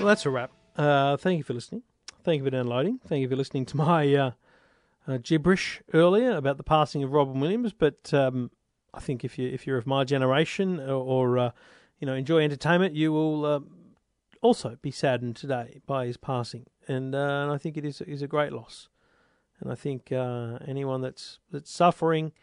Well, 0.03 0.09
that's 0.09 0.25
a 0.25 0.29
wrap. 0.29 0.51
Uh, 0.75 1.15
thank 1.15 1.37
you 1.37 1.45
for 1.45 1.53
listening. 1.53 1.81
Thank 2.25 2.39
you 2.39 2.43
for 2.43 2.49
downloading. 2.49 2.99
Thank 3.07 3.21
you 3.21 3.29
for 3.29 3.37
listening 3.37 3.65
to 3.67 3.77
my 3.77 4.13
uh, 4.13 4.31
uh, 5.07 5.17
gibberish 5.23 5.81
earlier 5.93 6.35
about 6.35 6.57
the 6.57 6.63
passing 6.63 7.03
of 7.03 7.13
Robin 7.13 7.39
Williams. 7.39 7.71
But 7.71 8.13
um, 8.13 8.51
I 8.93 8.99
think 8.99 9.23
if 9.23 9.39
you 9.39 9.47
if 9.47 9.65
you're 9.65 9.77
of 9.77 9.87
my 9.87 10.03
generation 10.03 10.81
or, 10.81 10.91
or 10.91 11.37
uh, 11.37 11.51
you 11.99 12.05
know 12.05 12.15
enjoy 12.15 12.43
entertainment, 12.43 12.95
you 12.95 13.13
will 13.13 13.45
uh, 13.45 13.59
also 14.41 14.77
be 14.81 14.91
saddened 14.91 15.37
today 15.37 15.79
by 15.87 16.05
his 16.05 16.17
passing. 16.17 16.65
And, 16.85 17.15
uh, 17.15 17.43
and 17.43 17.51
I 17.53 17.57
think 17.57 17.77
it 17.77 17.85
is 17.85 18.01
is 18.01 18.21
a 18.21 18.27
great 18.27 18.51
loss. 18.51 18.89
And 19.61 19.71
I 19.71 19.75
think 19.75 20.11
anyone 20.11 20.99
that's 20.99 21.39
that's 21.49 21.71
suffering, 21.71 22.33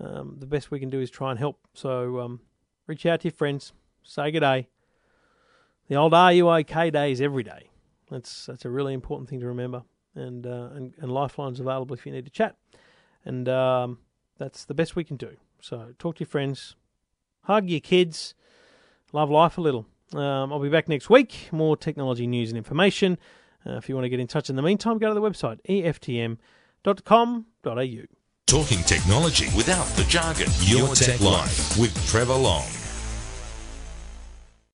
um, 0.00 0.36
the 0.38 0.46
best 0.46 0.70
we 0.70 0.80
can 0.80 0.88
do 0.88 1.00
is 1.00 1.10
try 1.10 1.28
and 1.28 1.38
help. 1.38 1.58
So 1.74 2.20
um, 2.20 2.40
reach 2.86 3.04
out 3.04 3.20
to 3.20 3.28
your 3.28 3.36
friends, 3.36 3.74
say 4.02 4.30
good 4.30 4.40
day. 4.40 4.68
The 5.88 5.96
old 5.96 6.14
"Are 6.14 6.32
you 6.32 6.48
okay?" 6.50 6.90
day 6.90 7.12
is 7.12 7.20
every 7.20 7.42
day. 7.42 7.70
That's 8.10 8.46
that's 8.46 8.64
a 8.64 8.70
really 8.70 8.94
important 8.94 9.28
thing 9.28 9.40
to 9.40 9.46
remember. 9.46 9.82
And 10.14 10.46
uh, 10.46 10.70
and, 10.74 10.94
and 10.98 11.12
Lifeline's 11.12 11.60
available 11.60 11.94
if 11.94 12.06
you 12.06 12.12
need 12.12 12.24
to 12.24 12.30
chat. 12.30 12.56
And 13.24 13.48
um, 13.48 13.98
that's 14.38 14.64
the 14.64 14.74
best 14.74 14.96
we 14.96 15.04
can 15.04 15.16
do. 15.16 15.36
So 15.60 15.94
talk 15.98 16.16
to 16.16 16.20
your 16.20 16.28
friends, 16.28 16.76
hug 17.42 17.68
your 17.68 17.80
kids, 17.80 18.34
love 19.12 19.30
life 19.30 19.58
a 19.58 19.60
little. 19.60 19.86
Um, 20.14 20.52
I'll 20.52 20.60
be 20.60 20.68
back 20.68 20.88
next 20.88 21.10
week. 21.10 21.48
More 21.50 21.76
technology 21.76 22.26
news 22.26 22.50
and 22.50 22.56
information. 22.56 23.18
Uh, 23.66 23.72
if 23.72 23.88
you 23.88 23.96
want 23.96 24.04
to 24.04 24.08
get 24.08 24.20
in 24.20 24.28
touch 24.28 24.48
in 24.48 24.56
the 24.56 24.62
meantime, 24.62 24.98
go 24.98 25.08
to 25.08 25.14
the 25.14 25.20
website 25.20 25.58
eftm.com.au. 25.68 26.36
Talking 28.46 28.78
technology 28.84 29.46
without 29.56 29.86
the 29.96 30.04
jargon. 30.04 30.46
Your 30.60 30.94
Tech 30.94 31.20
Life 31.20 31.76
with 31.76 31.92
Trevor 32.08 32.34
Long. 32.34 32.85